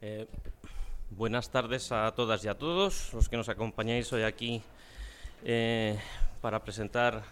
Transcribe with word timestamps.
Eh, 0.00 0.28
buenas 1.10 1.50
tardes 1.50 1.90
a 1.90 2.14
todas 2.14 2.44
y 2.44 2.48
a 2.48 2.56
todos 2.56 3.12
los 3.14 3.28
que 3.28 3.36
nos 3.36 3.48
acompañáis 3.48 4.12
hoy 4.12 4.22
aquí 4.22 4.62
eh, 5.44 5.98
para 6.40 6.62
presentar 6.62 7.24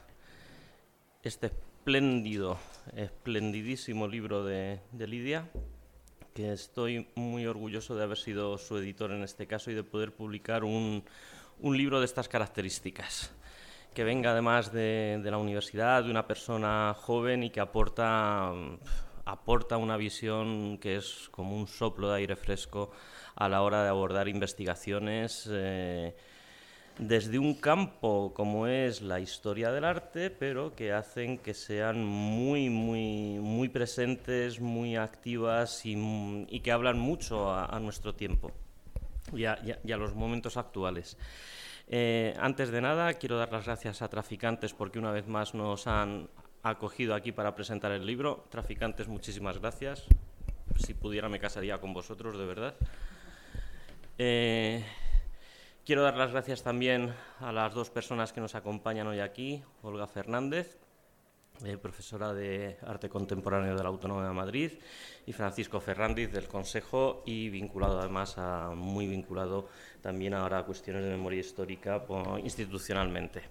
este 1.22 1.46
espléndido, 1.46 2.58
esplendidísimo 2.96 4.08
libro 4.08 4.44
de, 4.44 4.80
Lidia, 4.98 5.48
que 6.34 6.52
estoy 6.52 7.06
muy 7.14 7.46
orgulloso 7.46 7.94
de 7.94 8.02
haber 8.02 8.18
sido 8.18 8.58
su 8.58 8.76
editor 8.78 9.12
en 9.12 9.22
este 9.22 9.46
caso 9.46 9.70
y 9.70 9.74
de 9.74 9.84
poder 9.84 10.12
publicar 10.12 10.64
un, 10.64 11.04
libro 11.62 12.00
de 12.00 12.06
estas 12.06 12.28
características 12.28 13.30
que 13.94 14.02
venga 14.02 14.32
además 14.32 14.72
de, 14.72 15.20
de, 15.22 15.30
la 15.30 15.38
universidad, 15.38 16.02
de 16.02 16.10
una 16.10 16.26
persona 16.26 16.96
joven 16.98 17.44
y 17.44 17.50
que 17.50 17.60
aporta, 17.60 18.52
aporta 19.26 19.76
una 19.76 19.96
visión 19.96 20.78
que 20.78 20.96
es 20.96 21.28
como 21.30 21.56
un 21.56 21.66
soplo 21.66 22.08
de 22.08 22.16
aire 22.16 22.36
fresco 22.36 22.90
a 23.34 23.48
la 23.48 23.62
hora 23.62 23.82
de 23.82 23.90
abordar 23.90 24.28
investigaciones 24.28 25.48
eh, 25.52 26.16
desde 26.98 27.38
un 27.38 27.54
campo 27.54 28.32
como 28.32 28.66
es 28.66 29.02
la 29.02 29.20
historia 29.20 29.70
del 29.72 29.84
arte, 29.84 30.30
pero 30.30 30.74
que 30.74 30.92
hacen 30.92 31.38
que 31.38 31.52
sean 31.52 32.02
muy, 32.04 32.70
muy, 32.70 33.38
muy 33.40 33.68
presentes, 33.68 34.60
muy 34.60 34.96
activas 34.96 35.84
y, 35.84 36.46
y 36.48 36.60
que 36.60 36.72
hablan 36.72 36.98
mucho 36.98 37.50
a, 37.50 37.66
a 37.66 37.80
nuestro 37.80 38.14
tiempo 38.14 38.52
y 39.34 39.44
a, 39.44 39.58
y 39.84 39.92
a 39.92 39.96
los 39.96 40.14
momentos 40.14 40.56
actuales. 40.56 41.18
Eh, 41.88 42.34
antes 42.40 42.70
de 42.70 42.80
nada, 42.80 43.14
quiero 43.14 43.38
dar 43.38 43.52
las 43.52 43.66
gracias 43.66 44.02
a 44.02 44.08
Traficantes 44.08 44.72
porque 44.72 44.98
una 44.98 45.12
vez 45.12 45.28
más 45.28 45.54
nos 45.54 45.86
han 45.86 46.28
acogido 46.70 47.14
aquí 47.14 47.32
para 47.32 47.54
presentar 47.54 47.92
el 47.92 48.06
libro. 48.06 48.44
Traficantes, 48.50 49.08
muchísimas 49.08 49.58
gracias. 49.58 50.04
Si 50.76 50.94
pudiera 50.94 51.28
me 51.28 51.38
casaría 51.38 51.80
con 51.80 51.92
vosotros, 51.92 52.36
de 52.36 52.44
verdad. 52.44 52.74
Eh, 54.18 54.84
quiero 55.84 56.02
dar 56.02 56.16
las 56.16 56.32
gracias 56.32 56.62
también 56.62 57.14
a 57.40 57.52
las 57.52 57.74
dos 57.74 57.90
personas 57.90 58.32
que 58.32 58.40
nos 58.40 58.54
acompañan 58.54 59.06
hoy 59.06 59.20
aquí. 59.20 59.62
Olga 59.82 60.06
Fernández, 60.06 60.78
eh, 61.64 61.78
profesora 61.78 62.34
de 62.34 62.76
Arte 62.82 63.08
Contemporáneo 63.08 63.76
de 63.76 63.82
la 63.82 63.88
Autónoma 63.88 64.26
de 64.26 64.34
Madrid, 64.34 64.72
y 65.24 65.32
Francisco 65.32 65.80
Fernández 65.80 66.32
del 66.32 66.48
Consejo, 66.48 67.22
y 67.24 67.48
vinculado 67.48 68.00
además 68.00 68.36
a, 68.38 68.72
muy 68.74 69.06
vinculado 69.06 69.68
también 70.06 70.34
ahora 70.34 70.62
cuestiones 70.62 71.02
de 71.02 71.10
memoria 71.10 71.40
histórica 71.40 72.00
institucionalmente. 72.44 73.42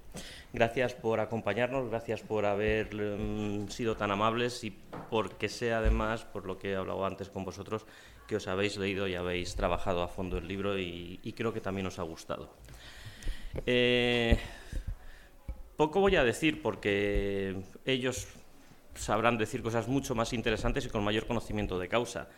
Gracias 0.54 0.94
por 0.94 1.20
acompañarnos, 1.20 1.90
gracias 1.90 2.22
por 2.22 2.46
haber 2.46 2.96
um, 2.96 3.68
sido 3.68 3.98
tan 3.98 4.10
amables 4.12 4.64
y 4.64 4.72
porque 5.10 5.50
sea 5.50 5.80
además, 5.80 6.24
por 6.24 6.46
lo 6.46 6.58
que 6.58 6.72
he 6.72 6.76
hablado 6.78 7.06
antes 7.06 7.28
con 7.28 7.44
vosotros, 7.44 7.86
que 8.26 8.38
os 8.38 8.48
habéis 8.48 8.78
leído 8.78 9.06
y 9.06 9.16
habéis 9.16 9.54
trabajado 9.58 10.02
a 10.02 10.08
fondo 10.08 10.38
el 10.38 10.48
libro 10.48 10.80
y, 10.80 11.20
y 11.24 11.34
creo 11.34 11.52
que 11.52 11.60
también 11.60 11.88
os 11.88 12.00
ha 12.00 12.04
gustado. 12.04 12.50
Eh, 13.66 14.40
poco 15.76 16.00
voy 16.00 16.16
a 16.16 16.24
decir 16.24 16.62
porque 16.62 17.64
ellos 17.84 18.30
sabrán 18.94 19.38
decir 19.38 19.62
cosas 19.62 19.90
mucho 19.90 20.16
más 20.16 20.32
interesantes 20.32 20.86
y 20.86 20.90
con 20.90 21.04
mayor 21.04 21.28
conocimiento 21.28 21.78
de 21.78 21.90
causa, 21.90 22.30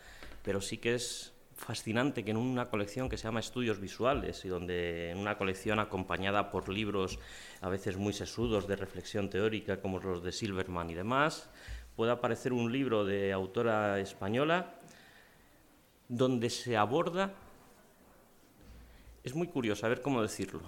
pero 0.42 0.60
sí 0.60 0.78
que 0.78 0.96
es 0.96 1.37
fascinante 1.68 2.24
que 2.24 2.30
en 2.30 2.38
una 2.38 2.70
colección 2.70 3.10
que 3.10 3.18
se 3.18 3.24
llama 3.24 3.40
Estudios 3.40 3.78
Visuales 3.78 4.42
y 4.46 4.48
donde 4.48 5.10
en 5.10 5.18
una 5.18 5.36
colección 5.36 5.78
acompañada 5.78 6.50
por 6.50 6.70
libros 6.70 7.18
a 7.60 7.68
veces 7.68 7.98
muy 7.98 8.14
sesudos 8.14 8.66
de 8.66 8.74
reflexión 8.74 9.28
teórica 9.28 9.78
como 9.82 9.98
los 9.98 10.22
de 10.22 10.32
Silverman 10.32 10.88
y 10.88 10.94
demás, 10.94 11.50
pueda 11.94 12.12
aparecer 12.12 12.54
un 12.54 12.72
libro 12.72 13.04
de 13.04 13.34
autora 13.34 14.00
española 14.00 14.80
donde 16.08 16.48
se 16.48 16.74
aborda, 16.74 17.34
es 19.22 19.34
muy 19.34 19.48
curioso, 19.48 19.84
a 19.84 19.90
ver 19.90 20.00
cómo 20.00 20.22
decirlo, 20.22 20.62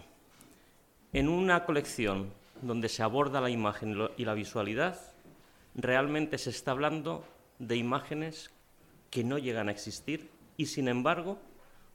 en 1.14 1.30
una 1.30 1.64
colección 1.64 2.30
donde 2.60 2.90
se 2.90 3.02
aborda 3.02 3.40
la 3.40 3.48
imagen 3.48 3.96
y 4.18 4.27
la 4.27 4.34
visualidad, 4.34 5.00
realmente 5.74 6.36
se 6.36 6.50
está 6.50 6.72
hablando 6.72 7.24
de 7.58 7.77
imágenes 7.77 8.50
que 9.08 9.24
no 9.24 9.39
llegan 9.39 9.70
a 9.70 9.72
existir 9.72 10.28
y 10.60 10.66
sin 10.66 10.88
embargo, 10.88 11.38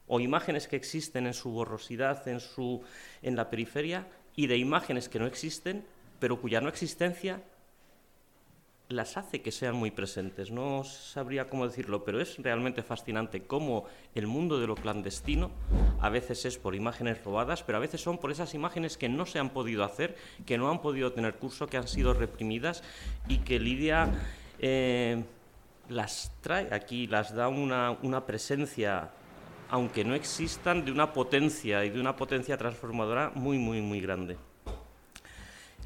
o 0.08 0.18
imágenes 0.18 0.66
que 0.66 0.74
existen 0.74 1.28
en 1.28 1.34
su 1.34 1.50
borrosidad, 1.50 2.26
en, 2.26 2.40
su, 2.40 2.82
en 3.22 3.36
la 3.36 3.48
periferia, 3.48 4.08
y 4.34 4.48
de 4.48 4.56
imágenes 4.56 5.08
que 5.08 5.20
no 5.20 5.26
existen, 5.26 5.86
pero 6.18 6.40
cuya 6.40 6.60
no 6.60 6.68
existencia 6.68 7.44
las 8.88 9.16
hace 9.16 9.40
que 9.40 9.52
sean 9.52 9.76
muy 9.76 9.92
presentes. 9.92 10.50
No 10.50 10.82
sabría 10.82 11.48
cómo 11.48 11.68
decirlo, 11.68 12.04
pero 12.04 12.20
es 12.20 12.38
realmente 12.38 12.82
fascinante 12.82 13.44
cómo 13.44 13.84
el 14.16 14.26
mundo 14.26 14.58
de 14.58 14.66
lo 14.66 14.74
clandestino 14.74 15.52
a 16.00 16.08
veces 16.08 16.44
es 16.44 16.58
por 16.58 16.74
imágenes 16.74 17.22
robadas, 17.22 17.62
pero 17.62 17.78
a 17.78 17.80
veces 17.80 18.00
son 18.00 18.18
por 18.18 18.32
esas 18.32 18.52
imágenes 18.52 18.96
que 18.96 19.08
no 19.08 19.26
se 19.26 19.38
han 19.38 19.50
podido 19.50 19.84
hacer, 19.84 20.16
que 20.44 20.58
no 20.58 20.72
han 20.72 20.82
podido 20.82 21.12
tener 21.12 21.36
curso, 21.36 21.68
que 21.68 21.76
han 21.76 21.86
sido 21.86 22.14
reprimidas 22.14 22.82
y 23.28 23.38
que 23.38 23.60
Lidia 23.60 24.10
eh, 24.58 25.22
las 25.88 26.32
trae 26.40 26.72
aquí, 26.72 27.06
las 27.06 27.34
da 27.34 27.48
una, 27.48 27.92
una 28.02 28.26
presencia, 28.26 29.10
aunque 29.70 30.04
no 30.04 30.14
existan, 30.14 30.84
de 30.84 30.92
una 30.92 31.12
potencia 31.12 31.84
y 31.84 31.90
de 31.90 32.00
una 32.00 32.16
potencia 32.16 32.56
transformadora 32.56 33.32
muy, 33.34 33.58
muy, 33.58 33.80
muy 33.80 34.00
grande. 34.00 34.36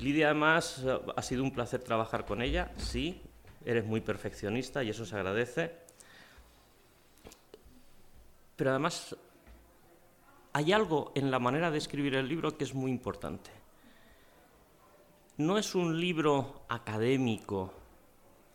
Lidia, 0.01 0.27
además, 0.27 0.83
ha 1.15 1.23
sido 1.23 1.43
un 1.43 1.51
placer 1.51 1.83
trabajar 1.83 2.25
con 2.25 2.41
ella, 2.41 2.73
sí, 2.79 3.21
eres 3.65 3.85
muy 3.85 4.01
perfeccionista 4.01 4.83
y 4.83 4.91
eso 4.91 5.05
se 5.05 5.15
agradece. 5.17 5.73
Pero 8.57 8.71
además, 8.71 9.17
hay 10.53 10.73
algo 10.73 11.13
en 11.15 11.31
la 11.31 11.39
manera 11.39 11.71
de 11.71 11.79
escribir 11.79 12.15
el 12.15 12.29
libro 12.29 12.57
que 12.57 12.65
es 12.65 12.75
muy 12.75 12.91
importante. 12.91 13.51
No 15.37 15.59
es 15.59 15.75
un 15.75 15.99
libro 15.99 16.65
académico, 16.69 17.73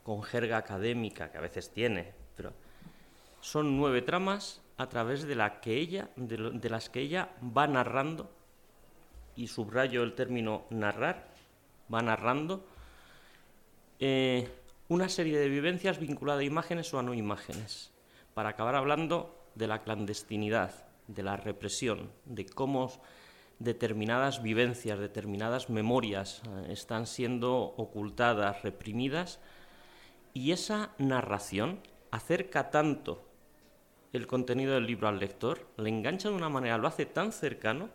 con 0.06 0.22
jerga 0.22 0.58
académica, 0.58 1.32
que 1.32 1.40
a 1.40 1.42
veces 1.42 1.72
tiene, 1.72 2.14
pero 2.38 2.54
son 3.42 3.76
nueve 3.76 4.04
tramas 4.04 4.62
a 4.78 4.88
través 4.88 5.24
de, 5.24 5.36
que 5.64 5.78
ella, 5.78 6.10
de 6.16 6.70
las 6.70 6.92
que 6.92 7.02
ella 7.02 7.32
va 7.42 7.66
narrando, 7.66 8.30
y 9.36 9.48
subrayo 9.48 10.04
el 10.04 10.14
término 10.14 10.66
narrar, 10.70 11.28
va 11.92 12.04
narrando 12.04 12.64
eh, 14.00 14.48
una 14.90 15.10
serie 15.10 15.40
de 15.40 15.50
vivencias 15.50 16.00
vinculadas 16.00 16.42
a 16.42 16.46
imágenes 16.46 16.94
o 16.94 17.00
a 17.00 17.04
no 17.04 17.16
imágenes, 17.16 17.92
para 18.36 18.50
acabar 18.50 18.76
hablando 18.76 19.36
de 19.56 19.66
la 19.66 19.82
clandestinidad, 19.82 20.86
de 21.08 21.24
la 21.24 21.36
represión, 21.36 22.12
de 22.26 22.46
cómo 22.46 22.92
determinadas 23.58 24.44
vivencias, 24.44 25.00
determinadas 25.00 25.72
memorias 25.72 26.44
eh, 26.46 26.74
están 26.74 27.08
siendo 27.08 27.58
ocultadas, 27.58 28.62
reprimidas, 28.62 29.40
y 30.36 30.52
esa 30.52 30.92
narración 31.00 31.80
acerca 32.12 32.70
tanto 32.70 33.26
el 34.12 34.28
contenido 34.28 34.74
del 34.74 34.86
libro 34.86 35.08
al 35.08 35.18
lector, 35.18 35.66
le 35.78 35.90
engancha 35.90 36.30
de 36.30 36.36
una 36.36 36.50
manera, 36.50 36.78
lo 36.78 36.88
hace 36.88 37.06
tan 37.06 37.32
cercano, 37.32 37.90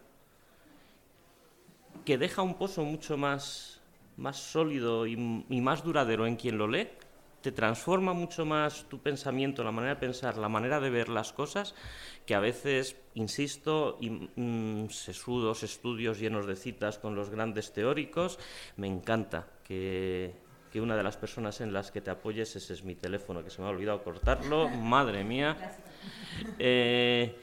que 2.05 2.17
deja 2.17 2.41
un 2.41 2.55
pozo 2.55 2.83
mucho 2.83 3.19
más, 3.19 3.83
más 4.17 4.39
sólido 4.39 5.07
y, 5.07 5.17
más 5.17 5.85
duradero 5.85 6.27
en 6.27 6.37
quien 6.37 6.57
lo 6.57 6.67
lee, 6.67 6.89
te 7.43 7.53
transforma 7.53 8.15
mucho 8.15 8.47
más 8.47 8.87
tu 8.89 9.01
pensamiento, 9.01 9.63
la 9.63 9.71
manera 9.71 9.95
de 9.95 10.01
pensar, 10.01 10.39
la 10.39 10.49
manera 10.49 10.81
de 10.81 10.89
ver 10.89 11.11
las 11.11 11.35
cosas, 11.35 11.75
que 12.25 12.35
a 12.35 12.41
veces, 12.41 12.97
insisto, 13.15 13.99
y, 14.01 14.11
mmm, 14.11 14.89
sesudos 14.89 15.63
estudios 15.63 16.19
llenos 16.19 16.47
de 16.47 16.57
citas 16.57 16.99
con 16.99 17.15
los 17.15 17.29
grandes 17.29 17.75
teóricos, 17.75 18.39
me 18.77 18.87
encanta 18.87 19.47
que, 19.63 20.50
que 20.71 20.81
una 20.81 20.97
de 20.97 21.03
las 21.03 21.17
personas 21.17 21.61
en 21.61 21.73
las 21.73 21.91
que 21.91 22.01
te 22.01 22.11
apoyes, 22.11 22.55
ese 22.57 22.73
es 22.73 22.85
mi 22.85 22.95
teléfono, 22.95 23.43
que 23.43 23.51
se 23.51 23.61
me 23.61 23.69
ha 23.69 23.71
olvidado 23.71 24.03
cortarlo, 24.03 24.69
madre 24.69 25.25
mía. 25.25 25.57
Eh, 26.59 27.37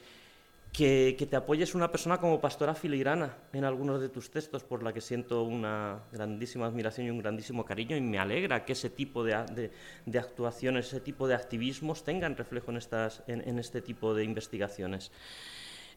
que, 0.71 1.15
que, 1.17 1.25
te 1.25 1.35
apoyes 1.35 1.73
una 1.73 1.91
persona 1.91 2.19
como 2.19 2.39
Pastora 2.39 2.75
Filigrana 2.75 3.35
en 3.51 3.63
algunos 3.63 3.99
de 3.99 4.09
tus 4.09 4.29
textos, 4.29 4.63
por 4.63 4.83
la 4.83 4.93
que 4.93 5.01
siento 5.01 5.41
una 5.43 6.03
grandísima 6.11 6.67
admiración 6.67 7.07
y 7.07 7.09
un 7.09 7.17
grandísimo 7.17 7.65
cariño, 7.65 7.97
y 7.97 8.01
me 8.01 8.19
alegra 8.19 8.63
que 8.63 8.73
ese 8.73 8.91
tipo 8.91 9.23
de, 9.23 9.43
de, 9.53 9.71
de 10.05 10.19
actuaciones, 10.19 10.87
ese 10.87 10.99
tipo 10.99 11.27
de 11.27 11.33
activismos 11.33 12.03
tengan 12.03 12.37
reflejo 12.37 12.69
en, 12.71 12.77
estas, 12.77 13.23
en, 13.27 13.47
en 13.47 13.57
este 13.57 13.81
tipo 13.81 14.13
de 14.13 14.23
investigaciones. 14.23 15.11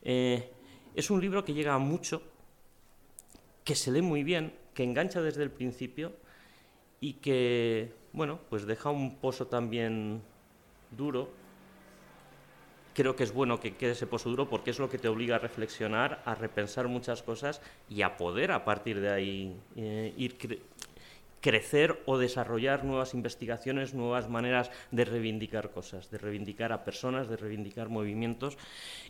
Eh, 0.02 0.50
es 0.94 1.10
un 1.10 1.20
libro 1.20 1.44
que 1.44 1.52
llega 1.52 1.74
a 1.74 1.78
mucho, 1.78 2.22
que 3.64 3.74
se 3.74 3.92
lee 3.92 4.02
muy 4.02 4.24
bien, 4.24 4.54
que 4.72 4.82
engancha 4.82 5.20
desde 5.20 5.42
el 5.42 5.50
principio 5.50 6.12
y 7.00 7.14
que, 7.14 7.92
bueno, 8.12 8.40
pues 8.50 8.66
deja 8.66 8.90
un 8.90 9.16
pozo 9.16 9.46
también 9.46 10.22
duro. 10.96 11.30
Creo 12.94 13.16
que 13.16 13.24
es 13.24 13.32
bueno 13.32 13.60
que 13.60 13.76
quede 13.76 13.92
ese 13.92 14.06
pozo 14.06 14.28
duro 14.28 14.48
porque 14.48 14.70
es 14.70 14.78
lo 14.78 14.90
que 14.90 14.98
te 14.98 15.08
obliga 15.08 15.36
a 15.36 15.38
reflexionar, 15.38 16.22
a 16.24 16.34
repensar 16.34 16.88
muchas 16.88 17.22
cosas 17.22 17.62
y 17.88 18.02
a 18.02 18.16
poder 18.16 18.52
a 18.52 18.64
partir 18.64 19.00
de 19.00 19.10
ahí 19.10 19.56
eh, 19.76 20.12
ir 20.16 20.36
crecer 21.40 22.02
o 22.04 22.18
desarrollar 22.18 22.84
nuevas 22.84 23.14
investigaciones, 23.14 23.94
nuevas 23.94 24.28
maneras 24.28 24.70
de 24.90 25.04
reivindicar 25.04 25.70
cosas, 25.70 26.10
de 26.10 26.18
reivindicar 26.18 26.72
a 26.72 26.84
personas, 26.84 27.28
de 27.28 27.36
reivindicar 27.36 27.88
movimientos. 27.88 28.58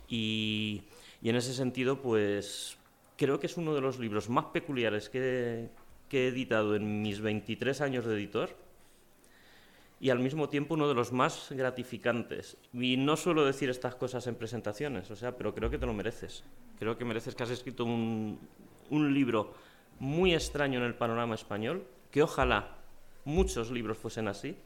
Y, 0.07 0.83
en 1.23 1.35
ese 1.35 1.53
sentido 1.53 2.01
pues 2.01 2.77
creo 3.15 3.39
que 3.39 3.45
es 3.45 3.55
uno 3.55 3.75
de 3.75 3.81
los 3.81 3.99
libros 3.99 4.27
más 4.29 4.45
peculiares 4.45 5.09
que, 5.09 5.69
que 6.11 6.25
he 6.25 6.27
editado 6.27 6.75
en 6.75 7.01
mis 7.01 7.21
23 7.21 7.79
años 7.79 8.03
de 8.05 8.15
editor 8.15 8.49
y 10.01 10.09
al 10.09 10.19
mismo 10.19 10.49
tiempo 10.49 10.73
uno 10.73 10.89
de 10.89 10.93
los 10.93 11.13
más 11.13 11.47
gratificantes. 11.51 12.57
Y 12.73 12.97
no 12.97 13.15
suelo 13.15 13.45
decir 13.45 13.69
estas 13.69 13.95
cosas 13.95 14.27
en 14.27 14.35
presentaciones, 14.35 15.09
o 15.09 15.15
sea, 15.15 15.37
pero 15.37 15.55
creo 15.55 15.69
que 15.69 15.77
te 15.77 15.85
lo 15.85 15.93
mereces. 15.93 16.43
Creo 16.77 16.97
que 16.97 17.05
mereces 17.05 17.33
que 17.33 17.43
has 17.43 17.49
escrito 17.49 17.85
un, 17.85 18.37
un 18.89 19.13
libro 19.13 19.53
muy 19.99 20.33
extraño 20.33 20.79
en 20.79 20.85
el 20.85 20.95
panorama 20.95 21.35
español, 21.35 21.87
que 22.11 22.23
ojalá 22.23 22.75
muchos 23.23 23.71
libros 23.71 23.97
fuesen 23.97 24.27
así, 24.27 24.57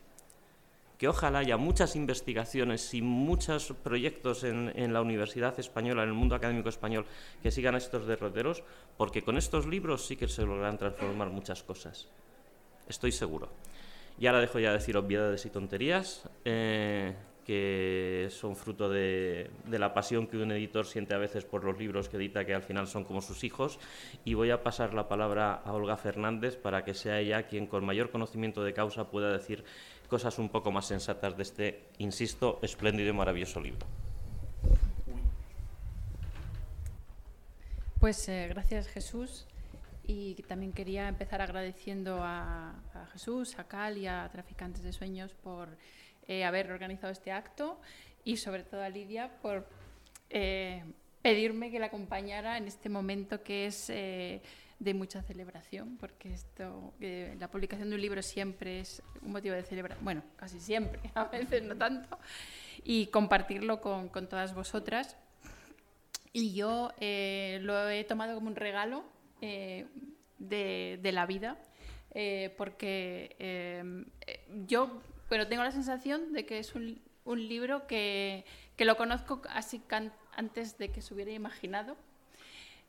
que 0.98 1.08
ojalá 1.08 1.40
haya 1.40 1.58
muchas 1.58 1.96
investigaciones 1.96 2.94
y 2.94 3.02
muchos 3.02 3.74
proyectos 3.84 4.44
en, 4.44 4.72
en, 4.76 4.94
la 4.94 5.02
Universidad 5.02 5.60
Española, 5.60 6.04
en 6.04 6.10
el 6.10 6.16
mundo 6.16 6.36
académico 6.36 6.70
español, 6.70 7.06
que 7.44 7.52
sigan 7.52 7.76
estos 7.76 8.08
derroteros, 8.08 8.64
porque 8.98 9.22
con 9.22 9.38
estos 9.38 9.66
libros 9.66 10.06
sí 10.06 10.16
que 10.16 10.28
se 10.28 10.44
lograrán 10.44 10.78
transformar 10.78 11.30
muchas 11.30 11.64
cosas. 11.64 12.08
Estoy 12.88 13.12
seguro. 13.12 13.50
Y 14.18 14.28
ahora 14.28 14.40
dejo 14.40 14.60
ya 14.60 14.70
de 14.70 14.78
decir 14.78 14.96
obviedades 14.96 15.46
y 15.46 15.50
tonterías, 15.50 16.30
eh, 16.46 17.14
que 17.46 18.28
son 18.32 18.56
fruto 18.56 18.90
de, 18.90 19.52
la 19.70 19.94
pasión 19.94 20.26
que 20.26 20.38
un 20.38 20.52
editor 20.52 20.86
siente 20.86 21.14
a 21.14 21.18
veces 21.18 21.46
por 21.46 21.64
los 21.64 21.78
libros 21.78 22.10
que 22.10 22.18
edita, 22.18 22.46
que 22.46 22.56
al 22.56 22.64
final 22.64 22.88
son 22.88 23.04
como 23.04 23.22
sus 23.22 23.44
hijos. 23.44 23.78
Y 24.24 24.34
voy 24.34 24.50
a 24.52 24.64
pasar 24.64 24.94
la 24.94 25.08
palabra 25.08 25.54
a 25.54 25.74
Olga 25.74 25.98
Fernández 25.98 26.56
para 26.56 26.84
que 26.84 26.94
sea 26.94 27.20
ella 27.20 27.44
quien 27.44 27.68
con 27.68 27.86
mayor 27.86 28.10
conocimiento 28.10 28.64
de 28.64 28.74
causa 28.74 29.12
pueda 29.12 29.32
decir 29.32 29.64
cosas 30.08 30.38
un 30.40 30.50
poco 30.50 30.72
más 30.72 30.86
sensatas 30.86 31.36
de 31.38 31.44
este, 31.44 31.90
insisto, 31.98 32.60
espléndido 32.62 33.10
y 33.10 33.14
maravilloso 33.14 33.60
libro. 33.60 33.86
Pues 38.00 38.28
eh, 38.30 38.48
gracias 38.50 38.88
Jesús 38.88 39.48
y 40.08 40.36
también 40.44 40.72
quería 40.72 41.08
empezar 41.08 41.42
agradeciendo 41.42 42.20
a, 42.22 42.76
Jesús, 43.14 43.58
a 43.58 43.68
Cal 43.68 43.98
y 43.98 44.08
a 44.08 44.30
Traficantes 44.32 44.84
de 44.84 44.94
Sueños 44.94 45.34
por 45.34 45.70
eh, 46.28 46.44
haber 46.44 46.72
organizado 46.72 47.12
este 47.12 47.32
acto 47.32 47.80
y 48.24 48.38
sobre 48.38 48.64
todo 48.64 48.82
a 48.82 48.90
Lidia 48.90 49.32
por 49.42 49.68
eh, 50.30 50.84
pedirme 51.22 51.72
que 51.72 51.80
la 51.80 51.88
acompañara 51.88 52.58
en 52.58 52.68
este 52.68 52.90
momento 52.90 53.42
que 53.44 53.68
es 53.68 53.90
eh, 53.90 54.42
de 54.80 54.94
mucha 54.94 55.22
celebración, 55.22 55.98
porque 55.98 56.34
esto, 56.34 56.94
la 57.00 57.50
publicación 57.50 57.90
de 57.90 57.96
un 57.96 58.02
libro 58.02 58.22
siempre 58.22 58.82
es 58.82 59.02
un 59.22 59.32
motivo 59.32 59.56
de 59.56 59.64
celebración, 59.64 60.04
bueno, 60.04 60.24
casi 60.36 60.60
siempre, 60.60 61.00
a 61.16 61.26
veces 61.26 61.64
no 61.64 61.76
tanto, 61.76 62.18
y 62.84 63.08
compartirlo 63.08 63.82
con, 63.82 64.10
con 64.10 64.28
todas 64.28 64.54
vosotras. 64.54 65.18
Y 66.34 66.54
yo 66.54 66.92
lo 67.00 67.90
he 67.90 68.04
tomado 68.04 68.36
como 68.36 68.48
un 68.48 68.58
regalo 68.58 69.06
eh, 69.42 69.86
de, 70.40 71.12
la 71.12 71.26
vida, 71.26 71.58
eh, 72.14 72.54
porque 72.58 73.36
eh, 73.40 74.06
yo 74.68 75.02
pero 75.30 75.48
tengo 75.48 75.64
la 75.64 75.72
sensación 75.72 76.34
de 76.34 76.46
que 76.46 76.60
es 76.60 76.76
un, 76.76 77.00
libro 77.26 77.88
que, 77.88 78.46
lo 78.78 78.98
conozco 78.98 79.42
así 79.50 79.82
antes 80.36 80.78
de 80.78 80.92
que 80.92 81.02
se 81.02 81.14
hubiera 81.14 81.32
imaginado, 81.32 81.96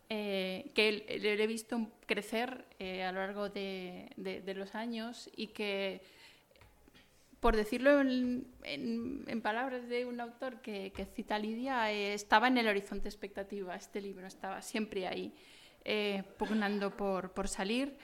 que 0.08 1.18
le 1.20 1.42
he 1.42 1.46
visto 1.46 1.88
crecer 2.06 2.64
a 2.80 3.12
lo 3.12 3.20
largo 3.20 3.48
de, 3.48 4.42
los 4.54 4.74
años 4.74 5.30
y 5.36 5.48
que 5.48 6.00
por 7.40 7.56
decirlo 7.56 8.00
en, 8.00 9.40
palabras 9.42 9.88
de 9.88 10.04
un 10.04 10.20
autor 10.20 10.60
que, 10.60 10.92
que 10.92 11.04
cita 11.04 11.38
Lidia, 11.38 11.90
estaba 11.90 12.48
en 12.48 12.58
el 12.58 12.68
horizonte 12.68 13.08
expectativa 13.08 13.74
este 13.76 14.00
libro, 14.00 14.26
estaba 14.26 14.62
siempre 14.62 15.06
ahí 15.06 15.32
eh, 15.88 16.24
pugnando 16.36 16.96
por, 16.96 17.46
salir. 17.46 17.96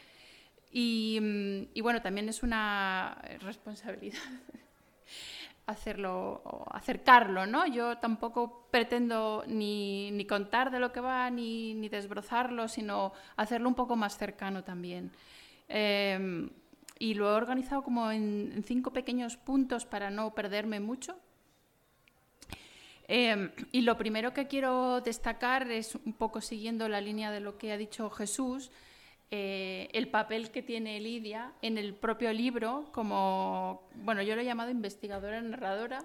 Mm, 0.72 1.62
y, 1.74 1.80
bueno, 1.80 2.00
también 2.00 2.28
es 2.28 2.44
una 2.44 3.20
responsabilidad 3.40 4.22
hacerlo, 5.66 6.66
acercarlo, 6.70 7.46
¿no? 7.46 7.66
Yo 7.66 7.98
tampoco 7.98 8.66
pretendo 8.70 9.44
ni, 9.46 10.10
ni, 10.10 10.26
contar 10.26 10.70
de 10.70 10.80
lo 10.80 10.92
que 10.92 11.00
va 11.00 11.30
ni, 11.30 11.74
ni, 11.74 11.88
desbrozarlo, 11.88 12.68
sino 12.68 13.12
hacerlo 13.36 13.68
un 13.68 13.74
poco 13.74 13.96
más 13.96 14.18
cercano 14.18 14.64
también. 14.64 15.12
Em, 15.68 16.50
y 16.98 17.14
lo 17.14 17.30
he 17.30 17.34
organizado 17.34 17.82
como 17.82 18.10
en 18.10 18.62
cinco 18.66 18.92
pequeños 18.92 19.36
puntos 19.36 19.86
para 19.86 20.10
no 20.10 20.34
perderme 20.34 20.80
mucho. 20.80 21.16
Em, 23.08 23.50
y 23.72 23.82
lo 23.82 23.98
primero 23.98 24.32
que 24.32 24.46
quiero 24.46 25.00
destacar 25.00 25.70
es 25.70 25.94
un 25.94 26.12
poco 26.12 26.40
siguiendo 26.40 26.88
la 26.88 27.00
línea 27.00 27.30
de 27.30 27.40
lo 27.40 27.58
que 27.58 27.72
ha 27.72 27.76
dicho 27.76 28.08
Jesús, 28.10 28.70
eh, 29.34 29.88
el 29.94 30.08
papel 30.08 30.50
que 30.50 30.60
tiene 30.60 31.00
Lidia 31.00 31.54
en 31.62 31.78
el 31.78 31.94
propio 31.94 32.30
libro 32.34 32.90
como, 32.92 33.88
bueno, 33.94 34.20
yo 34.20 34.34
lo 34.36 34.42
he 34.42 34.44
llamado 34.44 34.70
investigadora 34.70 35.40
narradora, 35.40 36.04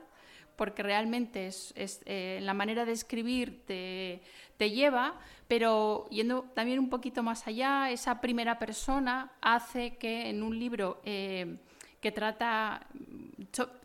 porque 0.56 0.82
realmente 0.82 1.48
es, 1.48 1.74
eh, 2.06 2.40
la 2.42 2.54
manera 2.54 2.86
de 2.86 2.94
escribir 2.94 3.66
te, 3.66 4.22
te, 4.56 4.72
lleva, 4.72 5.20
pero 5.50 6.08
yendo 6.10 6.44
también 6.56 6.80
un 6.80 6.90
poquito 6.90 7.22
más 7.22 7.46
allá, 7.48 7.92
esa 7.92 8.22
primera 8.22 8.60
persona 8.60 9.34
hace 9.42 9.98
que 9.98 10.30
en 10.30 10.42
un 10.42 10.58
libro 10.58 11.02
eh, 11.04 11.58
que 12.00 12.14
trata, 12.14 12.88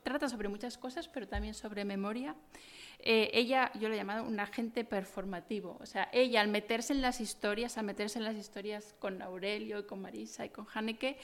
trata 0.05 0.29
sobre 0.29 0.51
muchas 0.51 0.79
cosas, 0.79 1.09
pero 1.09 1.27
también 1.27 1.55
sobre 1.55 1.85
memoria, 1.85 2.37
eh, 3.05 3.31
ella, 3.35 3.73
yo 3.75 3.89
le 3.89 3.97
he 3.97 3.99
llamado 3.99 4.25
un 4.25 4.39
agente 4.39 4.85
performativo. 4.85 5.77
O 5.81 5.87
sea, 5.87 6.09
ella 6.13 6.41
al 6.41 6.49
meterse 6.49 6.93
en 6.93 7.03
las 7.03 7.21
historias, 7.21 7.77
al 7.77 7.85
meterse 7.85 8.19
en 8.19 8.25
las 8.25 8.37
historias 8.37 8.95
con 9.01 9.21
Aurelio 9.23 9.81
y 9.81 9.85
con 9.85 10.01
Marisa 10.01 10.47
y 10.47 10.51
con 10.51 10.67
Haneke, 10.73 11.19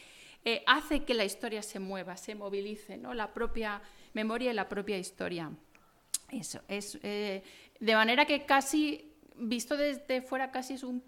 eh, 0.44 0.64
hace 0.66 1.04
que 1.04 1.14
la 1.14 1.24
historia 1.24 1.62
se 1.62 1.78
mueva, 1.78 2.16
se 2.16 2.34
movilice, 2.34 2.96
¿no? 2.96 3.14
La 3.14 3.32
propia 3.32 3.80
memoria 4.12 4.50
y 4.50 4.54
la 4.54 4.68
propia 4.68 4.98
historia. 4.98 5.52
Eso, 6.30 6.62
es 6.66 6.98
eh, 7.02 7.44
de 7.78 7.94
manera 7.94 8.26
que 8.26 8.44
casi, 8.44 9.14
visto 9.36 9.76
desde 9.76 10.20
fuera, 10.20 10.50
casi 10.50 10.74
es 10.74 10.82
un, 10.82 11.02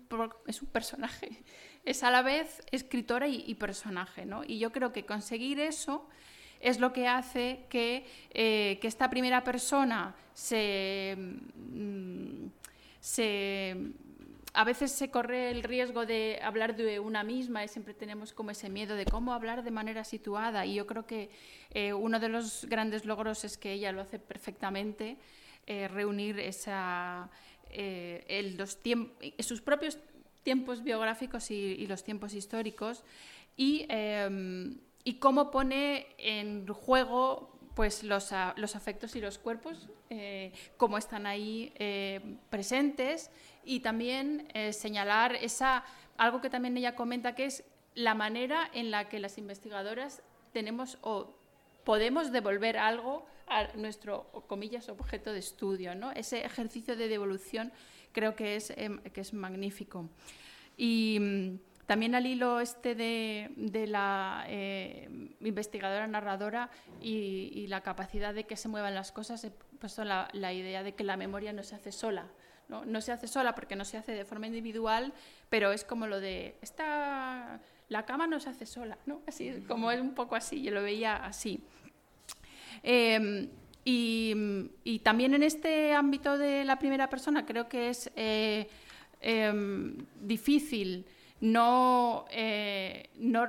es 0.47 0.63
un 0.63 0.69
personaje. 0.69 1.43
Es 1.83 2.03
a 2.03 2.11
la 2.11 2.21
vez 2.21 2.61
escritora 2.73 3.27
y, 3.27 3.43
y 3.47 3.55
personaje, 3.55 4.27
¿no? 4.27 4.45
Y 4.47 4.59
yo 4.59 4.71
creo 4.71 4.93
que 4.93 5.07
conseguir 5.07 5.59
eso 5.61 6.07
es 6.61 6.79
lo 6.79 6.93
que 6.93 7.09
hace 7.09 7.65
que, 7.69 8.07
eh, 8.31 8.79
esta 8.83 9.09
primera 9.11 9.43
persona 9.43 10.15
mm, 10.51 12.47
se, 13.01 13.77
a 14.53 14.65
veces 14.65 14.93
se 14.93 15.11
corre 15.11 15.51
el 15.51 15.63
riesgo 15.63 16.05
de 16.07 16.39
hablar 16.43 16.77
de 16.77 17.01
una 17.01 17.25
misma 17.25 17.65
y 17.65 17.69
siempre 17.69 17.95
tenemos 17.95 18.33
como 18.33 18.51
ese 18.51 18.69
miedo 18.69 18.95
de 18.95 19.07
cómo 19.07 19.33
hablar 19.33 19.65
de 19.65 19.71
manera 19.71 20.05
situada. 20.05 20.67
Y 20.67 20.75
yo 20.75 20.87
creo 20.87 21.07
que 21.07 21.31
eh, 21.71 21.95
uno 21.95 22.21
de 22.21 22.29
los 22.29 22.67
grandes 22.67 23.07
logros 23.07 23.45
es 23.45 23.57
que 23.57 23.73
ella 23.73 23.91
lo 23.93 24.03
hace 24.03 24.19
perfectamente, 24.19 25.17
eh, 25.67 25.89
reunir 25.89 26.39
esa, 26.41 27.31
los 28.59 28.79
sus 29.39 29.61
propios 29.63 29.99
tiempos 30.43 30.83
biográficos 30.83 31.51
y, 31.51 31.87
los 31.87 32.05
tiempos 32.05 32.35
históricos. 32.35 33.05
Y 33.57 33.87
em, 33.89 34.79
y 35.05 35.15
cómo 35.15 35.51
pone 35.51 36.07
en 36.19 36.67
juego 36.69 37.51
pues 37.75 38.03
los, 38.03 38.31
los 38.57 38.77
afectos 38.77 39.17
y 39.17 39.21
los 39.21 39.39
cuerpos, 39.39 39.89
eh, 40.11 40.53
cómo 40.77 40.99
están 40.99 41.27
ahí 41.27 41.73
eh, 41.77 42.21
presentes 42.51 43.31
y 43.65 43.81
también 43.81 44.49
eh, 44.55 44.73
señalar 44.73 45.35
esa, 45.37 45.85
algo 46.17 46.41
que 46.41 46.51
también 46.51 46.77
ella 46.77 46.95
comenta 46.95 47.35
que 47.35 47.47
es 47.47 47.65
la 47.95 48.15
manera 48.15 48.69
en 48.75 48.91
la 48.91 49.09
que 49.09 49.19
las 49.19 49.39
investigadoras 49.39 50.23
tenemos 50.53 50.99
o 51.01 51.33
podemos 51.85 52.33
devolver 52.33 52.77
algo 52.77 53.25
a 53.47 53.69
nuestro, 53.77 54.25
comillas, 54.47 54.89
objeto 54.89 55.33
de 55.33 55.39
estudio. 55.39 55.95
¿no? 55.95 56.13
Ese 56.13 56.45
ejercicio 56.45 56.97
de 56.97 57.09
devolución 57.09 57.73
creo 58.13 58.37
que 58.37 58.57
es, 58.57 58.73
que 59.13 59.21
es 59.21 59.33
magnífico. 59.33 60.09
Y 60.77 61.19
mm, 61.19 61.70
también 61.91 62.15
al 62.15 62.25
hilo 62.25 62.61
este 62.61 62.95
de, 62.95 63.85
la 63.89 64.45
eh, 64.47 65.09
investigadora 65.41 66.07
narradora 66.07 66.71
y, 67.03 67.67
la 67.67 67.81
capacidad 67.81 68.33
de 68.33 68.45
que 68.45 68.55
se 68.55 68.69
muevan 68.69 68.95
las 68.95 69.11
cosas, 69.11 69.43
he 69.43 69.51
puesto 69.51 70.05
la, 70.05 70.53
idea 70.53 70.85
de 70.85 70.95
que 70.95 71.03
la 71.03 71.17
memoria 71.17 71.53
no 71.53 71.65
se 71.65 71.75
hace 71.75 71.91
sola. 71.91 72.27
¿no? 72.69 73.01
se 73.01 73.11
hace 73.11 73.27
sola 73.27 73.57
porque 73.57 73.75
no 73.75 73.85
se 73.85 73.97
hace 73.97 74.13
de 74.13 74.25
forma 74.25 74.47
individual, 74.47 75.13
pero 75.49 75.73
es 75.73 75.83
como 75.83 76.07
lo 76.07 76.21
de 76.21 76.55
esta, 76.63 77.59
la 77.89 78.07
cama 78.07 78.29
no 78.29 78.39
se 78.39 78.51
hace 78.51 78.67
sola, 78.67 78.97
¿no? 79.07 79.23
Así 79.27 79.65
como 79.67 79.91
es 79.91 80.01
un 80.01 80.15
poco 80.15 80.37
así, 80.37 80.63
yo 80.63 80.71
lo 80.71 80.85
veía 80.85 81.17
así. 81.17 81.59
Em, 82.85 83.49
y, 83.85 85.01
también 85.03 85.35
en 85.35 85.43
este 85.43 85.93
ámbito 85.93 86.39
de 86.39 86.65
la 86.65 86.79
primera 86.79 87.11
persona 87.11 87.45
creo 87.45 87.69
que 87.69 87.89
es 87.89 88.13
eh, 88.15 88.69
em, 89.21 89.97
difícil 90.21 91.05
no, 91.41 92.27
eh, 92.31 93.09
no, 93.17 93.49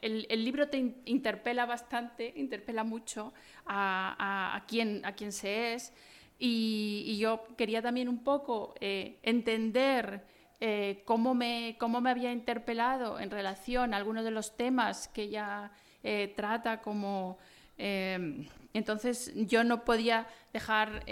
el, 0.00 0.44
libro 0.44 0.68
te 0.68 0.94
interpela 1.04 1.66
bastante, 1.66 2.32
interpela 2.36 2.84
mucho 2.84 3.32
a, 3.66 4.54
a, 4.54 4.66
quién, 4.66 5.04
a 5.04 5.12
quién 5.12 5.32
se 5.32 5.74
es. 5.74 5.92
Y, 6.38 7.18
yo 7.18 7.44
quería 7.56 7.82
también 7.82 8.08
un 8.08 8.22
poco 8.22 8.74
eh, 8.80 9.18
entender 9.22 10.24
eh, 10.60 11.02
cómo, 11.04 11.34
me, 11.34 11.76
cómo 11.78 12.00
me 12.00 12.10
había 12.10 12.32
interpelado 12.32 13.18
en 13.18 13.30
relación 13.30 13.92
a 13.92 13.96
algunos 13.96 14.24
de 14.24 14.30
los 14.30 14.56
temas 14.56 15.08
que 15.08 15.22
ella 15.22 15.72
trata 16.34 16.80
como... 16.80 17.36
entonces 17.76 19.32
yo 19.34 19.64
no 19.64 19.84
podía 19.84 20.26
dejar 20.50 21.04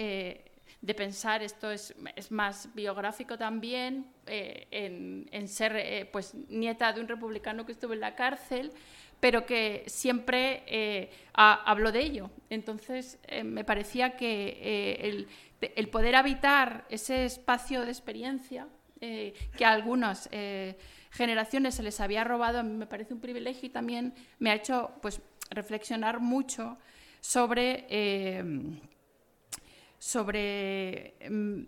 de 0.81 0.95
pensar, 0.95 1.43
esto 1.43 1.71
es, 1.71 1.95
es 2.15 2.31
más 2.31 2.73
biográfico 2.75 3.37
también, 3.37 4.07
eh, 4.27 4.69
en, 4.71 5.49
ser 5.49 5.77
eh, 5.77 6.09
pues, 6.11 6.35
nieta 6.49 6.93
de 6.93 7.01
un 7.01 7.09
republicano 7.09 7.67
que 7.67 7.73
estuvo 7.73 7.95
en 7.95 8.01
la 8.01 8.15
cárcel, 8.15 8.73
pero 9.19 9.45
que 9.45 9.83
siempre 9.87 10.63
eh, 10.67 11.11
habló 11.33 11.91
de 11.91 12.01
ello. 12.01 12.31
Entonces, 12.51 13.19
me 13.43 13.65
parecía 13.65 14.17
que 14.17 14.97
el, 15.03 15.29
el, 15.61 15.89
poder 15.89 16.15
habitar 16.15 16.85
ese 16.89 17.25
espacio 17.25 17.85
de 17.85 17.91
experiencia 17.91 18.69
que 19.01 19.65
a 19.65 19.73
algunas 19.73 20.31
generaciones 21.11 21.75
se 21.75 21.83
les 21.83 22.01
había 22.01 22.23
robado, 22.23 22.63
me 22.63 22.87
parece 22.87 23.15
un 23.15 23.21
privilegio 23.21 23.67
y 23.67 23.71
también 23.71 24.15
me 24.39 24.51
ha 24.51 24.55
hecho 24.55 24.93
pues, 25.03 25.21
reflexionar 25.51 26.21
mucho 26.21 26.79
sobre 27.21 27.87
sobre, 29.99 31.15
em, 31.21 31.67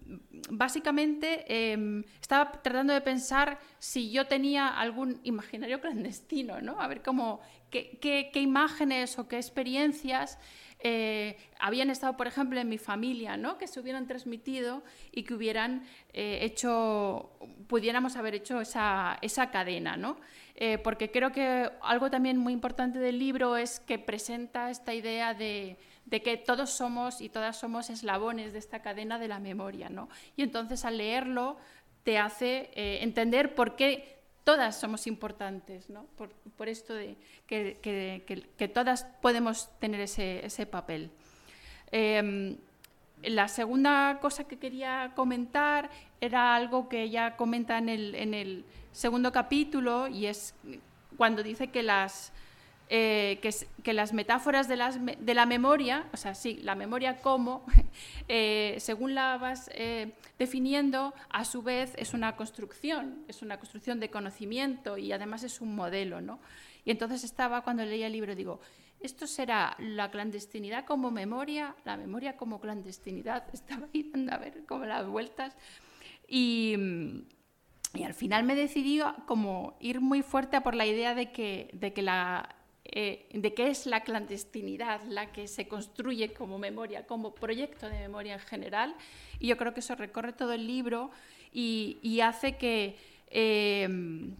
básicamente, 0.51 1.45
em, 1.49 2.05
estaba 2.21 2.53
tratando 2.63 2.93
de 2.93 3.01
pensar 3.01 3.59
si 3.79 4.11
yo 4.11 4.27
tenía 4.27 4.69
algún 4.69 5.21
imaginario 5.25 5.81
clandestino, 5.81 6.61
¿no? 6.61 6.81
A 6.81 6.87
ver 6.87 7.03
cómo, 7.03 7.41
qué, 7.71 8.31
imágenes 8.35 9.19
o 9.19 9.27
qué 9.29 9.37
experiencias 9.37 10.39
eh, 10.83 11.37
habían 11.59 11.91
estado, 11.91 12.17
por 12.17 12.27
ejemplo, 12.27 12.59
en 12.59 12.69
mi 12.69 12.79
familia, 12.79 13.37
¿no? 13.37 13.59
Que 13.59 13.67
se 13.67 13.81
hubieran 13.81 14.07
transmitido 14.07 14.83
y 15.13 15.25
que 15.25 15.35
hubieran 15.35 15.85
eh, 16.13 16.39
hecho, 16.43 17.33
pudiéramos 17.67 18.17
haber 18.17 18.35
hecho 18.35 18.61
esa, 18.61 19.19
esa 19.21 19.51
cadena, 19.51 19.97
¿no? 19.97 20.19
Eh, 20.55 20.79
porque 20.79 21.11
creo 21.11 21.33
que 21.33 21.71
algo 21.83 22.11
también 22.11 22.39
muy 22.39 22.53
importante 22.53 22.99
del 22.99 23.19
libro 23.19 23.57
es 23.57 23.81
que 23.81 23.99
presenta 23.99 24.71
esta 24.71 24.95
idea 24.95 25.35
de 25.35 25.77
de 26.11 26.23
que 26.23 26.37
todos 26.37 26.71
somos 26.71 27.21
y 27.21 27.29
todas 27.29 27.57
somos 27.57 27.89
eslabones 27.89 28.53
de 28.53 28.59
esta 28.59 28.83
cadena 28.83 29.19
de 29.19 29.29
la 29.29 29.39
memoria. 29.39 29.89
¿no? 29.89 30.09
Y 30.37 30.43
entonces 30.43 30.85
al 30.85 30.99
leerlo 30.99 31.57
te 32.03 32.19
hace 32.19 32.71
eh, 32.75 32.99
entender 33.03 33.55
por 33.55 33.77
qué 33.77 34.19
todas 34.45 34.79
somos 34.81 35.07
importantes, 35.07 35.89
¿no? 35.89 36.07
por, 36.57 36.69
esto 36.69 36.95
de 36.95 37.17
que, 37.47 38.71
todas 38.75 39.05
podemos 39.23 39.69
tener 39.79 40.01
ese, 40.01 40.67
papel. 40.67 41.11
Em, 41.93 42.57
la 43.23 43.49
segunda 43.49 44.19
cosa 44.21 44.45
que 44.45 44.59
quería 44.59 45.13
comentar 45.15 45.91
era 46.21 46.57
algo 46.57 46.89
que 46.89 47.03
ella 47.03 47.37
comenta 47.37 47.79
en 47.79 47.89
el, 47.89 48.15
en 48.15 48.35
el 48.35 48.65
segundo 48.93 49.31
capítulo 49.31 50.09
y 50.09 50.27
es 50.27 50.55
cuando 51.17 51.43
dice 51.43 51.69
que 51.69 51.83
las 51.83 52.33
eh, 52.93 53.39
que, 53.85 53.93
las 53.93 54.13
metáforas 54.13 54.67
de, 54.67 54.77
la 54.77 55.47
memoria, 55.47 56.09
o 56.13 56.17
sea, 56.17 56.35
sí, 56.35 56.59
la 56.65 56.75
memoria 56.75 57.19
como, 57.19 57.65
eh, 58.29 58.75
según 58.81 59.15
la 59.15 59.39
vas 59.39 59.71
eh, 59.75 60.11
definiendo, 60.41 61.15
a 61.29 61.45
su 61.45 61.63
vez 61.63 61.93
es 61.97 62.15
una 62.15 62.35
construcción, 62.35 63.25
es 63.29 63.43
una 63.43 63.59
construcción 63.59 64.01
de 64.01 64.11
conocimiento 64.11 64.99
y 64.99 65.13
además 65.13 65.45
es 65.45 65.61
un 65.61 65.77
modelo, 65.77 66.21
¿no? 66.21 66.41
Y 66.85 66.91
entonces 66.91 67.23
estaba, 67.23 67.63
cuando 67.63 67.85
leía 67.85 68.09
el 68.09 68.13
libro, 68.13 68.35
digo, 68.35 68.61
¿esto 68.99 69.29
será 69.29 69.77
la 69.79 70.11
clandestinidad 70.11 70.85
como 70.85 71.13
memoria, 71.13 71.77
la 71.85 71.97
memoria 71.97 72.37
como 72.37 72.61
clandestinidad? 72.61 73.45
Estaba 73.53 73.87
ahí 73.95 74.11
a 74.29 74.37
ver 74.37 74.67
como 74.67 74.85
las 74.85 75.07
vueltas. 75.07 75.57
Y, 76.27 76.75
y 77.95 78.03
al 78.03 78.15
final 78.15 78.43
me 78.43 78.57
decidí 78.57 79.01
como 79.27 79.77
ir 79.79 80.01
muy 80.01 80.23
fuerte 80.23 80.61
por 80.61 80.75
la 80.75 80.87
idea 80.87 81.15
de 81.15 81.31
que, 81.31 81.71
de 81.73 81.93
que 81.93 82.03
la 82.03 82.57
eh, 82.93 83.29
de 83.33 83.55
qué 83.55 83.69
es 83.69 83.87
la 83.87 84.01
clandestinidad, 84.01 85.03
la 85.05 85.31
que 85.31 85.47
se 85.47 85.69
construye 85.69 86.33
como 86.33 86.59
memoria, 86.59 87.07
como 87.07 87.33
proyecto 87.33 87.89
de 87.89 88.01
memoria 88.01 88.35
en 88.35 88.41
general. 88.41 88.97
Y 89.39 89.47
yo 89.47 89.57
creo 89.57 89.73
que 89.73 89.79
eso 89.79 89.95
recorre 89.95 90.33
todo 90.33 90.53
el 90.53 90.67
libro 90.67 91.13
y, 91.53 92.21
hace 92.21 92.57
que, 92.57 92.97
em, 93.29 94.35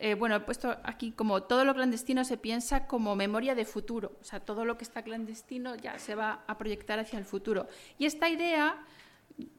eh, 0.00 0.14
bueno, 0.14 0.34
he 0.34 0.40
puesto 0.40 0.76
aquí 0.82 1.12
como 1.12 1.44
todo 1.44 1.64
lo 1.64 1.74
clandestino 1.74 2.24
se 2.24 2.36
piensa 2.36 2.88
como 2.88 3.14
memoria 3.14 3.54
de 3.54 3.64
futuro, 3.64 4.16
o 4.20 4.24
sea, 4.24 4.40
todo 4.40 4.64
lo 4.64 4.76
que 4.76 4.82
está 4.82 5.02
clandestino 5.02 5.76
ya 5.76 6.00
se 6.00 6.16
va 6.16 6.42
a 6.48 6.58
proyectar 6.58 6.98
hacia 6.98 7.20
el 7.20 7.24
futuro. 7.24 7.68
Y 7.98 8.06
esta 8.06 8.28
idea 8.28 8.84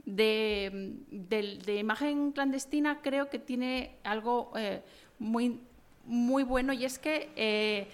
de, 0.05 1.77
imagen 1.79 2.33
clandestina 2.33 3.01
creo 3.01 3.29
que 3.29 3.39
tiene 3.39 3.99
algo 4.03 4.51
eh, 4.55 4.81
muy 5.17 5.61
muy 6.05 6.43
bueno 6.43 6.73
y 6.73 6.85
es 6.85 6.99
que 6.99 7.29
eh, 7.35 7.87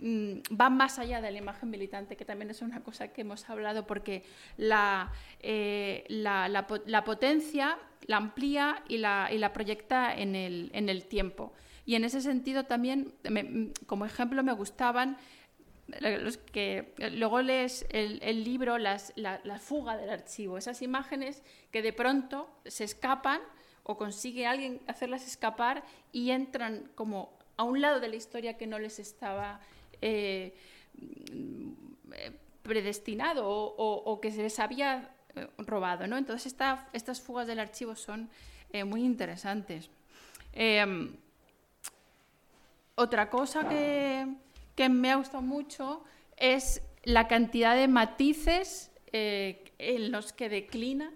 mm, 0.00 0.56
va 0.58 0.70
más 0.70 0.98
allá 0.98 1.20
de 1.20 1.30
la 1.30 1.38
imagen 1.38 1.70
militante, 1.70 2.16
que 2.16 2.24
también 2.24 2.50
es 2.50 2.62
una 2.62 2.80
cosa 2.82 3.08
que 3.08 3.22
hemos 3.22 3.48
hablado, 3.48 3.86
porque 3.86 4.24
la, 4.56 5.12
eh, 5.40 6.04
la, 6.08 6.66
potencia 7.04 7.78
la 8.06 8.16
amplía 8.16 8.82
y 8.88 8.98
la, 8.98 9.28
y 9.32 9.40
proyecta 9.48 10.14
en 10.14 10.34
el, 10.34 10.70
en 10.72 10.88
el, 10.88 11.04
tiempo. 11.04 11.52
Y 11.84 11.94
en 11.94 12.04
ese 12.04 12.20
sentido 12.20 12.64
también, 12.64 13.14
mm, 13.28 13.84
como 13.86 14.04
ejemplo, 14.04 14.42
me 14.42 14.52
gustaban 14.52 15.16
los 16.20 16.36
que 16.36 16.92
luego 17.12 17.40
lees 17.40 17.86
el, 17.88 18.44
libro, 18.44 18.76
las, 18.76 19.12
la, 19.16 19.40
la, 19.44 19.58
fuga 19.58 19.96
del 19.96 20.10
archivo, 20.10 20.58
esas 20.58 20.82
imágenes 20.82 21.42
que 21.70 21.80
de 21.80 21.94
pronto 21.94 22.50
se 22.66 22.84
escapan 22.84 23.40
o 23.84 23.96
consigue 23.96 24.46
alguien 24.46 24.82
hacerlas 24.86 25.26
escapar 25.26 25.82
y 26.12 26.30
entran 26.30 26.90
como 26.94 27.37
a 27.58 27.64
un 27.64 27.80
lado 27.80 28.00
de 28.00 28.08
la 28.08 28.16
historia 28.16 28.56
que 28.56 28.66
no 28.66 28.78
les 28.78 28.98
estaba 29.00 29.60
eh, 30.00 30.54
predestinado 32.62 33.44
o, 33.48 34.20
que 34.20 34.30
se 34.30 34.42
les 34.42 34.58
había 34.60 35.10
eh, 35.34 35.48
robado. 35.58 36.06
¿no? 36.06 36.16
Entonces 36.16 36.54
estas 36.92 37.20
fugas 37.20 37.48
del 37.48 37.58
archivo 37.58 37.96
son 37.96 38.30
eh, 38.72 38.84
muy 38.84 39.04
interesantes. 39.04 39.90
Em, 40.52 41.16
otra 42.94 43.28
cosa 43.28 43.68
que, 43.68 44.26
me 44.88 45.10
ha 45.10 45.16
gustado 45.16 45.42
mucho 45.42 46.04
es 46.36 46.80
la 47.02 47.26
cantidad 47.26 47.74
de 47.74 47.88
matices 47.88 48.92
en 49.10 50.12
los 50.12 50.32
que 50.32 50.48
declina 50.48 51.10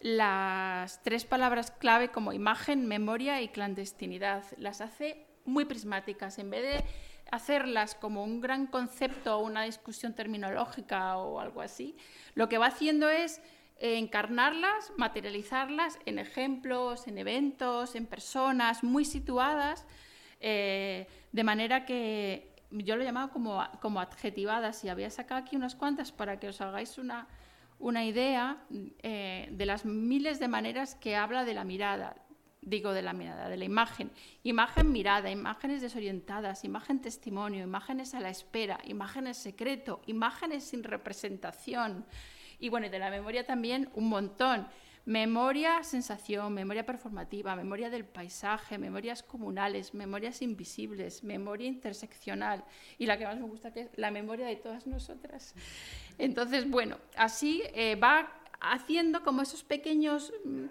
las 0.00 1.02
tres 1.02 1.24
palabras 1.24 1.72
clave 1.72 2.10
como 2.10 2.32
imagen, 2.32 2.86
memoria 2.86 3.40
y 3.40 3.48
clandestinidad. 3.48 4.44
Las 4.58 4.80
hace 4.80 5.26
muy 5.44 5.64
prismáticas. 5.64 6.38
En 6.38 6.50
vez 6.50 6.62
de 6.62 6.84
hacerlas 7.30 7.94
como 7.94 8.24
un 8.24 8.40
gran 8.40 8.66
concepto 8.66 9.38
o 9.38 9.44
una 9.44 9.62
discusión 9.62 10.14
terminológica 10.14 11.16
o 11.18 11.40
algo 11.40 11.60
así, 11.62 11.96
lo 12.34 12.48
que 12.48 12.58
va 12.58 12.66
haciendo 12.66 13.08
es 13.08 13.40
encarnarlas, 13.82 14.92
materializarlas 14.96 15.98
en 16.06 16.20
ejemplos, 16.20 17.08
en 17.08 17.18
eventos, 17.18 17.96
en 17.96 18.06
personas 18.06 18.84
muy 18.84 19.04
situadas, 19.04 19.86
eh, 20.38 21.08
de 21.32 21.44
manera 21.44 21.84
que 21.84 22.54
yo 22.70 22.94
lo 22.96 23.02
he 23.02 23.04
llamado 23.04 23.30
como, 23.30 23.60
como 23.80 24.00
adjetivadas 24.00 24.84
y 24.84 24.88
había 24.88 25.10
sacado 25.10 25.40
aquí 25.40 25.56
unas 25.56 25.74
cuantas 25.74 26.12
para 26.12 26.38
que 26.38 26.48
os 26.48 26.60
hagáis 26.60 26.96
una, 26.96 27.26
una 27.80 28.04
idea 28.04 28.58
eh, 29.02 29.48
de 29.50 29.66
las 29.66 29.84
miles 29.84 30.38
de 30.38 30.46
maneras 30.46 30.94
que 30.94 31.16
habla 31.16 31.44
de 31.44 31.54
la 31.54 31.64
mirada, 31.64 32.14
digo 32.62 32.92
de 32.92 33.02
la 33.02 33.12
mirada, 33.12 33.48
de 33.48 33.56
la 33.56 33.64
imagen. 33.64 34.10
Imagen 34.44 34.90
mirada, 34.90 35.30
imágenes 35.30 35.82
desorientadas, 35.82 36.64
imagen 36.64 37.00
testimonio, 37.00 37.64
imágenes 37.64 38.14
a 38.14 38.20
la 38.20 38.30
espera, 38.30 38.80
imágenes 38.86 39.36
secreto, 39.36 40.00
imágenes 40.06 40.64
sin 40.64 40.84
representación. 40.84 42.06
Y 42.58 42.68
bueno, 42.68 42.86
y 42.86 42.90
de 42.90 43.00
la 43.00 43.10
memoria 43.10 43.44
también 43.44 43.90
un 43.94 44.08
montón. 44.08 44.68
Memoria, 45.04 45.82
sensación, 45.82 46.54
memoria 46.54 46.86
performativa, 46.86 47.56
memoria 47.56 47.90
del 47.90 48.04
paisaje, 48.04 48.78
memorias 48.78 49.24
comunales, 49.24 49.94
memorias 49.94 50.42
invisibles, 50.42 51.24
memoria 51.24 51.66
interseccional 51.66 52.62
y 52.98 53.06
la 53.06 53.18
que 53.18 53.24
más 53.24 53.36
me 53.36 53.46
gusta 53.46 53.72
que 53.72 53.80
es 53.80 53.90
la 53.96 54.12
memoria 54.12 54.46
de 54.46 54.54
todas 54.54 54.86
nosotras. 54.86 55.56
Entonces, 56.18 56.70
bueno, 56.70 56.98
así 57.16 57.64
eh, 57.74 57.96
va 57.96 58.32
haciendo 58.60 59.24
como 59.24 59.42
esos 59.42 59.64
pequeños 59.64 60.32
mm, 60.44 60.66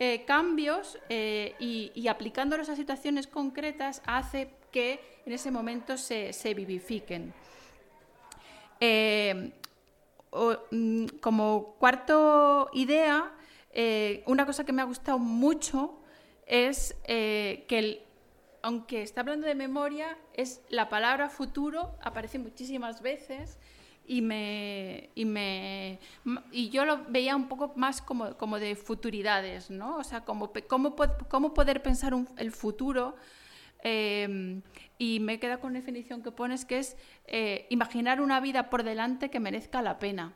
eh, 0.00 0.24
cambios 0.26 0.98
eh, 1.08 1.54
y, 1.60 2.08
aplicándolos 2.08 2.68
a 2.68 2.74
situaciones 2.74 3.28
concretas 3.28 4.02
hace 4.06 4.50
que 4.72 5.00
en 5.24 5.32
ese 5.32 5.52
momento 5.52 5.96
se, 5.96 6.32
vivifiquen. 6.54 7.32
Eh, 8.80 9.52
mm, 10.70 11.06
como 11.20 11.76
cuarto 11.78 12.70
idea, 12.72 13.32
una 14.26 14.46
cosa 14.46 14.64
que 14.64 14.72
me 14.72 14.82
ha 14.82 14.84
gustado 14.84 15.18
mucho 15.18 16.00
es 16.46 16.96
que 17.06 18.04
aunque 18.62 19.02
está 19.02 19.20
hablando 19.20 19.46
de 19.46 19.54
memoria, 19.54 20.16
es 20.32 20.62
la 20.70 20.88
palabra 20.88 21.28
futuro, 21.28 21.96
aparece 22.00 22.38
muchísimas 22.38 23.02
veces 23.02 23.58
y 24.06 24.20
me, 24.22 25.10
y 25.14 25.24
me 25.24 25.98
y 26.52 26.68
yo 26.68 26.84
lo 26.84 27.04
veía 27.08 27.36
un 27.36 27.48
poco 27.48 27.72
más 27.76 28.02
como, 28.02 28.36
como 28.36 28.58
de 28.58 28.76
futuridades, 28.76 29.70
¿no? 29.70 29.96
O 29.96 30.04
sea, 30.04 30.24
como 30.24 30.52
cómo, 30.66 30.94
cómo 31.28 31.54
poder 31.54 31.82
pensar 31.82 32.14
el 32.36 32.52
futuro 32.52 33.16
em, 33.82 34.62
y 34.98 35.20
me 35.20 35.38
queda 35.38 35.58
con 35.58 35.70
una 35.70 35.80
definición 35.80 36.22
que 36.22 36.30
pones 36.30 36.64
que 36.64 36.78
es 36.78 36.96
eh, 37.26 37.66
imaginar 37.70 38.20
una 38.20 38.40
vida 38.40 38.70
por 38.70 38.82
delante 38.82 39.30
que 39.30 39.40
merezca 39.40 39.82
la 39.82 39.98
pena. 39.98 40.34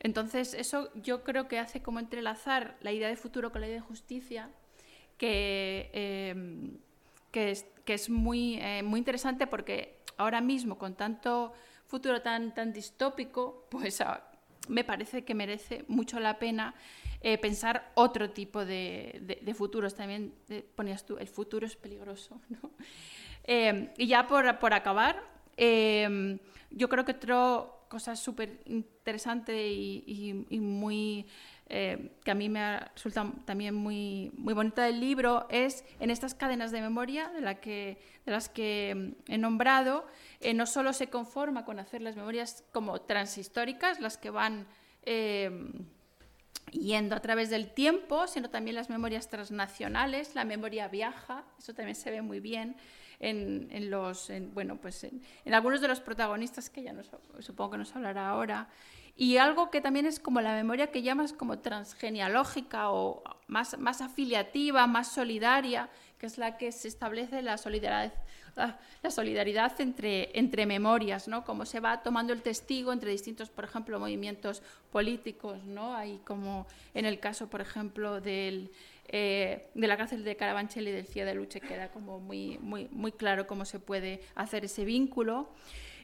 Entonces, 0.00 0.54
eso 0.54 0.90
yo 0.94 1.24
creo 1.24 1.48
que 1.48 1.58
hace 1.58 1.82
como 1.82 1.98
entrelazar 1.98 2.76
la 2.80 2.92
idea 2.92 3.08
de 3.08 3.16
futuro 3.16 3.50
con 3.50 3.60
la 3.60 3.66
idea 3.66 3.80
de 3.80 3.86
justicia, 3.86 4.50
que, 5.16 5.90
em, 5.92 6.78
que, 7.32 7.50
es, 7.50 7.66
que 7.84 7.94
es 7.94 8.08
muy, 8.08 8.58
eh, 8.60 8.82
muy 8.84 8.98
interesante 8.98 9.48
porque 9.48 9.98
ahora 10.16 10.40
mismo, 10.40 10.78
con 10.78 10.94
tanto 10.94 11.52
futuro 11.88 12.22
tan, 12.22 12.54
tan 12.54 12.72
distópico, 12.72 13.66
pues 13.70 14.00
ah, 14.02 14.22
me 14.68 14.84
parece 14.84 15.24
que 15.24 15.34
merece 15.34 15.84
mucho 15.88 16.20
la 16.20 16.38
pena 16.38 16.74
eh, 17.20 17.38
pensar 17.38 17.90
otro 17.94 18.30
tipo 18.30 18.64
de, 18.64 19.54
futuros. 19.56 19.94
También 19.94 20.34
eh, 20.50 20.64
ponías 20.74 21.04
tú, 21.04 21.16
el 21.18 21.26
futuro 21.26 21.66
es 21.66 21.74
peligroso. 21.74 22.40
¿no? 22.50 22.70
Eh, 23.44 23.92
y 23.96 24.06
ya 24.06 24.26
por, 24.26 24.58
por 24.58 24.74
acabar, 24.74 25.22
yo 25.56 26.88
creo 26.88 27.04
que 27.04 27.12
otra 27.12 27.74
cosa 27.88 28.14
súper 28.14 28.60
interesante 28.66 29.66
y, 29.68 30.44
y, 30.50 30.60
muy 30.60 31.26
eh, 31.70 32.12
que 32.24 32.30
a 32.30 32.34
mí 32.34 32.48
me 32.48 32.80
resulta 32.80 33.30
también 33.44 33.74
muy, 33.74 34.32
muy 34.38 34.54
bonita 34.54 34.84
del 34.84 35.00
libro, 35.00 35.46
es 35.50 35.84
en 36.00 36.10
estas 36.10 36.32
cadenas 36.32 36.70
de 36.70 36.80
memoria 36.80 37.28
de, 37.28 37.42
las 38.24 38.48
que 38.48 38.94
mm, 38.94 39.32
he 39.32 39.36
nombrado, 39.36 40.06
eh, 40.40 40.54
no 40.54 40.64
solo 40.64 40.94
se 40.94 41.08
conforma 41.08 41.66
con 41.66 41.78
hacer 41.78 42.00
las 42.00 42.16
memorias 42.16 42.64
como 42.72 43.02
transhistóricas, 43.02 44.00
las 44.00 44.16
que 44.16 44.30
van 44.30 44.66
eh, 45.02 45.50
yendo 46.72 47.14
a 47.14 47.20
través 47.20 47.50
del 47.50 47.70
tiempo, 47.74 48.26
sino 48.28 48.48
también 48.48 48.74
las 48.74 48.88
memorias 48.88 49.28
transnacionales, 49.28 50.34
la 50.34 50.44
memoria 50.44 50.88
viaja, 50.88 51.44
eso 51.58 51.74
también 51.74 51.96
se 51.96 52.10
ve 52.10 52.22
muy 52.22 52.40
bien. 52.40 52.76
En, 53.20 53.66
en 53.72 53.90
los 53.90 54.30
bueno 54.54 54.76
pues 54.76 55.02
en, 55.02 55.20
algunos 55.52 55.80
de 55.80 55.88
los 55.88 55.98
protagonistas 55.98 56.70
que 56.70 56.84
ya 56.84 56.94
supongo 57.40 57.72
que 57.72 57.78
nos 57.78 57.96
hablará 57.96 58.28
ahora 58.28 58.68
y 59.20 59.36
algo 59.38 59.68
que 59.68 59.80
también 59.80 60.06
es 60.06 60.20
como 60.20 60.40
la 60.40 60.54
memoria 60.54 60.92
que 60.92 61.02
llamas 61.02 61.32
como 61.32 61.58
transgenealógica 61.58 62.92
o 62.92 63.24
más, 63.48 63.76
más 63.76 64.00
afiliativa, 64.00 64.86
más 64.86 65.10
solidaria, 65.12 65.90
que 66.18 66.26
es 66.26 66.38
la 66.38 66.56
que 66.56 66.70
se 66.70 66.86
establece 66.86 67.42
la 67.42 67.58
solidaridad, 67.58 68.12
la, 68.54 69.10
solidaridad 69.10 69.80
entre, 69.80 70.38
entre 70.38 70.66
memorias, 70.66 71.26
¿no? 71.26 71.44
Como 71.44 71.66
se 71.66 71.80
va 71.80 72.00
tomando 72.04 72.32
el 72.32 72.42
testigo 72.42 72.92
entre 72.92 73.10
distintos, 73.10 73.50
por 73.50 73.64
ejemplo, 73.64 73.98
movimientos 73.98 74.62
políticos, 74.92 75.64
¿no? 75.64 75.96
Hay 75.96 76.20
como 76.24 76.68
en 76.94 77.04
el 77.04 77.18
caso, 77.18 77.50
por 77.50 77.60
ejemplo, 77.60 78.20
del, 78.20 78.70
eh, 79.08 79.68
de 79.74 79.86
la 79.88 79.96
cárcel 79.96 80.22
de 80.22 80.36
Carabanchel 80.36 80.86
y 80.86 80.92
del 80.92 81.08
CIA 81.08 81.24
de 81.24 81.34
Luche 81.34 81.60
queda 81.60 81.90
como 81.90 82.20
muy, 82.20 82.58
muy, 82.58 82.86
muy 82.92 83.10
claro 83.10 83.48
cómo 83.48 83.64
se 83.64 83.80
puede 83.80 84.20
hacer 84.36 84.64
ese 84.64 84.84
vínculo. 84.84 85.50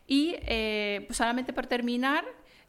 Y 0.09 0.35
eh, 0.41 1.05
pues 1.07 1.17
solamente 1.17 1.53
por 1.53 1.69
terminar, 1.69 2.25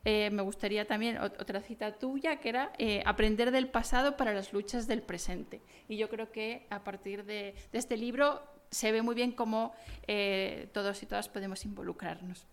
eh, 0.07 0.29
me 0.29 0.43
gustaría 0.43 0.85
también 0.85 1.17
otra 1.17 1.61
cita 1.61 1.97
tuya, 1.97 2.39
que 2.39 2.49
era 2.49 2.71
eh, 2.77 3.01
aprender 3.07 3.49
del 3.49 3.67
pasado 3.67 4.15
para 4.15 4.33
las 4.33 4.53
luchas 4.53 4.85
del 4.85 5.01
presente. 5.01 5.63
Y 5.89 5.97
yo 5.97 6.09
creo 6.09 6.31
que 6.31 6.67
a 6.69 6.83
partir 6.83 7.25
de, 7.25 7.55
este 7.73 7.97
libro 7.97 8.43
se 8.69 8.91
ve 8.91 9.01
muy 9.01 9.15
bien 9.15 9.31
cómo 9.31 9.73
eh, 10.05 10.69
todos 10.73 11.01
y 11.01 11.07
todas 11.07 11.27
podemos 11.27 11.65
involucrarnos. 11.65 12.45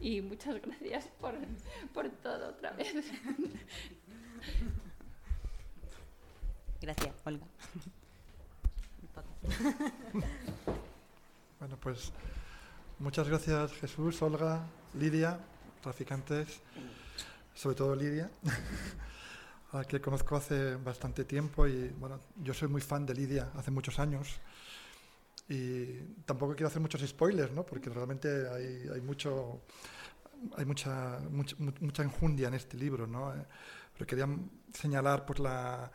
Y 0.00 0.20
muchas 0.22 0.60
gracias 0.60 1.08
por, 1.20 1.34
por 1.94 2.10
todo 2.10 2.48
otra 2.48 2.72
vez. 2.72 2.92
Gracias, 6.80 7.14
Olga. 7.24 7.46
Bueno, 11.58 11.76
pues 11.80 12.12
muchas 13.00 13.28
gracias 13.28 13.72
Jesús, 13.72 14.22
Olga, 14.22 14.64
Lidia 14.94 15.40
traficantes, 15.80 16.60
sobre 17.54 17.76
todo 17.76 17.94
Lidia, 17.94 18.30
a 19.72 19.84
que 19.84 20.00
conozco 20.00 20.36
hace 20.36 20.76
bastante 20.76 21.24
tiempo 21.24 21.66
y 21.66 21.88
bueno, 21.90 22.20
yo 22.36 22.54
soy 22.54 22.68
muy 22.68 22.80
fan 22.80 23.04
de 23.04 23.14
Lidia 23.14 23.50
hace 23.54 23.70
muchos 23.70 23.98
años 23.98 24.40
y 25.48 25.98
tampoco 26.24 26.54
quiero 26.54 26.68
hacer 26.68 26.80
muchos 26.80 27.00
spoilers, 27.06 27.52
¿no? 27.52 27.64
porque 27.64 27.90
realmente 27.90 28.48
hay, 28.48 29.00
mucho 29.00 29.62
hay 30.56 30.64
mucha, 30.64 31.18
mucha, 31.30 31.56
mucha, 31.80 32.02
enjundia 32.02 32.48
en 32.48 32.54
este 32.54 32.76
libro, 32.76 33.06
¿no? 33.06 33.34
Eh, 33.34 33.44
pero 33.92 34.06
quería 34.06 34.28
señalar 34.72 35.26
pues 35.26 35.40
la 35.40 35.90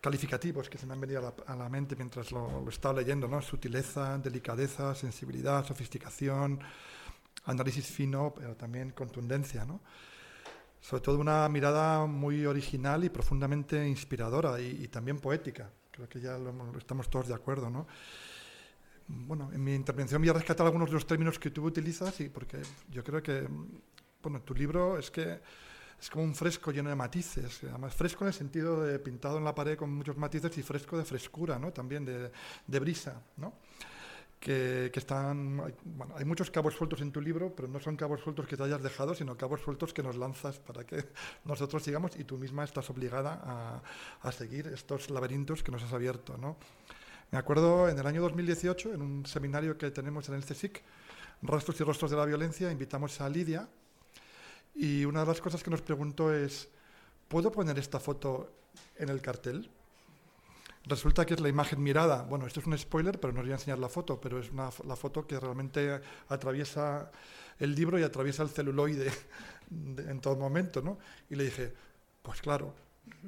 calificativos 0.00 0.68
que 0.68 0.78
se 0.78 0.86
me 0.86 0.94
han 0.94 1.00
venido 1.00 1.34
a 1.46 1.56
la, 1.56 1.68
mente 1.68 1.94
mientras 1.94 2.32
lo, 2.32 2.62
lo, 2.62 2.68
estaba 2.68 3.00
leyendo, 3.00 3.28
¿no? 3.28 3.40
Sutileza, 3.42 4.18
delicadeza, 4.18 4.94
sensibilidad, 4.94 5.64
sofisticación, 5.64 6.60
análisis 7.46 7.86
fino, 7.86 8.34
pero 8.34 8.56
también 8.56 8.90
contundencia, 8.90 9.64
¿no? 9.64 9.80
Sobre 10.80 11.02
todo 11.02 11.18
una 11.18 11.48
mirada 11.48 12.06
muy 12.06 12.44
original 12.44 13.04
y 13.04 13.08
profundamente 13.08 13.88
inspiradora 13.88 14.60
y, 14.60 14.86
también 14.88 15.18
poética. 15.18 15.70
Creo 15.90 16.08
que 16.08 16.20
ya 16.20 16.36
lo, 16.38 16.76
estamos 16.76 17.08
todos 17.08 17.28
de 17.28 17.34
acuerdo, 17.34 17.70
¿no? 17.70 17.86
Bueno, 19.08 19.50
en 19.52 19.62
mi 19.62 19.74
intervención 19.74 20.20
voy 20.20 20.28
a 20.28 20.34
rescatar 20.34 20.66
algunos 20.66 20.88
de 20.88 20.94
los 20.94 21.06
términos 21.06 21.38
que 21.38 21.50
tú 21.50 21.64
utilizas 21.64 22.20
y 22.20 22.28
porque 22.28 22.58
yo 22.90 23.02
creo 23.02 23.22
que, 23.22 23.48
bueno, 24.22 24.42
tu 24.42 24.52
libro 24.54 24.98
es 24.98 25.10
que 25.10 25.40
es 25.98 26.10
como 26.10 26.24
un 26.24 26.34
fresco 26.34 26.72
lleno 26.72 26.90
de 26.90 26.96
matices, 26.96 27.60
además 27.62 27.94
fresco 27.94 28.24
en 28.24 28.28
el 28.28 28.34
sentido 28.34 28.82
de 28.84 28.98
pintado 28.98 29.38
en 29.38 29.44
la 29.44 29.54
pared 29.54 29.78
con 29.78 29.94
muchos 29.94 30.16
matices 30.16 30.58
y 30.58 30.62
fresco 30.62 30.98
de 30.98 31.04
frescura, 31.04 31.58
¿no? 31.58 31.72
También 31.72 32.04
de, 32.04 32.30
de 32.66 32.80
brisa, 32.80 33.22
¿no? 33.36 33.54
Que, 34.40 34.90
están... 34.94 35.74
Bueno, 35.84 36.14
hay 36.16 36.24
muchos 36.24 36.50
cabos 36.50 36.74
sueltos 36.74 37.00
en 37.00 37.12
tu 37.12 37.20
libro, 37.20 37.54
pero 37.54 37.68
no 37.68 37.80
son 37.80 37.96
cabos 37.96 38.20
sueltos 38.20 38.46
que 38.46 38.56
te 38.56 38.62
hayas 38.62 38.82
dejado, 38.82 39.14
sino 39.14 39.36
cabos 39.36 39.60
sueltos 39.60 39.92
que 39.92 40.02
nos 40.02 40.16
lanzas 40.16 40.58
para 40.58 40.84
que 40.84 41.04
nosotros 41.44 41.82
sigamos 41.82 42.16
y 42.16 42.24
tú 42.24 42.36
misma 42.36 42.64
estás 42.64 42.88
obligada 42.90 43.40
a, 43.42 43.82
a 44.20 44.32
seguir 44.32 44.66
estos 44.68 45.10
laberintos 45.10 45.62
que 45.62 45.72
nos 45.72 45.82
has 45.82 45.92
abierto. 45.92 46.36
¿no? 46.36 46.56
Me 47.30 47.38
acuerdo 47.38 47.88
en 47.88 47.98
el 47.98 48.06
año 48.06 48.22
2018, 48.22 48.94
en 48.94 49.02
un 49.02 49.26
seminario 49.26 49.76
que 49.76 49.90
tenemos 49.90 50.28
en 50.28 50.36
el 50.36 50.44
CSIC, 50.44 50.82
Rastros 51.42 51.80
y 51.80 51.84
Rostros 51.84 52.10
de 52.10 52.16
la 52.16 52.24
Violencia, 52.24 52.70
invitamos 52.70 53.20
a 53.20 53.28
Lidia 53.28 53.68
y 54.74 55.04
una 55.04 55.20
de 55.20 55.26
las 55.26 55.40
cosas 55.40 55.62
que 55.62 55.70
nos 55.70 55.82
preguntó 55.82 56.32
es, 56.32 56.68
¿puedo 57.28 57.50
poner 57.50 57.78
esta 57.78 57.98
foto 57.98 58.52
en 58.96 59.08
el 59.08 59.20
cartel? 59.20 59.70
Resulta 60.86 61.26
que 61.26 61.34
es 61.34 61.40
la 61.40 61.48
imagen 61.48 61.82
mirada. 61.82 62.22
Bueno, 62.22 62.46
esto 62.46 62.60
es 62.60 62.66
un 62.66 62.78
spoiler, 62.78 63.18
pero 63.18 63.32
no 63.32 63.40
os 63.40 63.46
voy 63.46 63.52
a 63.52 63.56
enseñar 63.56 63.78
la 63.78 63.88
foto, 63.88 64.20
pero 64.20 64.38
es 64.38 64.52
una, 64.52 64.70
la 64.86 64.94
foto 64.94 65.26
que 65.26 65.38
realmente 65.40 66.00
atraviesa 66.28 67.10
el 67.58 67.74
libro 67.74 67.98
y 67.98 68.04
atraviesa 68.04 68.44
el 68.44 68.50
celuloide 68.50 69.10
en 69.70 70.20
todo 70.20 70.36
momento, 70.36 70.82
¿no? 70.82 70.98
Y 71.28 71.34
le 71.34 71.44
dije, 71.44 71.72
pues 72.22 72.40
claro, 72.40 72.72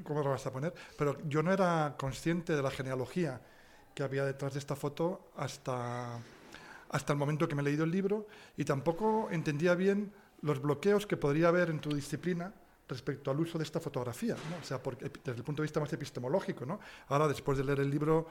¿cómo 0.05 0.23
lo 0.23 0.31
vas 0.31 0.47
a 0.47 0.53
poner? 0.53 0.73
Pero 0.97 1.19
yo 1.29 1.43
no 1.43 1.53
era 1.53 1.97
consciente 1.99 2.55
de 2.55 2.63
la 2.63 2.71
genealogía 2.71 3.41
que 3.93 4.05
había 4.05 4.25
detrás 4.25 4.53
de 4.53 4.61
esta 4.61 4.77
foto 4.77 5.33
hasta, 5.37 6.21
hasta 6.91 7.13
el 7.13 7.19
momento 7.19 7.49
que 7.49 7.57
me 7.57 7.63
he 7.63 7.65
leído 7.65 7.83
el 7.83 7.91
libro 7.91 8.29
y 8.57 8.65
tampoco 8.65 9.29
entendía 9.33 9.75
bien 9.75 10.13
los 10.43 10.63
bloqueos 10.63 11.09
que 11.09 11.17
podría 11.17 11.49
haber 11.49 11.71
en 11.71 11.81
tu 11.81 11.93
disciplina 11.93 12.55
respecto 12.89 13.31
al 13.31 13.39
uso 13.39 13.59
de 13.59 13.65
esta 13.65 13.81
fotografía, 13.81 14.35
o 14.61 14.65
sea, 14.65 14.83
porque, 14.83 15.11
desde 15.25 15.39
el 15.39 15.45
punto 15.45 15.63
de 15.63 15.67
vista 15.67 15.81
más 15.81 15.93
epistemológico. 15.93 16.65
¿no? 16.65 16.81
Ahora, 17.09 17.29
después 17.29 17.59
de 17.59 17.65
leer 17.65 17.81
el 17.81 17.91
libro, 17.91 18.27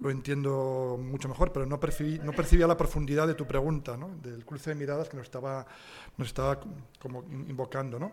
lo 0.00 0.10
entiendo 0.10 0.96
mucho 1.00 1.28
mejor, 1.28 1.52
pero 1.52 1.66
no, 1.66 1.80
percibí, 1.80 2.18
no 2.20 2.32
percibía 2.32 2.66
la 2.66 2.76
profundidad 2.76 3.26
de 3.26 3.34
tu 3.34 3.46
pregunta, 3.46 3.96
¿no? 3.96 4.16
del 4.22 4.44
cruce 4.44 4.70
de 4.70 4.76
miradas 4.76 5.08
que 5.08 5.16
nos 5.16 5.26
estaba, 5.26 5.66
nos 6.16 6.28
estaba 6.28 6.60
como 6.98 7.24
invocando. 7.24 7.98
¿no? 7.98 8.12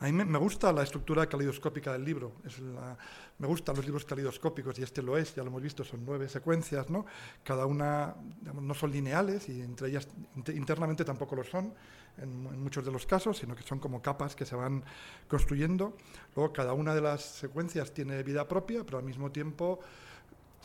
A 0.00 0.06
mí 0.06 0.12
me, 0.12 0.38
gusta 0.38 0.72
la 0.72 0.82
estructura 0.82 1.28
caleidoscópica 1.28 1.92
del 1.92 2.06
libro. 2.06 2.32
Es 2.46 2.58
me 2.58 3.46
gustan 3.46 3.76
los 3.76 3.84
libros 3.84 4.06
caleidoscópicos 4.06 4.78
y 4.78 4.82
este 4.82 5.02
lo 5.02 5.18
es, 5.18 5.34
ya 5.34 5.42
lo 5.42 5.48
hemos 5.48 5.60
visto, 5.60 5.84
son 5.84 6.06
nueve 6.06 6.26
secuencias, 6.26 6.88
¿no? 6.88 7.04
Cada 7.44 7.66
una 7.66 8.16
no 8.58 8.74
son 8.74 8.92
lineales 8.92 9.50
y 9.50 9.60
entre 9.60 9.88
ellas 9.88 10.08
internamente 10.54 11.04
tampoco 11.04 11.36
lo 11.36 11.44
son 11.44 11.74
en, 12.16 12.62
muchos 12.62 12.82
de 12.82 12.90
los 12.90 13.04
casos, 13.04 13.36
sino 13.36 13.54
que 13.54 13.62
son 13.62 13.78
como 13.78 14.00
capas 14.00 14.34
que 14.34 14.46
se 14.46 14.56
van 14.56 14.82
construyendo. 15.28 15.94
Luego 16.34 16.50
cada 16.50 16.72
una 16.72 16.94
de 16.94 17.02
las 17.02 17.20
secuencias 17.20 17.92
tiene 17.92 18.22
vida 18.22 18.48
propia, 18.48 18.84
pero 18.84 18.96
al 18.96 19.04
mismo 19.04 19.30
tiempo 19.30 19.80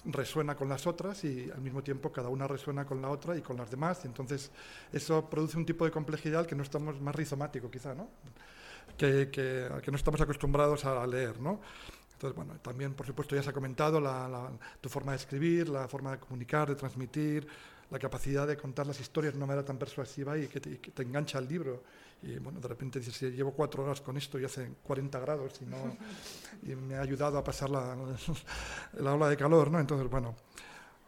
resuena 0.05 0.55
con 0.55 0.69
las 0.69 0.87
otras 0.87 1.25
y 1.25 1.51
al 1.51 1.59
mismo 1.59 1.83
tiempo 1.83 2.09
cada 2.09 2.29
una 2.29 2.47
resuena 2.47 2.85
con 2.85 3.01
la 3.01 3.09
otra 3.09 3.35
y 3.37 3.41
con 3.41 3.57
las 3.57 3.69
demás. 3.69 4.05
Entonces 4.05 4.49
eso 4.93 5.29
produce 5.29 5.57
un 5.57 5.65
tipo 5.65 5.83
de 5.83 5.91
complejidad 5.91 6.45
que 6.45 6.55
no 6.55 6.63
estamos 6.63 7.01
más 7.01 7.15
rizomático 7.15 7.69
quizá, 7.69 7.93
¿no? 7.93 8.07
Que, 8.97 9.29
que, 9.29 9.69
que 9.83 9.91
no 9.91 9.97
estamos 9.97 10.21
acostumbrados 10.21 10.85
a 10.85 11.05
leer, 11.05 11.39
¿no? 11.39 11.59
Entonces, 12.15 12.35
bueno, 12.35 12.59
también, 12.61 12.93
por 12.93 13.05
supuesto, 13.05 13.35
ya 13.35 13.43
se 13.43 13.49
ha 13.49 13.53
comentado 13.53 14.01
tu 14.79 14.87
forma 14.87 15.11
de 15.11 15.17
escribir, 15.17 15.67
la 15.67 15.87
forma 15.87 16.11
de 16.11 16.17
comunicar, 16.19 16.69
de 16.69 16.75
transmitir, 16.75 17.45
la 17.91 17.99
capacidad 17.99 18.47
de 18.47 18.55
contar 18.55 18.87
las 18.87 18.99
historias 18.99 19.33
de 19.33 19.37
una 19.37 19.45
manera 19.45 19.65
tan 19.65 19.77
persuasiva 19.77 20.37
y 20.37 20.47
que 20.47 20.61
te, 20.61 21.03
engancha 21.03 21.39
el 21.39 21.47
libro. 21.47 21.83
Y 22.23 22.39
bueno, 22.39 22.61
de 22.61 22.67
repente 22.69 22.99
dices, 22.99 23.33
llevo 23.33 23.51
cuatro 23.51 23.83
horas 23.83 23.99
con 23.99 24.15
esto 24.15 24.39
y 24.39 24.45
hace 24.45 24.71
40 24.81 25.19
grados 25.19 25.61
y, 25.61 25.65
no, 25.65 25.97
y 26.63 26.73
me 26.75 26.95
ha 26.95 27.01
ayudado 27.01 27.37
a 27.37 27.43
pasar 27.43 27.69
la, 27.69 27.97
la 28.93 29.13
ola 29.13 29.29
de 29.29 29.35
calor, 29.35 29.69
¿no? 29.69 29.79
Entonces, 29.79 30.09
bueno, 30.09 30.35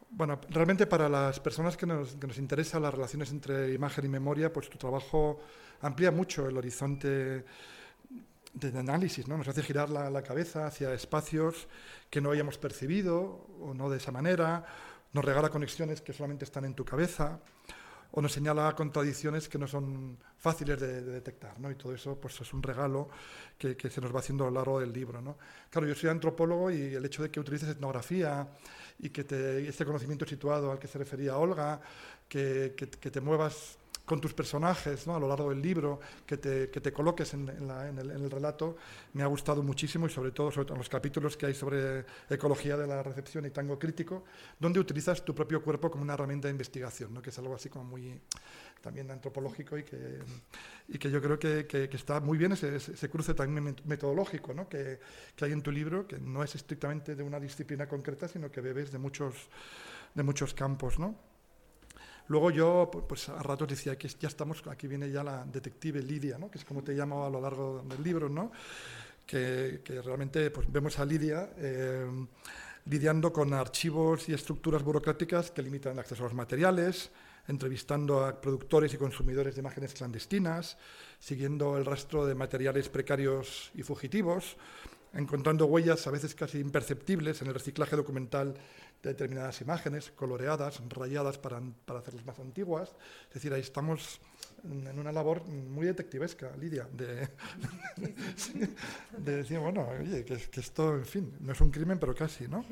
bueno, 0.09 0.41
realmente 0.49 0.87
para 0.87 1.07
las 1.07 1.39
personas 1.39 1.77
que 1.77 1.85
nos, 1.85 2.15
que 2.15 2.27
nos 2.27 2.37
interesan 2.37 2.81
las 2.81 2.93
relaciones 2.93 3.31
entre 3.31 3.73
imagen 3.73 4.03
y 4.03 4.09
memoria, 4.09 4.51
pues 4.51 4.69
tu 4.69 4.77
trabajo 4.77 5.39
amplía 5.81 6.11
mucho 6.11 6.47
el 6.49 6.57
horizonte 6.57 7.45
de 8.59 8.79
análisis, 8.79 9.27
¿no? 9.27 9.37
nos 9.37 9.47
hace 9.47 9.61
girar 9.61 9.89
la, 9.89 10.21
cabeza 10.23 10.65
hacia 10.65 10.93
espacios 10.93 11.67
que 12.09 12.21
no 12.21 12.31
hayamos 12.31 12.57
percibido 12.57 13.47
o 13.61 13.73
no 13.73 13.89
de 13.89 13.97
esa 13.97 14.11
manera, 14.11 14.65
nos 15.13 15.23
regala 15.23 15.49
conexiones 15.49 16.01
que 16.01 16.13
solamente 16.13 16.45
están 16.45 16.65
en 16.65 16.73
tu 16.73 16.83
cabeza 16.83 17.39
o 18.11 18.21
nos 18.21 18.31
señala 18.31 18.73
contradicciones 18.75 19.47
que 19.47 19.57
no 19.57 19.67
son 19.67 20.17
fáciles 20.37 20.79
de, 20.79 21.01
detectar, 21.01 21.59
¿no? 21.59 21.69
Y 21.69 21.75
todo 21.75 21.93
eso 21.93 22.19
pues, 22.19 22.39
es 22.41 22.53
un 22.53 22.63
regalo 22.63 23.09
que, 23.57 23.75
se 23.89 24.01
nos 24.01 24.15
va 24.15 24.19
haciendo 24.19 24.45
a 24.45 24.47
lo 24.47 24.55
largo 24.55 24.79
del 24.79 24.93
libro, 24.93 25.21
¿no? 25.21 25.37
Claro, 25.69 25.87
yo 25.87 25.93
soy 25.93 26.09
antropólogo 26.09 26.71
y 26.71 26.95
el 26.95 27.05
hecho 27.05 27.21
de 27.21 27.29
que 27.29 27.39
utilices 27.39 27.69
etnografía 27.69 28.47
y 28.99 29.09
que 29.09 29.23
te, 29.23 29.67
este 29.67 29.85
conocimiento 29.85 30.25
situado 30.25 30.71
al 30.71 30.79
que 30.79 30.87
se 30.87 30.97
refería 30.97 31.37
Olga, 31.37 31.81
que, 32.27 32.73
que 32.75 33.11
te 33.11 33.21
muevas 33.21 33.76
con 34.07 34.21
tus 34.21 34.33
personajes 34.33 35.05
¿no? 35.05 35.17
a 35.17 35.19
lo 35.19 35.27
largo 35.27 35.49
del 35.49 35.61
libro, 35.61 35.99
que 36.25 36.37
te, 36.37 36.69
que 36.69 36.79
te 36.79 36.93
coloques 36.93 37.33
en, 37.33 37.49
el, 37.49 37.69
en, 37.69 38.09
el, 38.09 38.31
relato, 38.31 38.77
me 39.11 39.21
ha 39.21 39.25
gustado 39.25 39.61
muchísimo 39.61 40.07
y 40.07 40.09
sobre 40.09 40.31
todo, 40.31 40.49
sobre 40.49 40.73
los 40.77 40.87
capítulos 40.87 41.35
que 41.35 41.47
hay 41.47 41.53
sobre 41.53 42.05
ecología 42.29 42.77
de 42.77 42.87
la 42.87 43.03
recepción 43.03 43.45
y 43.45 43.49
tango 43.49 43.77
crítico, 43.77 44.23
donde 44.57 44.79
utilizas 44.79 45.25
tu 45.25 45.35
propio 45.35 45.61
cuerpo 45.61 45.91
como 45.91 46.03
una 46.03 46.13
herramienta 46.13 46.47
de 46.47 46.53
investigación, 46.53 47.13
¿no? 47.13 47.21
que 47.21 47.31
es 47.31 47.37
algo 47.37 47.53
así 47.53 47.67
como 47.67 47.83
muy 47.83 48.17
también 48.79 49.11
antropológico 49.11 49.77
y 49.77 49.83
que, 49.83 50.19
y 50.87 50.97
que 50.97 51.11
yo 51.11 51.21
creo 51.21 51.37
que, 51.37 51.67
que, 51.67 51.89
está 51.91 52.21
muy 52.21 52.37
bien 52.37 52.53
ese, 52.53 52.77
ese, 52.77 53.09
cruce 53.09 53.33
también 53.33 53.75
metodológico 53.83 54.53
¿no? 54.53 54.69
que, 54.69 55.01
que 55.35 55.43
hay 55.43 55.51
en 55.51 55.61
tu 55.61 55.69
libro, 55.69 56.07
que 56.07 56.17
no 56.17 56.45
es 56.45 56.55
estrictamente 56.55 57.13
de 57.13 57.23
una 57.23 57.41
disciplina 57.41 57.89
concreta, 57.89 58.29
sino 58.29 58.49
que 58.49 58.61
bebes 58.61 58.89
de 58.89 58.99
muchos, 58.99 59.49
de 60.15 60.23
muchos 60.23 60.53
campos. 60.53 60.97
¿no? 60.97 61.26
Luego 62.29 62.51
yo, 62.51 62.91
pues 63.07 63.29
a 63.29 63.41
ratos 63.41 63.69
decía 63.69 63.97
que 63.97 64.07
ya 64.07 64.27
estamos, 64.27 64.61
aquí 64.67 64.87
viene 64.87 65.09
ya 65.09 65.23
la 65.23 65.45
detective 65.45 66.01
Lidia, 66.01 66.37
¿no? 66.37 66.51
que 66.51 66.57
es 66.57 66.65
como 66.65 66.83
te 66.83 66.93
llamo 66.93 67.25
a 67.25 67.29
lo 67.29 67.39
largo 67.39 67.83
del 67.87 68.03
libro, 68.03 68.27
¿no? 68.27 68.51
que, 69.25 69.81
realmente 70.03 70.51
pues, 70.51 70.71
vemos 70.71 70.99
a 70.99 71.05
Lidia 71.05 71.49
eh, 71.57 72.05
lidiando 72.85 73.31
con 73.33 73.53
archivos 73.53 74.29
y 74.29 74.33
estructuras 74.33 74.83
burocráticas 74.83 75.51
que 75.51 75.61
limitan 75.61 75.93
el 75.93 75.99
acceso 75.99 76.23
a 76.23 76.27
los 76.27 76.33
materiales, 76.33 77.11
entrevistando 77.47 78.25
a 78.25 78.39
productores 78.41 78.93
y 78.93 78.97
consumidores 78.97 79.55
de 79.55 79.61
imágenes 79.61 79.93
clandestinas, 79.93 80.77
siguiendo 81.19 81.77
el 81.77 81.85
rastro 81.85 82.25
de 82.25 82.35
materiales 82.35 82.89
precarios 82.89 83.71
y 83.73 83.83
fugitivos, 83.83 84.57
encontrando 85.13 85.65
huellas 85.65 86.07
a 86.07 86.11
veces 86.11 86.35
casi 86.35 86.59
imperceptibles 86.59 87.41
en 87.41 87.47
el 87.47 87.53
reciclaje 87.53 87.95
documental 87.95 88.55
determinadas 89.03 89.61
imágenes, 89.61 90.11
coloreadas, 90.11 90.81
rayadas 90.89 91.37
para, 91.37 91.61
para 91.85 91.99
hacerlas 91.99 92.25
más 92.25 92.39
antiguas. 92.39 92.95
Es 93.27 93.35
decir, 93.35 93.53
ahí 93.53 93.61
estamos 93.61 94.19
en 94.63 94.99
una 94.99 95.11
labor 95.11 95.45
muy 95.45 95.85
detectivesca, 95.85 96.51
Lidia, 96.57 96.87
de, 96.91 97.29
de 99.17 99.35
decir, 99.37 99.59
bueno, 99.59 99.87
oye, 99.87 100.25
que, 100.25 100.37
que, 100.37 100.59
esto, 100.59 100.95
en 100.95 101.05
fin, 101.05 101.33
no 101.39 101.53
es 101.53 101.61
un 101.61 101.71
crimen, 101.71 101.99
pero 101.99 102.15
casi, 102.15 102.47
¿no? 102.47 102.65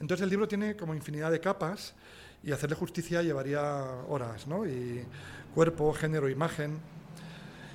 Entonces 0.00 0.22
el 0.22 0.30
libro 0.30 0.46
tiene 0.46 0.76
como 0.76 0.94
infinidad 0.94 1.30
de 1.30 1.40
capas 1.40 1.94
y 2.42 2.52
hacerle 2.52 2.76
justicia 2.76 3.22
llevaría 3.22 3.62
horas, 4.08 4.46
¿no? 4.46 4.66
Y 4.66 5.04
cuerpo, 5.54 5.92
género, 5.92 6.28
imagen. 6.28 6.78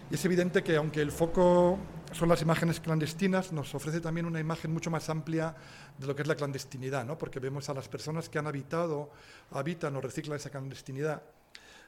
Y 0.09 0.15
es 0.15 0.25
evidente 0.25 0.63
que 0.63 0.75
aunque 0.75 1.01
el 1.01 1.11
foco 1.11 1.77
son 2.13 2.29
las 2.29 2.41
imágenes 2.41 2.79
clandestinas, 2.79 3.51
nos 3.51 3.73
ofrece 3.75 3.99
también 3.99 4.25
una 4.25 4.39
imagen 4.39 4.71
mucho 4.71 4.89
más 4.91 5.09
amplia 5.09 5.55
de 5.97 6.07
lo 6.07 6.15
que 6.15 6.21
es 6.23 6.27
la 6.27 6.35
clandestinidad, 6.35 7.05
¿no? 7.05 7.17
porque 7.17 7.39
vemos 7.39 7.69
a 7.69 7.73
las 7.73 7.87
personas 7.87 8.29
que 8.29 8.39
han 8.39 8.47
habitado, 8.47 9.11
habitan 9.51 9.95
o 9.95 10.01
reciclan 10.01 10.37
esa 10.37 10.49
clandestinidad 10.49 11.21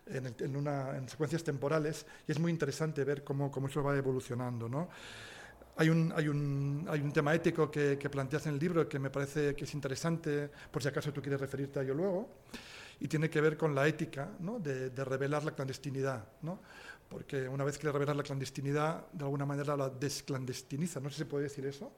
en, 0.07 1.09
secuencias 1.09 1.43
temporales 1.43 2.05
y 2.27 2.31
es 2.31 2.39
muy 2.39 2.51
interesante 2.51 3.03
ver 3.03 3.23
cómo, 3.23 3.51
cómo 3.51 3.67
eso 3.67 3.83
va 3.83 3.95
evolucionando. 3.97 4.69
¿no? 4.69 4.89
Hay 5.77 5.89
un, 5.89 6.13
hay, 6.15 6.27
un, 6.27 6.85
hay 6.89 7.01
un, 7.01 7.11
tema 7.11 7.33
ético 7.33 7.69
que, 7.69 7.97
planteas 8.09 8.45
en 8.47 8.53
el 8.53 8.59
libro 8.59 8.87
que 8.87 8.99
me 8.99 9.09
parece 9.09 9.55
que 9.55 9.65
es 9.65 9.73
interesante, 9.73 10.49
por 10.71 10.81
si 10.81 10.87
acaso 10.87 11.11
tú 11.11 11.21
quieres 11.21 11.39
referirte 11.39 11.79
a 11.79 11.83
ello 11.83 11.93
luego, 11.93 12.29
y 12.99 13.07
tiene 13.07 13.29
que 13.29 13.41
ver 13.41 13.57
con 13.57 13.75
la 13.75 13.87
ética 13.87 14.29
¿no? 14.39 14.59
de, 14.59 14.89
revelar 15.03 15.43
la 15.43 15.51
clandestinidad. 15.51 16.25
¿no? 16.43 16.59
Porque 17.09 17.47
una 17.49 17.63
vez 17.63 17.77
que 17.77 17.91
revelas 17.91 18.15
la 18.15 18.23
clandestinidad, 18.23 19.07
de 19.11 19.23
alguna 19.23 19.45
manera 19.45 19.75
la 19.75 19.89
desclandestiniza, 19.89 20.99
no 20.99 21.09
sé 21.09 21.15
si 21.15 21.19
se 21.19 21.25
puede 21.25 21.43
decir 21.43 21.65
eso, 21.65 21.91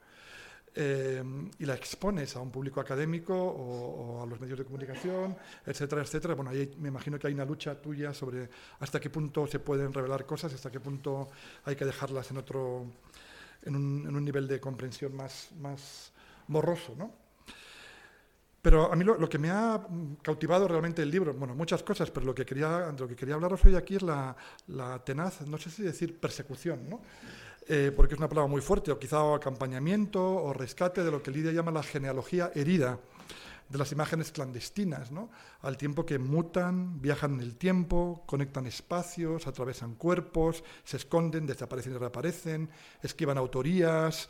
eh, 0.79 1.23
y 1.57 1.65
la 1.65 1.73
expones 1.73 2.35
a 2.35 2.39
un 2.39 2.51
público 2.51 2.79
académico 2.79 3.33
o, 3.35 4.21
a 4.21 4.27
los 4.27 4.39
medios 4.39 4.59
de 4.59 4.63
comunicación, 4.63 5.35
etcétera, 5.65 6.03
etcétera. 6.03 6.35
Bueno, 6.35 6.51
ahí 6.51 6.71
me 6.77 6.89
imagino 6.89 7.17
que 7.17 7.25
hay 7.25 7.33
una 7.33 7.45
lucha 7.45 7.81
tuya 7.81 8.13
sobre 8.13 8.47
hasta 8.79 8.99
qué 8.99 9.09
punto 9.09 9.47
se 9.47 9.57
pueden 9.57 9.91
revelar 9.91 10.27
cosas, 10.27 10.53
hasta 10.53 10.69
qué 10.69 10.79
punto 10.79 11.29
hay 11.65 11.75
que 11.75 11.83
dejarlas 11.83 12.29
en 12.29 12.37
otro, 12.37 12.85
en 13.63 13.75
un 13.75 14.23
nivel 14.23 14.47
de 14.47 14.59
comprensión 14.59 15.15
más, 15.15 15.49
más 15.59 16.11
borroso, 16.47 16.93
¿no? 16.95 17.11
Pero 18.61 18.91
a 18.91 18.95
mí 18.95 19.03
lo, 19.03 19.17
lo, 19.17 19.29
que 19.29 19.39
me 19.39 19.49
ha 19.49 19.81
cautivado 20.21 20.67
realmente 20.67 21.01
el 21.01 21.09
libro, 21.09 21.33
bueno, 21.33 21.55
muchas 21.55 21.81
cosas, 21.81 22.11
pero 22.11 22.25
lo 22.25 22.35
que 22.35 22.45
quería, 22.45 22.93
lo 22.99 23.07
que 23.07 23.15
quería 23.15 23.35
hablaros 23.35 23.63
hoy 23.65 23.75
aquí 23.75 23.95
es 23.95 24.03
la, 24.03 24.35
la 24.67 25.03
tenaz, 25.03 25.41
no 25.47 25.57
sé 25.57 25.71
si 25.71 25.83
decir 25.83 26.19
persecución, 26.19 26.87
¿no? 26.87 27.01
Eh, 27.69 27.91
porque 27.95 28.13
es 28.13 28.19
una 28.19 28.29
palabra 28.29 28.49
muy 28.49 28.61
fuerte, 28.61 28.91
o 28.91 28.99
quizá 28.99 29.35
acompañamiento 29.35 30.21
o 30.21 30.53
rescate 30.53 31.03
de 31.03 31.11
lo 31.11 31.21
que 31.21 31.31
Lidia 31.31 31.51
llama 31.51 31.71
la 31.71 31.83
genealogía 31.83 32.51
herida 32.55 32.99
de 33.69 33.77
las 33.77 33.91
imágenes 33.91 34.31
clandestinas, 34.31 35.11
¿no? 35.11 35.29
al 35.61 35.77
tiempo 35.77 36.05
que 36.05 36.19
mutan, 36.19 37.01
viajan 37.01 37.35
en 37.35 37.41
el 37.41 37.55
tiempo, 37.55 38.23
conectan 38.25 38.65
espacios, 38.67 39.47
atravesan 39.47 39.95
cuerpos, 39.95 40.63
se 40.83 40.97
esconden, 40.97 41.45
desaparecen 41.45 41.93
y 41.93 41.97
reaparecen, 41.97 42.69
esquivan 43.01 43.37
autorías, 43.37 44.29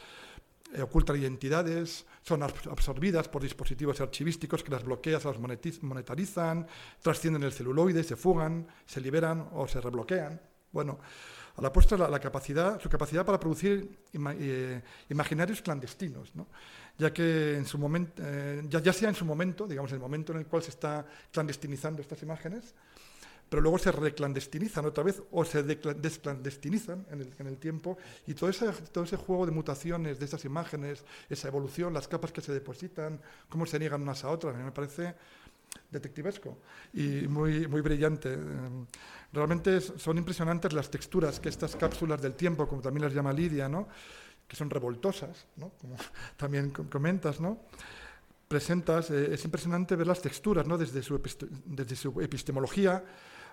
eh, 0.74 0.82
ocultan 0.82 1.18
identidades, 1.18 2.06
son 2.24 2.44
absorbidas 2.44 3.30
por 3.30 3.44
dispositivos 3.44 4.02
archivísticos 4.02 4.64
que 4.64 4.72
las 4.72 4.84
bloquean, 4.84 5.22
las 5.24 5.40
monetarizan, 5.82 6.68
trascienden 7.02 7.44
el 7.44 7.54
celuloide, 7.54 8.04
se 8.04 8.16
fugan, 8.16 8.68
se 8.86 9.00
liberan 9.00 9.48
o 9.54 9.68
se 9.68 9.80
rebloquean. 9.80 10.42
Bueno, 10.72 11.00
a 11.58 11.62
la 11.62 11.74
puesta 11.74 11.98
la, 11.98 12.08
la, 12.08 12.20
capacidad, 12.20 12.80
su 12.80 12.88
capacidad 12.88 13.26
para 13.26 13.40
producir 13.40 13.90
eh, 14.14 14.82
imaginarios 15.10 15.62
clandestinos, 15.62 16.36
¿no? 16.36 16.48
ya 16.98 17.14
que 17.14 17.56
en 17.56 17.66
su 17.66 17.78
momento, 17.78 18.22
eh, 18.26 18.64
ya, 18.70 18.94
sea 18.94 19.10
en 19.10 19.16
su 19.16 19.26
momento, 19.26 19.68
digamos, 19.68 19.92
el 19.92 20.00
momento 20.00 20.32
en 20.34 20.40
el 20.40 20.46
cual 20.46 20.64
se 20.64 20.72
está 20.72 21.06
clandestinizando 21.32 22.02
estas 22.02 22.22
imágenes, 22.24 22.74
pero 23.50 23.62
luego 23.62 23.78
se 23.78 23.92
reclandestinizan 23.92 24.86
otra 24.86 25.04
vez 25.04 25.22
o 25.32 25.46
se 25.46 25.64
desclandestinizan 25.64 27.06
en 27.12 27.22
el, 27.22 27.34
en 27.40 27.48
el 27.48 27.58
tiempo 27.58 27.98
y 28.26 28.34
todo 28.34 28.50
ese, 28.50 28.72
todo 28.92 29.06
ese 29.06 29.16
juego 29.16 29.46
de 29.46 29.52
mutaciones 29.52 30.20
de 30.20 30.26
esas 30.26 30.44
imágenes, 30.44 31.06
esa 31.30 31.48
evolución, 31.48 31.94
las 31.94 32.08
capas 32.08 32.32
que 32.32 32.42
se 32.42 32.52
depositan, 32.52 33.22
cómo 33.48 33.66
se 33.66 33.80
niegan 33.80 34.02
unas 34.02 34.24
a 34.24 34.30
otras, 34.30 34.56
a 34.56 34.58
mí 34.58 34.64
me 34.64 34.72
parece 34.72 35.16
detectivesco 35.90 36.58
y 36.94 37.28
muy, 37.28 37.68
muy 37.68 37.82
brillante. 37.82 38.38
Realmente 39.32 39.82
son 39.82 40.18
impresionantes 40.18 40.74
las 40.74 40.90
texturas 40.90 41.40
que 41.40 41.50
estas 41.50 41.76
cápsulas 41.76 42.22
del 42.22 42.34
tiempo, 42.34 42.68
como 42.68 42.82
también 42.82 43.04
las 43.04 43.14
llama 43.14 43.34
Lidia, 43.34 43.68
¿no? 43.68 43.88
que 44.48 44.56
son 44.56 44.70
revoltosas, 44.70 45.46
¿no? 45.58 45.72
como 45.82 45.96
también 46.38 46.72
comentas, 46.72 47.40
¿no? 47.40 47.60
presentas, 48.48 49.12
eh, 49.12 49.34
es 49.34 49.44
impresionante 49.44 49.96
ver 49.96 50.08
las 50.08 50.22
texturas 50.22 50.66
¿no? 50.66 50.78
desde, 50.78 51.04
su 51.04 51.22
desde 51.66 51.96
su 51.96 52.22
epistemología 52.22 53.04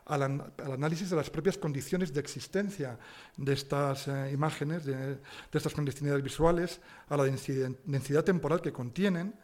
al, 0.06 0.22
al, 0.22 0.72
análisis 0.72 1.10
de 1.10 1.16
las 1.16 1.30
propias 1.30 1.58
condiciones 1.58 2.12
de 2.12 2.20
existencia 2.20 2.98
de 3.36 3.52
estas 3.52 4.06
eh, 4.06 4.30
imágenes, 4.32 4.84
de, 4.84 4.94
de, 4.94 5.18
estas 5.52 5.72
clandestinidades 5.72 6.22
visuales, 6.22 6.80
a 7.08 7.16
la 7.16 7.24
densidad 7.24 8.22
temporal 8.24 8.60
que 8.60 8.72
contienen, 8.72 9.34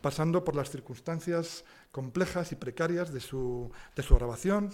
pasando 0.00 0.44
por 0.44 0.54
las 0.54 0.70
circunstancias 0.70 1.64
complejas 1.90 2.52
y 2.52 2.56
precarias 2.56 3.12
de 3.12 3.20
su, 3.20 3.70
de 3.94 4.02
su 4.02 4.14
grabación, 4.14 4.70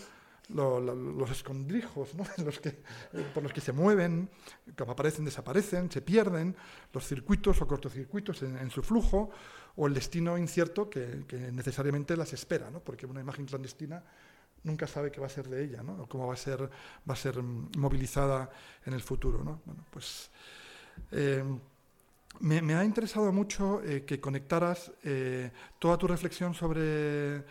lo, 0.48 0.80
lo, 0.80 0.94
los 0.94 1.30
escondrijos 1.30 2.10
por 3.34 3.42
los 3.42 3.52
que 3.52 3.60
se 3.60 3.72
mueven, 3.72 4.28
que 4.76 4.82
aparecen, 4.82 5.24
desaparecen, 5.24 5.90
se 5.90 6.02
pierden, 6.02 6.56
los 6.92 7.06
circuitos 7.06 7.60
o 7.62 7.66
cortocircuitos 7.66 8.42
en, 8.42 8.70
su 8.70 8.82
flujo, 8.82 9.30
o 9.76 9.86
el 9.86 9.94
destino 9.94 10.36
incierto 10.36 10.90
que, 10.90 11.24
necesariamente 11.52 12.16
las 12.16 12.32
espera, 12.32 12.70
porque 12.70 13.06
una 13.06 13.20
imagen 13.20 13.46
clandestina 13.46 14.02
nunca 14.64 14.86
sabe 14.86 15.10
qué 15.10 15.20
va 15.20 15.26
a 15.26 15.30
ser 15.30 15.48
de 15.48 15.64
ella, 15.64 15.82
o 15.82 16.06
cómo 16.06 16.26
va 16.26 16.34
a 16.34 16.36
ser, 16.36 16.62
va 16.62 17.14
a 17.14 17.16
ser 17.16 17.42
movilizada 17.42 18.50
en 18.84 18.92
el 18.92 19.00
futuro. 19.00 19.42
¿no? 19.42 19.62
Bueno, 19.64 19.86
pues, 19.90 20.30
eh, 21.10 21.42
me, 22.40 22.74
ha 22.74 22.84
interesado 22.84 23.32
mucho 23.32 23.82
eh, 23.82 24.04
que 24.04 24.20
conectaras 24.20 24.92
eh, 25.04 25.50
toda 25.78 25.96
tu 25.96 26.06
reflexión 26.06 26.54
sobre, 26.54 27.44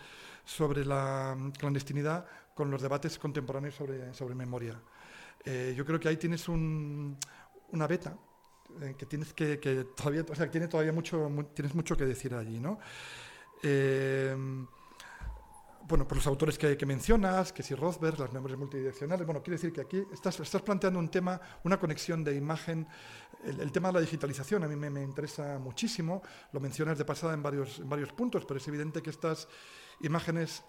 sobre 0.43 0.85
la 0.85 1.37
clandestinidad 1.57 2.25
con 2.53 2.69
los 2.69 2.81
debates 2.81 3.17
contemporáneos 3.17 3.75
sobre, 3.75 4.13
sobre 4.13 4.35
memoria. 4.35 4.79
Eh, 5.45 5.73
yo 5.75 5.85
creo 5.85 5.99
que 5.99 6.09
ahí 6.09 6.17
tienes 6.17 6.47
un, 6.47 7.17
una 7.71 7.87
beta 7.87 8.17
que 8.97 9.05
tienes 9.05 9.33
que, 9.33 9.57
todavía, 9.97 10.23
o 10.29 10.35
sea, 10.35 10.49
todavía 10.69 10.93
mucho, 10.93 11.29
tienes 11.53 11.75
mucho 11.75 11.97
que 11.97 12.05
decir 12.05 12.33
allí, 12.33 12.57
¿no? 12.57 12.79
Bueno, 15.87 16.07
por 16.07 16.17
los 16.17 16.27
autores 16.27 16.57
que, 16.57 16.77
que, 16.77 16.85
mencionas, 16.85 17.51
que 17.51 17.63
si 17.63 17.75
Rothberg, 17.75 18.19
las 18.19 18.31
memorias 18.31 18.59
multidireccionales, 18.59 19.25
bueno, 19.25 19.41
quiere 19.41 19.57
decir 19.57 19.73
que 19.73 19.81
aquí 19.81 20.03
estás, 20.11 20.39
estás 20.39 20.61
planteando 20.61 20.99
un 20.99 21.09
tema, 21.09 21.39
una 21.63 21.79
conexión 21.79 22.23
de 22.23 22.35
imagen, 22.35 22.87
el, 23.43 23.71
tema 23.71 23.89
de 23.89 23.95
la 23.95 24.01
digitalización 24.01 24.63
a 24.63 24.67
mí 24.67 24.75
me, 24.75 24.89
me, 24.89 25.01
interesa 25.01 25.57
muchísimo, 25.59 26.21
lo 26.51 26.59
mencionas 26.59 26.97
de 26.97 27.05
pasada 27.05 27.33
en 27.33 27.43
varios, 27.43 27.79
en 27.79 27.89
varios 27.89 28.13
puntos, 28.13 28.45
pero 28.45 28.59
es 28.59 28.67
evidente 28.67 29.01
que 29.01 29.09
estas 29.09 29.47
imágenes 30.01 30.63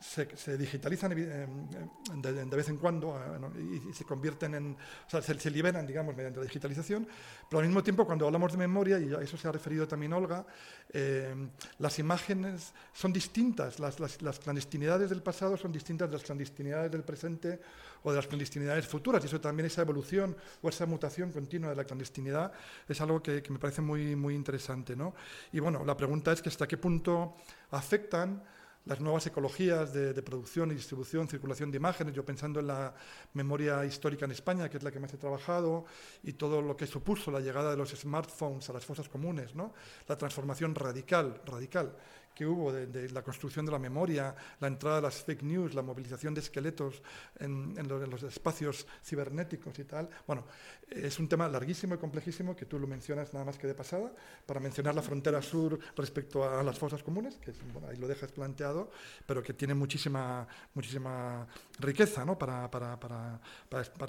se, 0.00 0.56
digitalizan 0.56 1.10
de, 1.10 2.56
vez 2.56 2.68
en 2.68 2.78
cuando 2.78 3.16
eh, 3.18 3.80
y, 3.90 3.92
se 3.92 4.04
convierten 4.04 4.54
en, 4.54 4.72
o 4.72 5.10
sea, 5.10 5.20
se, 5.20 5.50
liberan, 5.50 5.86
digamos, 5.86 6.16
mediante 6.16 6.40
la 6.40 6.46
digitalización, 6.46 7.06
pero 7.48 7.60
al 7.60 7.66
mismo 7.66 7.82
tiempo 7.82 8.06
cuando 8.06 8.26
hablamos 8.26 8.52
de 8.52 8.58
memoria, 8.58 8.98
y 8.98 9.12
a 9.14 9.20
eso 9.20 9.36
se 9.36 9.46
ha 9.46 9.52
referido 9.52 9.86
también 9.86 10.12
Olga, 10.12 10.46
eh, 10.92 11.34
las 11.78 11.98
imágenes 11.98 12.72
son 12.92 13.12
distintas, 13.12 13.78
las, 13.78 14.00
las, 14.00 14.38
clandestinidades 14.38 15.10
del 15.10 15.22
pasado 15.22 15.56
son 15.56 15.70
distintas 15.70 16.08
de 16.08 16.16
las 16.16 16.24
clandestinidades 16.24 16.90
del 16.90 17.02
presente 17.02 17.60
o 18.02 18.10
de 18.10 18.16
las 18.16 18.26
clandestinidades 18.26 18.86
futuras, 18.86 19.22
y 19.22 19.26
eso 19.26 19.40
también, 19.40 19.66
esa 19.66 19.82
evolución 19.82 20.34
o 20.62 20.68
esa 20.70 20.86
mutación 20.86 21.30
continua 21.30 21.70
de 21.70 21.76
la 21.76 21.84
clandestinidad 21.84 22.52
es 22.88 23.00
algo 23.00 23.22
que, 23.22 23.42
que 23.42 23.52
me 23.52 23.58
parece 23.58 23.82
muy, 23.82 24.16
muy 24.16 24.34
interesante. 24.34 24.96
¿no? 24.96 25.14
Y 25.52 25.60
bueno, 25.60 25.84
la 25.84 25.96
pregunta 25.96 26.32
es 26.32 26.40
que 26.40 26.48
hasta 26.48 26.66
qué 26.66 26.78
punto 26.78 27.36
afectan 27.70 28.42
las 28.90 28.98
nuevas 28.98 29.24
ecologías 29.24 29.92
de, 29.92 30.20
producción 30.20 30.72
y 30.72 30.74
distribución, 30.74 31.28
circulación 31.28 31.70
de 31.70 31.76
imágenes, 31.76 32.12
yo 32.12 32.24
pensando 32.24 32.58
en 32.58 32.66
la 32.66 32.92
memoria 33.34 33.84
histórica 33.84 34.24
en 34.24 34.32
España, 34.32 34.68
que 34.68 34.78
es 34.78 34.82
la 34.82 34.90
que 34.90 34.98
más 34.98 35.14
he 35.14 35.16
trabajado, 35.16 35.84
y 36.24 36.32
todo 36.32 36.60
lo 36.60 36.76
que 36.76 36.88
supuso 36.88 37.30
la 37.30 37.38
llegada 37.38 37.70
de 37.70 37.76
los 37.76 37.90
smartphones 37.90 38.68
a 38.68 38.72
las 38.72 38.84
fosas 38.84 39.08
comunes, 39.08 39.54
¿no? 39.54 39.74
la 40.08 40.18
transformación 40.18 40.74
radical, 40.74 41.40
radical 41.46 41.94
que 42.40 42.46
hubo 42.46 42.72
de, 42.72 43.10
la 43.10 43.20
construcción 43.20 43.66
de 43.66 43.72
la 43.72 43.78
memoria, 43.78 44.34
la 44.60 44.68
entrada 44.68 44.96
de 44.96 45.02
las 45.02 45.22
fake 45.22 45.42
news, 45.42 45.74
la 45.74 45.82
movilización 45.82 46.32
de 46.32 46.40
esqueletos 46.40 47.02
en, 47.38 47.76
los, 47.86 48.22
espacios 48.22 48.86
cibernéticos 49.04 49.78
y 49.78 49.84
tal. 49.84 50.08
Bueno, 50.26 50.46
es 50.88 51.18
un 51.18 51.28
tema 51.28 51.46
larguísimo 51.48 51.96
y 51.96 51.98
complejísimo 51.98 52.56
que 52.56 52.64
tú 52.64 52.78
lo 52.78 52.86
mencionas 52.86 53.34
nada 53.34 53.44
más 53.44 53.58
que 53.58 53.66
de 53.66 53.74
pasada, 53.74 54.10
para 54.46 54.58
mencionar 54.58 54.94
la 54.94 55.02
frontera 55.02 55.42
sur 55.42 55.78
respecto 55.94 56.42
a 56.48 56.62
las 56.62 56.78
fosas 56.78 57.02
comunes, 57.02 57.36
que 57.36 57.52
ahí 57.90 57.98
lo 57.98 58.08
dejas 58.08 58.32
planteado, 58.32 58.90
pero 59.26 59.42
que 59.42 59.52
tiene 59.52 59.74
muchísima, 59.74 60.48
muchísima 60.72 61.46
riqueza 61.78 62.24
¿no? 62.24 62.38
para, 62.38 62.70
para, 62.70 62.98
para, 62.98 63.38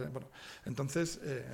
bueno, 0.10 0.30
entonces... 0.64 1.20
Eh, 1.22 1.46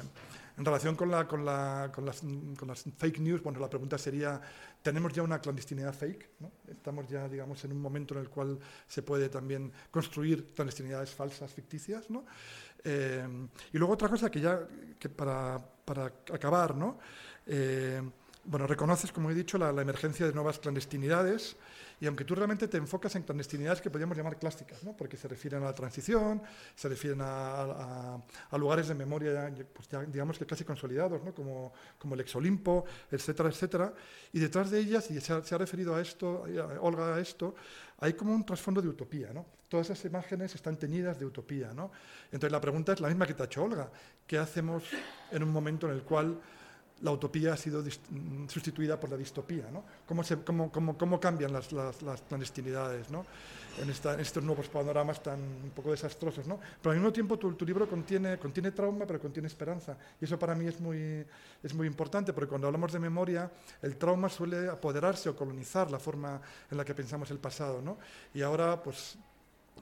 en 0.58 0.66
relación 0.66 0.96
con, 0.96 1.12
la, 1.12 1.28
con, 1.28 1.46
la, 1.46 1.92
con, 1.94 2.06
las, 2.06 2.22
con, 2.22 2.68
las, 2.68 2.84
fake 2.98 3.20
news, 3.20 3.44
bueno, 3.44 3.60
la 3.60 3.70
pregunta 3.70 3.98
sería, 3.98 4.42
¿tenemos 4.82 5.14
ya 5.14 5.22
una 5.22 5.40
clandestinidad 5.40 5.94
fake? 5.94 6.30
Estamos 6.70 7.08
ya, 7.08 7.30
digamos, 7.30 7.64
en 7.64 7.74
un 7.74 7.82
momento 7.82 8.16
en 8.16 8.22
el 8.22 8.30
cual 8.30 8.58
se 8.88 9.04
puede 9.04 9.30
también 9.30 9.72
construir 9.92 10.54
clandestinidades 10.56 11.12
falsas, 11.12 11.54
ficticias, 11.54 12.10
¿no? 12.10 12.26
Eh, 12.84 13.28
y 13.72 13.78
luego 13.78 13.94
otra 13.94 14.10
cosa 14.10 14.32
que 14.32 14.42
ya, 14.42 14.68
que 14.98 15.10
para, 15.10 15.60
para 15.86 16.06
acabar, 16.06 16.76
¿no? 16.76 16.98
Eh, 17.46 18.02
bueno, 18.48 18.66
reconoces, 18.66 19.12
como 19.12 19.30
he 19.30 19.36
dicho, 19.36 19.58
la, 19.58 19.70
emergencia 19.82 20.26
de 20.26 20.34
nuevas 20.34 20.58
clandestinidades, 20.58 21.58
y 22.00 22.08
aunque 22.08 22.24
tú 22.24 22.34
realmente 22.34 22.68
te 22.70 22.78
enfocas 22.78 23.16
en 23.16 23.24
clandestinidades 23.24 23.82
que 23.82 23.90
podríamos 23.90 24.16
llamar 24.16 24.40
clásicas, 24.40 24.84
¿no? 24.84 24.96
porque 24.96 25.18
se 25.18 25.28
refieren 25.28 25.64
a 25.64 25.66
la 25.66 25.74
transición, 25.74 26.42
se 26.74 26.88
refieren 26.88 27.20
a, 27.22 28.18
lugares 28.58 28.88
de 28.88 28.96
memoria, 28.96 29.54
pues 29.74 29.90
digamos 30.10 30.38
que 30.38 30.46
casi 30.46 30.64
consolidados, 30.64 31.22
¿no? 31.24 31.34
como, 31.34 31.74
el 32.14 32.20
exolimpo, 32.22 32.86
etcétera, 33.12 33.50
etcétera, 33.50 33.94
y 34.32 34.40
detrás 34.40 34.72
de 34.72 34.80
ellas, 34.80 35.12
y 35.12 35.20
se 35.20 35.34
ha, 35.34 35.58
referido 35.58 35.94
a 35.94 36.02
esto, 36.02 36.46
Olga 36.80 37.16
a 37.16 37.20
esto, 37.20 37.54
hay 38.00 38.14
como 38.14 38.34
un 38.34 38.46
trasfondo 38.46 38.82
de 38.82 38.88
utopía. 38.88 39.34
¿no? 39.34 39.46
Todas 39.68 39.90
esas 39.90 40.06
imágenes 40.06 40.56
están 40.56 40.78
teñidas 40.78 41.20
de 41.20 41.26
utopía. 41.26 41.74
¿no? 41.74 41.92
Entonces 42.28 42.52
la 42.52 42.62
pregunta 42.62 42.94
es 42.94 43.02
la 43.02 43.10
misma 43.10 43.26
que 43.26 43.34
te 43.34 43.44
ha 43.44 43.46
hecho 43.48 43.64
Olga. 43.64 43.92
¿Qué 44.26 44.38
hacemos 44.38 44.84
en 45.32 45.44
un 45.44 45.50
momento 45.50 45.88
en 45.88 45.94
el 45.94 46.04
cual 46.04 46.40
la 47.02 47.12
utopía 47.12 47.54
ha 47.54 47.58
sido 47.58 47.82
mm, 47.84 48.48
sustituida 48.48 49.00
por 49.00 49.10
la 49.10 49.18
distopía. 49.18 49.70
¿no? 49.72 49.84
¿Cómo, 50.06 50.24
cómo, 50.72 50.98
cómo, 50.98 51.20
cambian 51.20 51.54
las, 51.54 51.72
las, 51.72 52.02
las 52.02 52.22
clandestinidades 52.22 53.10
¿no? 53.10 53.26
en, 53.80 53.90
estos 53.90 54.44
nuevos 54.44 54.68
panoramas 54.68 55.22
tan 55.22 55.40
un 55.40 55.72
poco 55.76 55.92
desastrosos? 55.92 56.48
¿no? 56.48 56.60
Pero 56.82 56.92
al 56.92 56.98
mismo 56.98 57.14
tiempo 57.14 57.38
tu, 57.38 57.54
tu, 57.54 57.66
libro 57.66 57.88
contiene, 57.88 58.38
contiene 58.38 58.72
trauma, 58.72 59.06
pero 59.06 59.20
contiene 59.20 59.48
esperanza. 59.48 59.98
Y 60.20 60.26
eso 60.26 60.40
para 60.40 60.56
mí 60.56 60.66
es 60.68 60.80
muy, 60.80 61.26
es 61.62 61.74
muy 61.74 61.88
importante, 61.88 62.34
porque 62.34 62.50
cuando 62.50 62.68
hablamos 62.68 62.92
de 62.92 63.00
memoria, 63.00 63.52
el 63.82 63.98
trauma 63.98 64.30
suele 64.30 64.70
apoderarse 64.70 65.30
o 65.30 65.36
colonizar 65.36 65.92
la 65.92 66.00
forma 66.00 66.42
en 66.72 66.78
la 66.78 66.86
que 66.86 66.96
pensamos 66.96 67.30
el 67.32 67.38
pasado. 67.38 67.82
¿no? 67.82 67.98
Y 68.34 68.42
ahora, 68.42 68.82
pues 68.82 69.18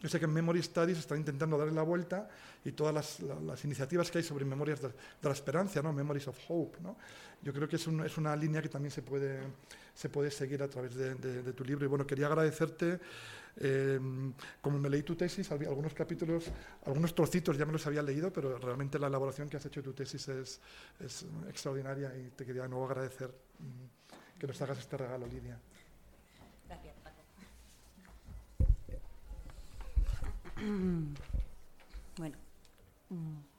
yo 0.01 0.10
sé 0.10 0.19
que 0.19 0.25
en 0.25 0.34
Memory 0.34 0.62
Studies 0.62 0.99
están 0.99 1.17
intentando 1.19 1.58
darle 1.58 1.73
la 1.73 1.84
vuelta 1.84 2.27
y 2.63 2.71
todas 2.71 3.21
las, 3.21 3.65
iniciativas 3.65 4.12
que 4.12 4.19
hay 4.19 4.23
sobre 4.23 4.45
memorias 4.45 4.81
de, 4.81 4.91
la 5.21 5.31
esperanza, 5.31 5.81
¿no? 5.81 5.93
Memories 5.93 6.27
of 6.27 6.38
Hope. 6.47 6.79
¿no? 6.81 6.97
Yo 7.41 7.53
creo 7.53 7.67
que 7.67 7.75
es, 7.75 7.88
un, 7.88 8.05
es, 8.05 8.17
una 8.17 8.36
línea 8.36 8.62
que 8.62 8.69
también 8.69 8.91
se 8.91 9.01
puede, 9.01 9.39
se 9.93 10.10
puede 10.10 10.31
seguir 10.31 10.63
a 10.63 10.67
través 10.67 10.95
de, 10.95 11.53
tu 11.53 11.63
libro. 11.63 11.86
Y 11.86 11.88
bueno, 11.88 12.05
quería 12.05 12.27
agradecerte. 12.27 12.99
Eh, 13.58 13.99
como 14.62 14.77
me 14.77 14.89
leí 14.89 15.03
tu 15.03 15.15
tesis, 15.15 15.49
algunos 15.49 15.93
capítulos, 15.93 16.51
algunos 16.86 17.15
trocitos 17.15 17.58
ya 17.58 17.65
me 17.65 17.71
los 17.71 17.88
había 17.88 18.01
leído, 18.01 18.34
pero 18.34 18.58
realmente 18.58 18.99
la 18.99 19.08
elaboración 19.08 19.47
que 19.47 19.55
has 19.55 19.65
hecho 19.65 19.79
de 19.81 19.86
tu 19.86 19.93
tesis 19.93 20.27
es, 20.27 20.60
es 20.99 21.25
extraordinaria 21.47 22.13
y 22.17 22.31
te 22.31 22.45
quería 22.45 22.63
de 22.63 22.69
nuevo 22.69 22.86
agradecer 22.86 23.34
mm, 23.60 24.39
que 24.39 24.47
nos 24.47 24.62
hagas 24.62 24.79
este 24.79 24.97
regalo, 24.97 25.25
Lidia. 25.25 25.58
Bueno. 32.17 32.37
Mm. 33.09 33.55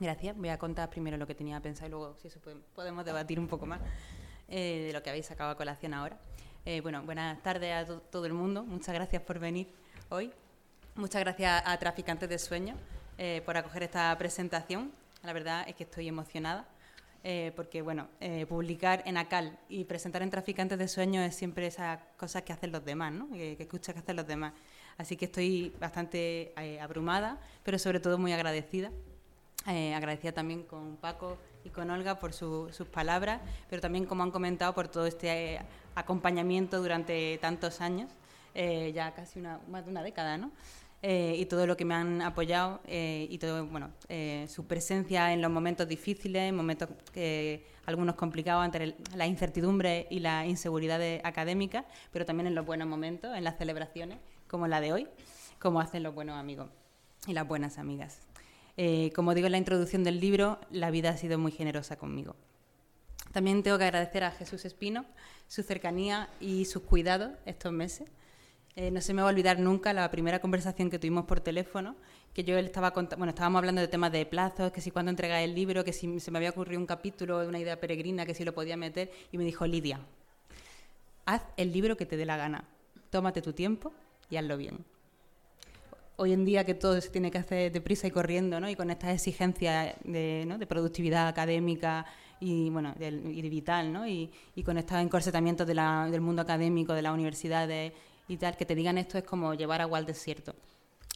Gracias. 0.00 0.36
Voy 0.36 0.48
a 0.48 0.58
contar 0.58 0.90
primero 0.90 1.16
lo 1.16 1.26
que 1.26 1.34
tenía 1.34 1.60
pensado 1.60 1.86
y 1.86 1.90
luego, 1.90 2.16
si 2.20 2.26
eso 2.26 2.40
podemos 2.74 3.04
debatir 3.04 3.38
un 3.38 3.46
poco 3.46 3.64
más 3.64 3.80
eh, 4.48 4.84
de 4.88 4.92
lo 4.92 5.02
que 5.02 5.10
habéis 5.10 5.26
sacado 5.26 5.50
a 5.50 5.56
colación 5.56 5.94
ahora. 5.94 6.18
Eh, 6.66 6.80
bueno, 6.80 7.02
buenas 7.04 7.40
tardes 7.42 7.72
a 7.72 8.00
todo 8.00 8.26
el 8.26 8.32
mundo. 8.32 8.64
Muchas 8.64 8.94
gracias 8.94 9.22
por 9.22 9.38
venir 9.38 9.68
hoy. 10.08 10.32
Muchas 10.96 11.20
gracias 11.20 11.62
a 11.64 11.78
Traficantes 11.78 12.28
de 12.28 12.38
Sueños 12.38 12.76
eh, 13.18 13.42
por 13.46 13.56
acoger 13.56 13.84
esta 13.84 14.16
presentación. 14.18 14.90
La 15.22 15.32
verdad 15.32 15.64
es 15.68 15.76
que 15.76 15.84
estoy 15.84 16.08
emocionada. 16.08 16.66
porque 17.56 17.80
bueno, 17.80 18.08
publicar 18.48 19.02
en 19.06 19.16
ACAL 19.16 19.58
y 19.70 19.84
presentar 19.84 20.20
en 20.20 20.28
Traficantes 20.28 20.78
de 20.78 20.88
Sueños 20.88 21.24
es 21.24 21.34
siempre 21.34 21.66
esas 21.66 21.98
cosas 22.18 22.42
que 22.42 22.52
hacen 22.52 22.70
los 22.70 22.84
demás, 22.84 23.12
¿no? 23.12 23.30
que, 23.32 23.56
que 23.56 23.62
escuchas 23.62 23.94
que 23.94 24.00
hacen 24.00 24.16
los 24.16 24.26
demás. 24.26 24.52
Así 24.96 25.16
que 25.16 25.24
estoy 25.24 25.72
bastante 25.80 26.52
eh, 26.56 26.80
abrumada, 26.80 27.38
pero 27.62 27.78
sobre 27.78 28.00
todo 28.00 28.18
muy 28.18 28.32
agradecida. 28.32 28.90
Eh, 29.66 29.94
agradecida 29.94 30.32
también 30.32 30.62
con 30.62 30.96
Paco 30.96 31.38
y 31.64 31.70
con 31.70 31.90
Olga 31.90 32.18
por 32.18 32.34
sus 32.34 32.86
palabras, 32.92 33.40
pero 33.70 33.80
también, 33.80 34.04
como 34.04 34.22
han 34.22 34.30
comentado, 34.30 34.74
por 34.74 34.88
todo 34.88 35.06
este 35.06 35.54
eh, 35.54 35.60
acompañamiento 35.94 36.80
durante 36.80 37.38
tantos 37.38 37.80
años, 37.80 38.10
ya 38.54 39.12
casi 39.14 39.40
una, 39.40 39.58
más 39.68 39.84
de 39.84 39.90
una 39.90 40.02
década, 40.02 40.38
¿no? 40.38 40.52
y 41.02 41.44
todo 41.46 41.66
lo 41.66 41.76
que 41.76 41.84
me 41.84 41.94
han 41.94 42.22
apoyado 42.22 42.80
y 42.86 43.36
todo, 43.38 43.66
bueno, 43.66 43.90
su 44.46 44.64
presencia 44.66 45.32
en 45.32 45.42
los 45.42 45.50
momentos 45.50 45.88
difíciles, 45.88 46.48
en 46.48 46.56
momentos 46.56 46.88
algunos 47.84 48.14
complicados 48.14 48.64
ante 48.64 48.94
la 49.14 49.26
incertidumbre 49.26 50.06
y 50.08 50.20
la 50.20 50.46
inseguridad 50.46 51.00
académica, 51.24 51.84
pero 52.12 52.24
también 52.24 52.46
en 52.46 52.54
los 52.54 52.64
buenos 52.64 52.86
momentos, 52.86 53.36
en 53.36 53.44
las 53.44 53.58
celebraciones 53.58 54.18
como 54.54 54.68
la 54.68 54.80
de 54.80 54.92
hoy, 54.92 55.08
como 55.58 55.80
hacen 55.80 56.04
los 56.04 56.14
buenos 56.14 56.36
amigos 56.38 56.68
y 57.26 57.32
las 57.32 57.48
buenas 57.48 57.76
amigas. 57.76 58.20
Eh, 58.76 59.10
como 59.12 59.34
digo 59.34 59.46
en 59.46 59.50
la 59.50 59.58
introducción 59.58 60.04
del 60.04 60.20
libro, 60.20 60.60
la 60.70 60.92
vida 60.92 61.10
ha 61.10 61.16
sido 61.16 61.40
muy 61.40 61.50
generosa 61.50 61.96
conmigo. 61.96 62.36
También 63.32 63.64
tengo 63.64 63.78
que 63.78 63.82
agradecer 63.82 64.22
a 64.22 64.30
Jesús 64.30 64.64
Espino 64.64 65.06
su 65.48 65.64
cercanía 65.64 66.28
y 66.38 66.66
sus 66.66 66.84
cuidados 66.84 67.32
estos 67.46 67.72
meses. 67.72 68.08
Eh, 68.76 68.92
no 68.92 69.00
se 69.00 69.12
me 69.12 69.22
va 69.22 69.28
a 69.28 69.32
olvidar 69.32 69.58
nunca 69.58 69.92
la 69.92 70.08
primera 70.08 70.40
conversación 70.40 70.88
que 70.88 71.00
tuvimos 71.00 71.24
por 71.24 71.40
teléfono, 71.40 71.96
que 72.32 72.44
yo 72.44 72.56
él 72.56 72.66
estaba 72.66 72.90
bueno, 72.90 73.30
estábamos 73.30 73.58
hablando 73.58 73.80
de 73.80 73.88
temas 73.88 74.12
de 74.12 74.24
plazos, 74.24 74.70
que 74.70 74.80
si 74.80 74.92
cuando 74.92 75.10
entrega 75.10 75.42
el 75.42 75.52
libro, 75.52 75.82
que 75.82 75.92
si 75.92 76.20
se 76.20 76.30
me 76.30 76.38
había 76.38 76.50
ocurrido 76.50 76.80
un 76.80 76.86
capítulo, 76.86 77.44
una 77.44 77.58
idea 77.58 77.80
peregrina, 77.80 78.24
que 78.24 78.34
si 78.34 78.44
lo 78.44 78.54
podía 78.54 78.76
meter, 78.76 79.10
y 79.32 79.36
me 79.36 79.42
dijo, 79.42 79.66
Lidia, 79.66 79.98
haz 81.26 81.42
el 81.56 81.72
libro 81.72 81.96
que 81.96 82.06
te 82.06 82.16
dé 82.16 82.24
la 82.24 82.36
gana, 82.36 82.68
tómate 83.10 83.42
tu 83.42 83.52
tiempo 83.52 83.92
y 84.42 84.56
bien. 84.56 84.84
hoy 86.16 86.32
en 86.32 86.44
día 86.44 86.64
que 86.64 86.74
todo 86.74 87.00
se 87.00 87.08
tiene 87.08 87.30
que 87.30 87.38
hacer 87.38 87.72
deprisa 87.72 88.06
y 88.06 88.10
corriendo, 88.10 88.60
¿no? 88.60 88.68
Y 88.68 88.74
con 88.74 88.90
estas 88.90 89.14
exigencias 89.14 89.94
de, 90.04 90.44
¿no? 90.46 90.58
de 90.58 90.66
productividad 90.66 91.28
académica 91.28 92.06
y, 92.40 92.68
bueno, 92.70 92.94
y 93.00 93.48
vital, 93.48 93.92
¿no? 93.92 94.06
Y, 94.06 94.30
y 94.54 94.62
con 94.62 94.76
estos 94.78 94.98
encorsetamientos 94.98 95.66
del 95.66 96.20
mundo 96.20 96.42
académico, 96.42 96.92
de 96.94 97.02
las 97.02 97.12
universidades 97.12 97.92
y 98.28 98.36
tal, 98.36 98.56
que 98.56 98.64
te 98.64 98.74
digan 98.74 98.98
esto 98.98 99.18
es 99.18 99.24
como 99.24 99.54
llevar 99.54 99.80
agua 99.80 99.98
al 99.98 100.06
desierto. 100.06 100.54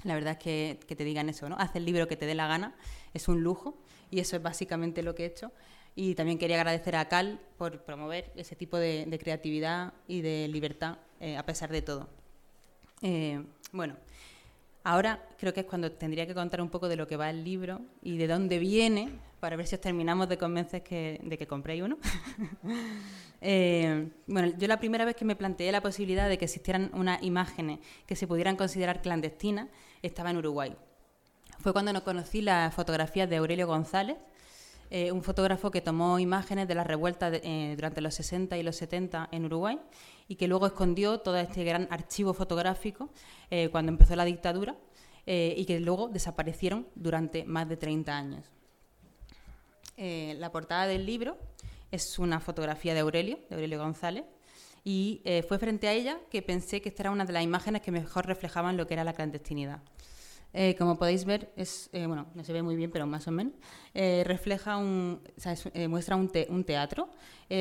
La 0.04 0.14
verdad 0.14 0.33
es 0.33 0.38
que, 0.38 0.78
que 0.87 0.94
te 0.94 1.04
digan 1.04 1.28
eso, 1.28 1.48
¿no? 1.48 1.57
Haz 1.59 1.74
el 1.74 1.85
libro 1.85 2.07
que 2.07 2.16
te 2.16 2.26
dé 2.26 2.35
la 2.35 2.46
gana, 2.46 2.76
es 3.14 3.26
un 3.26 3.42
lujo 3.42 3.76
y 4.11 4.20
eso 4.20 4.37
es 4.37 4.42
básicamente 4.42 5.02
lo 5.02 5.14
que 5.14 5.24
he 5.24 5.26
hecho. 5.26 5.50
Y 5.96 6.14
también 6.14 6.38
quería 6.38 6.57
agradecer 6.57 6.94
a 6.94 7.09
Cal 7.09 7.40
por 7.57 7.83
promover 7.83 8.31
ese 8.37 8.54
tipo 8.54 8.76
de, 8.76 9.04
de 9.07 9.18
creatividad 9.18 9.92
y 10.07 10.20
de 10.20 10.46
libertad 10.46 10.98
eh, 11.20 11.37
a 11.37 11.44
pesar 11.44 11.72
de 11.72 11.83
todo. 11.83 12.09
Eh, 13.02 13.42
bueno, 13.72 13.96
ahora 14.84 15.22
creo 15.38 15.52
que 15.52 15.61
es 15.61 15.66
cuando 15.66 15.92
tendría 15.92 16.26
que 16.26 16.34
contar 16.34 16.61
un 16.61 16.70
poco 16.70 16.88
de 16.88 16.96
lo 16.96 17.06
que 17.06 17.16
va 17.16 17.30
el 17.30 17.44
libro 17.44 17.80
y 18.02 18.16
de 18.16 18.26
dónde 18.26 18.58
viene, 18.58 19.11
para 19.40 19.56
ver 19.56 19.66
si 19.66 19.76
os 19.76 19.80
terminamos 19.80 20.28
de 20.28 20.38
convencer 20.38 20.82
de 20.82 21.37
que 21.38 21.46
compréis 21.46 21.82
uno. 21.82 21.98
eh, 23.40 24.08
bueno, 24.26 24.52
yo 24.58 24.66
la 24.66 24.80
primera 24.80 25.04
vez 25.04 25.14
que 25.14 25.24
me 25.24 25.37
planteé 25.37 25.70
la 25.70 25.80
posibilidad 25.80 26.28
de 26.28 26.38
que 26.38 26.46
existieran 26.46 26.90
unas 26.92 27.22
imágenes 27.22 27.78
que 28.06 28.16
se 28.16 28.26
pudieran 28.26 28.56
considerar 28.56 29.00
clandestinas, 29.00 29.68
estaba 30.02 30.30
en 30.30 30.38
Uruguay. 30.38 30.76
Fue 31.61 31.72
cuando 31.72 31.92
no 31.92 32.04
conocí 32.04 32.40
las 32.40 32.74
fotografías 32.74 33.28
de 33.28 33.37
Aurelio 33.37 33.66
González, 33.66 34.16
eh, 34.90 35.12
un 35.12 35.22
fotógrafo 35.22 35.70
que 35.70 35.83
tomó 35.83 36.18
imágenes 36.18 36.66
de 36.66 36.74
las 36.74 36.87
revueltas 36.87 37.31
de, 37.31 37.40
eh, 37.44 37.74
durante 37.77 38.01
los 38.01 38.14
60 38.14 38.57
y 38.57 38.62
los 38.62 38.77
70 38.77 39.29
en 39.33 39.44
Uruguay 39.44 39.79
y 40.29 40.37
que 40.37 40.48
luego 40.48 40.66
escondió 40.66 41.18
todo 41.20 41.37
este 41.37 41.62
gran 41.62 41.88
archivo 41.90 42.33
fotográfico 42.33 43.11
eh, 43.51 43.68
cuando 43.70 43.92
empezó 43.92 44.16
la 44.16 44.24
dictadura 44.24 44.77
y 45.31 45.66
que 45.66 45.79
luego 45.79 46.09
desaparecieron 46.09 46.87
durante 46.94 47.44
más 47.44 47.68
de 47.68 47.77
30 47.77 48.16
años. 48.16 48.46
La 49.98 50.51
portada 50.51 50.87
del 50.87 51.05
libro 51.05 51.37
es 51.90 52.18
una 52.18 52.40
fotografía 52.40 52.94
de 52.94 53.01
Aurelio, 53.01 53.38
de 53.51 53.57
Aurelio 53.57 53.79
González, 53.79 54.24
y 54.85 55.20
fue 55.46 55.59
frente 55.59 55.87
a 55.87 55.92
ella 55.92 56.18
que 56.31 56.40
pensé 56.40 56.81
que 56.81 56.88
esta 56.88 57.03
era 57.03 57.11
una 57.11 57.27
de 57.27 57.35
las 57.35 57.42
imágenes 57.42 57.83
que 57.83 57.92
mejor 57.92 58.27
reflejaban 58.27 58.79
lo 58.79 58.87
que 58.87 58.94
era 58.94 59.05
la 59.05 59.12
clandestinidad. 59.12 59.83
Eh, 60.54 60.74
como 60.76 60.98
podéis 60.98 61.24
ver, 61.24 61.52
es, 61.56 61.90
eh, 61.92 62.06
bueno, 62.06 62.26
no 62.34 62.42
se 62.42 62.52
ve 62.52 62.62
muy 62.62 62.74
bien, 62.74 62.90
pero 62.90 63.06
más 63.06 63.28
o 63.28 63.30
menos, 63.30 63.52
eh, 63.94 64.22
refleja 64.26 64.78
un, 64.78 65.20
muestra 65.88 66.16
un, 66.16 66.28
te- 66.30 66.46
un 66.50 66.64
teatro 66.64 67.11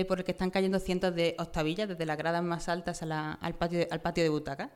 por 0.08 0.19
el 0.19 0.26
que 0.26 0.32
están 0.32 0.50
cayendo 0.52 0.80
cientos 0.80 1.15
de 1.15 1.36
octavillas 1.39 1.88
desde 1.88 2.06
las 2.06 2.17
gradas 2.17 2.43
más 2.43 2.67
altas 2.69 3.02
al, 3.04 3.56
patio 3.58 3.88
al 3.89 4.02
patio 4.02 4.23
de 4.23 4.30
butacas. 4.30 4.69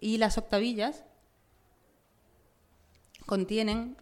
Y 0.00 0.18
las 0.18 0.38
octavillas 0.38 1.04
contienen 3.26 3.96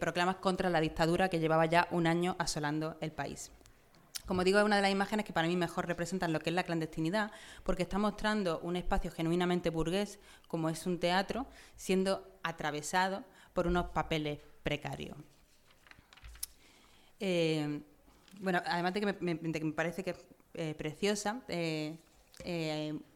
proclamas 0.00 0.36
contra 0.36 0.68
la 0.70 0.80
dictadura 0.80 1.28
que 1.28 1.38
llevaba 1.40 1.66
ya 1.66 1.88
un 1.90 2.06
año 2.06 2.36
asolando 2.38 2.96
el 3.00 3.12
país. 3.12 3.50
Como 4.28 4.44
digo, 4.44 4.58
es 4.58 4.64
una 4.66 4.76
de 4.76 4.82
las 4.82 4.90
imágenes 4.90 5.24
que 5.24 5.32
para 5.32 5.48
mí 5.48 5.56
mejor 5.56 5.86
representan 5.86 6.34
lo 6.34 6.40
que 6.40 6.50
es 6.50 6.54
la 6.54 6.62
clandestinidad, 6.62 7.32
porque 7.62 7.82
está 7.82 7.96
mostrando 7.96 8.60
un 8.60 8.76
espacio 8.76 9.10
genuinamente 9.10 9.70
burgués, 9.70 10.18
como 10.48 10.68
es 10.68 10.84
un 10.84 11.00
teatro, 11.00 11.46
siendo 11.76 12.30
atravesado 12.42 13.24
por 13.54 13.66
unos 13.66 13.86
papeles 13.86 14.40
precarios. 14.62 15.16
Eh, 17.20 17.80
bueno, 18.38 18.60
además 18.66 18.92
de 18.92 19.00
que 19.00 19.16
me, 19.18 19.38
que 19.38 19.64
me 19.64 19.72
parece 19.72 20.04
que 20.04 20.10
es 20.10 20.18
eh, 20.52 20.74
preciosa, 20.76 21.40
eh, 21.48 21.96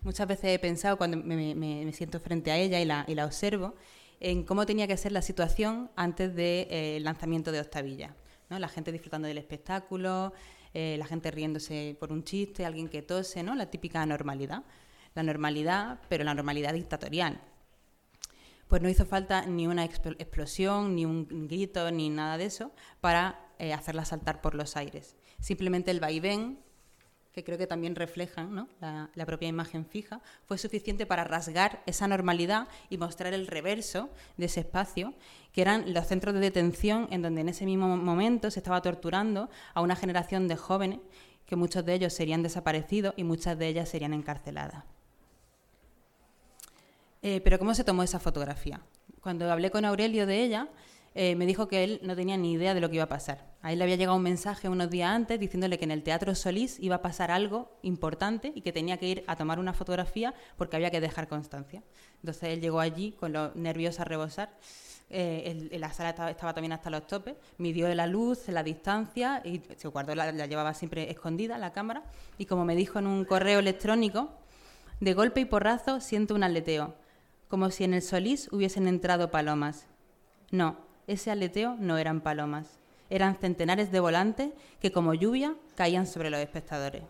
muchas 0.01 0.27
veces 0.27 0.47
he 0.47 0.59
pensado 0.59 0.97
cuando 0.97 1.19
me, 1.19 1.93
siento 1.93 2.21
frente 2.21 2.51
a 2.51 2.57
ella 2.57 2.81
y 2.81 2.87
la, 2.87 3.05
y 3.07 3.15
la 3.15 3.27
observo, 3.27 3.75
en 4.19 4.45
cómo 4.45 4.65
tenía 4.65 4.87
que 4.87 4.97
ser 4.97 5.13
la 5.13 5.21
situación 5.21 5.91
antes 5.95 6.35
del 6.35 7.05
lanzamiento 7.05 7.53
de 7.53 7.61
Octavilla. 7.61 8.17
¿no? 8.49 8.59
La 8.59 8.69
gente 8.69 8.93
disfrutando 8.93 9.29
del 9.29 9.37
espectáculo, 9.37 10.33
eh, 10.75 10.97
la 10.99 11.07
gente 11.07 11.31
riéndose 11.31 11.97
por 11.99 12.13
un 12.13 12.25
chiste, 12.25 12.65
alguien 12.65 12.89
que 12.89 13.03
tose, 13.03 13.43
¿no? 13.43 13.55
la 13.55 13.71
típica 13.71 14.05
normalidad. 14.07 14.65
La 15.15 15.23
normalidad, 15.23 16.01
pero 16.09 16.25
la 16.25 16.33
normalidad 16.35 16.73
dictatorial. 16.73 17.41
Pues 18.69 18.81
no 18.81 18.89
hizo 18.89 19.05
falta 19.05 19.45
ni 19.45 19.67
una 19.67 19.85
exp- 19.85 20.17
explosión, 20.19 20.95
ni 20.97 21.05
un 21.05 21.47
grito, 21.47 21.91
ni 21.91 22.09
nada 22.09 22.39
de 22.39 22.47
eso 22.47 22.73
para 23.03 23.53
eh, 23.59 23.75
hacerla 23.75 24.07
saltar 24.07 24.41
por 24.41 24.55
los 24.55 24.77
aires. 24.77 25.17
Simplemente 25.39 25.91
el 25.91 26.01
vaivén, 26.01 26.59
que 27.33 27.45
creo 27.45 27.57
que 27.57 27.67
también 27.67 27.97
reflejan 27.97 28.69
la 28.81 29.27
propia 29.27 29.49
imagen 29.49 29.87
fija, 29.87 30.21
fue 30.47 30.59
suficiente 30.59 31.07
para 31.07 31.25
rasgar 31.25 31.83
esa 31.87 32.07
normalidad 32.07 32.69
y 32.91 32.99
mostrar 32.99 33.33
el 33.33 33.47
reverso 33.47 34.11
de 34.37 34.47
ese 34.47 34.61
espacio, 34.61 35.15
que 35.53 35.63
eran 35.63 35.93
los 35.95 36.07
centros 36.07 36.35
de 36.35 36.41
detención 36.41 37.09
en 37.11 37.23
donde 37.23 37.41
en 37.41 37.49
ese 37.49 37.65
mismo 37.65 37.97
momento 37.97 38.51
se 38.51 38.61
estaba 38.61 38.83
torturando 38.83 39.49
a 39.75 39.81
una 39.81 39.97
generación 39.97 40.47
de 40.49 40.57
jóvenes 40.57 41.01
que 41.47 41.57
muchos 41.57 41.85
de 41.85 41.95
ellos 41.95 42.13
serían 42.13 42.43
desaparecidos 42.43 43.15
y 43.17 43.25
muchas 43.25 43.59
de 43.59 43.69
ellas 43.69 43.89
serían 43.89 44.15
encarceladas. 44.15 44.85
Eh, 47.23 47.41
pero 47.43 47.59
¿cómo 47.59 47.75
se 47.75 47.85
tomó 47.85 48.03
esa 48.03 48.19
fotografía? 48.19 48.81
Cuando 49.21 49.51
hablé 49.51 49.71
con 49.71 49.85
Aurelio 49.85 50.27
de 50.27 50.43
ella, 50.43 50.69
eh, 51.15 51.37
me 51.37 51.47
dijo 51.47 51.69
que 51.69 51.85
él 51.85 52.01
no 52.03 52.17
tenía 52.17 52.37
ni 52.37 52.53
idea 52.53 52.75
de 52.75 52.81
lo 52.81 52.89
que 52.89 52.97
iba 52.97 53.05
a 53.05 53.09
pasar. 53.09 53.45
A 53.61 53.73
él 53.73 53.79
le 53.79 53.85
había 53.85 53.97
llegado 53.97 54.17
un 54.17 54.23
mensaje 54.23 54.69
unos 54.69 54.91
días 54.91 55.11
antes 55.11 55.39
diciéndole 55.39 55.79
que 55.79 55.85
en 55.85 55.91
el 55.91 56.03
Teatro 56.03 56.35
Solís 56.35 56.79
iba 56.81 56.97
a 56.97 57.03
pasar 57.03 57.31
algo 57.31 57.71
importante 57.83 58.53
y 58.55 58.63
que 58.63 58.73
tenía 58.73 58.97
que 58.97 59.09
ir 59.09 59.25
a 59.27 59.37
tomar 59.37 59.59
una 59.59 59.75
fotografía 59.75 60.35
porque 60.57 60.77
había 60.77 60.91
que 60.91 61.01
dejar 61.01 61.29
constancia. 61.29 61.83
Entonces 62.17 62.45
él 62.51 62.61
llegó 62.61 62.81
allí 62.81 63.13
con 63.13 63.33
los 63.33 63.55
nervios 63.55 64.01
a 64.01 64.05
rebosar. 64.05 64.57
Eh, 65.11 65.69
la 65.79 65.93
sala 65.93 66.11
estaba, 66.11 66.31
estaba 66.31 66.55
también 66.55 66.73
hasta 66.73 66.89
los 66.89 67.07
topes, 67.07 67.37
midió 67.59 67.95
la 67.95 68.07
luz, 68.07 68.49
la 68.49 68.63
distancia 68.63 69.43
y 69.45 69.61
se 69.77 69.89
guardó, 69.89 70.15
la, 70.15 70.33
la 70.33 70.47
llevaba 70.47 70.73
siempre 70.73 71.11
escondida 71.11 71.59
la 71.59 71.73
cámara. 71.73 72.03
Y 72.39 72.47
como 72.47 72.65
me 72.65 72.75
dijo 72.75 72.99
en 72.99 73.07
un 73.07 73.27
correo 73.27 73.59
electrónico, 73.59 74.31
de 75.01 75.15
golpe 75.15 75.41
y 75.41 75.45
porrazo 75.45 76.01
siento 76.01 76.35
un 76.35 76.45
aleteo, 76.45 76.95
como 77.49 77.71
si 77.71 77.85
en 77.85 77.93
el 77.93 78.03
Solís 78.03 78.49
hubiesen 78.53 78.87
entrado 78.87 79.31
palomas. 79.31 79.87
No, 80.53 80.77
ese 81.07 81.31
aleteo 81.31 81.77
no 81.79 81.99
eran 81.99 82.21
palomas, 82.21 82.79
eran 83.11 83.37
centenares 83.37 83.91
de 83.93 84.01
volantes 84.01 84.51
que 84.81 84.93
como 84.93 85.15
lluvia 85.15 85.55
caían 85.75 86.07
sobre 86.07 86.31
los 86.31 86.41
espectadores. 86.41 87.03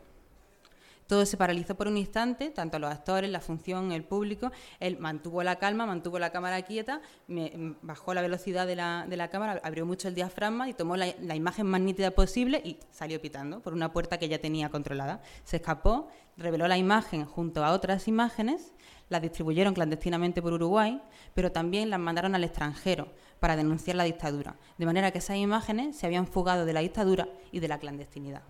Todo 1.06 1.26
se 1.26 1.36
paralizó 1.36 1.74
por 1.74 1.88
un 1.88 1.98
instante, 1.98 2.48
tanto 2.50 2.78
los 2.78 2.90
actores, 2.90 3.28
la 3.28 3.40
función, 3.40 3.92
el 3.92 4.02
público. 4.02 4.50
Él 4.80 4.96
mantuvo 4.98 5.42
la 5.42 5.56
calma, 5.56 5.84
mantuvo 5.84 6.18
la 6.18 6.30
cámara 6.30 6.62
quieta, 6.62 7.02
me- 7.26 7.52
m- 7.52 7.74
bajó 7.82 8.14
la 8.14 8.22
velocidad 8.22 8.66
de 8.66 8.76
la, 8.76 9.04
de 9.06 9.16
la 9.18 9.28
cámara, 9.28 9.60
abrió 9.62 9.84
mucho 9.84 10.08
el 10.08 10.14
diafragma 10.14 10.70
y 10.70 10.74
tomó 10.74 10.96
la, 10.96 11.08
la 11.20 11.34
imagen 11.34 11.66
más 11.66 11.82
nítida 11.82 12.12
posible 12.12 12.62
y 12.64 12.78
salió 12.92 13.20
pitando 13.20 13.60
por 13.60 13.74
una 13.74 13.92
puerta 13.92 14.18
que 14.18 14.28
ya 14.28 14.38
tenía 14.38 14.70
controlada. 14.70 15.20
Se 15.44 15.56
escapó, 15.56 16.08
reveló 16.38 16.66
la 16.66 16.78
imagen 16.78 17.26
junto 17.26 17.62
a 17.62 17.72
otras 17.72 18.08
imágenes, 18.08 18.72
las 19.10 19.20
distribuyeron 19.20 19.74
clandestinamente 19.74 20.40
por 20.40 20.54
Uruguay, 20.54 21.02
pero 21.34 21.52
también 21.52 21.90
las 21.90 22.00
mandaron 22.00 22.34
al 22.34 22.44
extranjero 22.44 23.08
para 23.42 23.56
denunciar 23.56 23.96
la 23.96 24.04
dictadura. 24.04 24.54
De 24.78 24.86
manera 24.86 25.10
que 25.10 25.18
esas 25.18 25.36
imágenes 25.36 25.96
se 25.96 26.06
habían 26.06 26.28
fugado 26.28 26.64
de 26.64 26.72
la 26.72 26.78
dictadura 26.78 27.26
y 27.50 27.58
de 27.58 27.66
la 27.66 27.80
clandestinidad. 27.80 28.42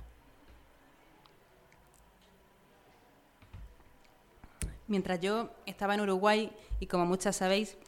Mientras 4.89 5.19
yo 5.19 5.49
estaba 5.65 5.95
en 5.95 6.03
Uruguay 6.03 6.53
y 6.79 6.89
como 6.89 7.07
muchas 7.07 7.37
sabéis, 7.37 7.79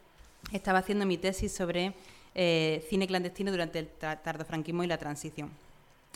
estaba 0.51 0.79
haciendo 0.79 1.05
mi 1.05 1.19
tesis 1.19 1.51
sobre 1.51 1.93
eh, 2.33 2.83
cine 2.89 3.05
clandestino 3.05 3.51
durante 3.51 3.77
el 3.77 3.87
tardofranquismo 3.87 4.83
y 4.83 4.87
la 4.87 4.97
transición. 4.97 5.51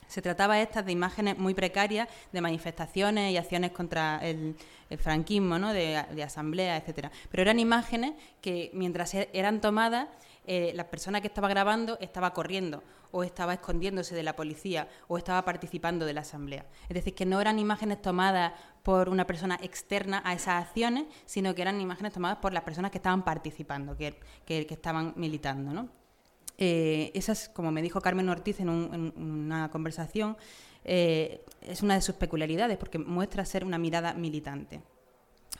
Se 0.07 0.23
trataba 0.23 0.59
estas 0.59 0.87
de 0.87 0.91
imágenes 0.91 1.37
muy 1.37 1.53
precarias 1.53 2.09
de 2.31 2.41
manifestaciones 2.41 3.31
y 3.31 3.37
acciones 3.37 3.69
contra 3.73 4.17
el, 4.23 4.55
el 4.89 4.97
franquismo, 4.97 5.59
¿no? 5.59 5.71
de, 5.71 6.03
de 6.15 6.23
asamblea, 6.23 6.77
etcétera. 6.77 7.11
Pero 7.29 7.43
eran 7.43 7.59
imágenes 7.59 8.13
que 8.41 8.71
mientras 8.73 9.13
e- 9.13 9.29
eran 9.33 9.61
tomadas, 9.61 10.07
eh, 10.51 10.71
la 10.73 10.89
persona 10.89 11.21
que 11.21 11.27
estaba 11.27 11.47
grabando 11.47 11.99
estaba 12.01 12.33
corriendo 12.33 12.81
o 13.11 13.23
estaba 13.23 13.53
escondiéndose 13.53 14.15
de 14.15 14.23
la 14.23 14.35
policía 14.35 14.87
o 15.07 15.19
estaba 15.19 15.45
participando 15.45 16.05
de 16.07 16.13
la 16.13 16.21
asamblea. 16.21 16.65
Es 16.89 16.95
decir, 16.95 17.13
que 17.13 17.27
no 17.27 17.39
eran 17.39 17.59
imágenes 17.59 18.01
tomadas 18.01 18.53
por 18.81 19.09
una 19.09 19.27
persona 19.27 19.59
externa 19.61 20.23
a 20.25 20.33
esas 20.33 20.63
acciones, 20.65 21.05
sino 21.25 21.53
que 21.53 21.61
eran 21.61 21.79
imágenes 21.79 22.13
tomadas 22.13 22.39
por 22.39 22.51
las 22.51 22.63
personas 22.63 22.89
que 22.89 22.97
estaban 22.97 23.23
participando, 23.23 23.95
que, 23.95 24.15
que- 24.45 24.65
estaban 24.71 25.13
militando, 25.17 25.71
¿no? 25.71 25.87
Eh, 26.57 27.11
esa 27.13 27.33
es, 27.33 27.47
como 27.49 27.71
me 27.71 27.83
dijo 27.83 28.01
Carmen 28.01 28.27
Ortiz 28.27 28.59
en, 28.59 28.69
un- 28.69 29.13
una 29.15 29.69
conversación, 29.69 30.35
eh, 30.83 31.45
es 31.61 31.83
una 31.83 31.93
de 31.93 32.01
sus 32.01 32.15
peculiaridades 32.15 32.77
porque 32.79 32.97
muestra 32.97 33.45
ser 33.45 33.63
una 33.63 33.77
mirada 33.77 34.13
militante. 34.15 34.81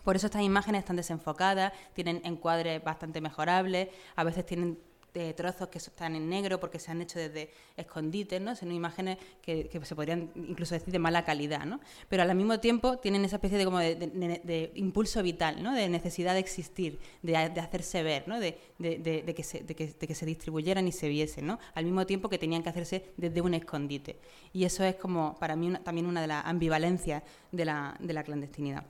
Por 0.04 0.16
eso 0.16 0.28
estas 0.28 0.42
imágenes 0.44 0.80
están 0.80 0.96
desenfocadas, 0.96 1.74
tienen 1.94 2.22
encuadres 2.24 2.82
bastante 2.84 3.22
mejorables, 3.22 3.90
a 4.16 4.24
veces 4.24 4.46
tienen 4.46 4.80
de 5.14 5.34
trozos 5.34 5.68
que 5.70 5.78
están 5.78 6.16
en 6.16 6.30
negro 6.30 6.60
porque 6.60 6.80
se 6.80 6.92
han 6.92 7.02
hecho 7.02 7.20
desde 7.20 7.50
escondites, 7.76 8.40
¿no? 8.42 8.56
Son 8.56 8.72
imágenes 8.72 9.18
que, 9.42 9.70
se 9.84 9.96
podrían 9.96 10.32
incluso 10.36 10.76
decir 10.76 10.92
de 10.92 11.00
mala 11.00 11.26
calidad, 11.26 11.66
¿no? 11.66 11.80
Pero 12.08 12.24
al 12.24 12.36
mismo 12.36 12.60
tiempo 12.60 12.98
tienen 12.98 13.26
esa 13.26 13.38
especie 13.38 13.58
de, 13.58 13.66
como 13.66 13.80
de, 13.80 14.72
impulso 14.76 15.24
vital, 15.24 15.64
¿no? 15.64 15.74
De 15.74 15.90
necesidad 15.90 16.34
de 16.34 16.40
existir, 16.40 17.00
de, 17.22 17.36
hacerse 17.36 18.04
ver, 18.04 18.28
¿no? 18.28 18.40
De, 18.40 18.58
que 18.80 19.44
se, 19.44 19.66
que, 19.66 20.16
se 20.16 20.26
distribuyeran 20.26 20.88
y 20.88 20.92
se 20.92 21.10
viesen, 21.10 21.48
¿no? 21.48 21.60
Al 21.74 21.86
mismo 21.86 22.06
tiempo 22.06 22.30
que 22.30 22.38
tenían 22.38 22.64
que 22.64 22.70
hacerse 22.70 23.06
desde 23.18 23.42
un 23.42 23.54
escondite. 23.54 24.18
Y 24.54 24.66
eso 24.66 24.84
es 24.84 24.96
como, 24.96 25.38
para 25.40 25.56
mí, 25.56 25.74
también 25.84 26.06
una 26.06 26.22
de 26.22 26.28
las 26.28 26.46
ambivalencias 26.46 27.24
de 27.52 27.66
la, 27.66 27.96
de 28.00 28.14
la 28.14 28.24
clandestinidad. 28.24 28.84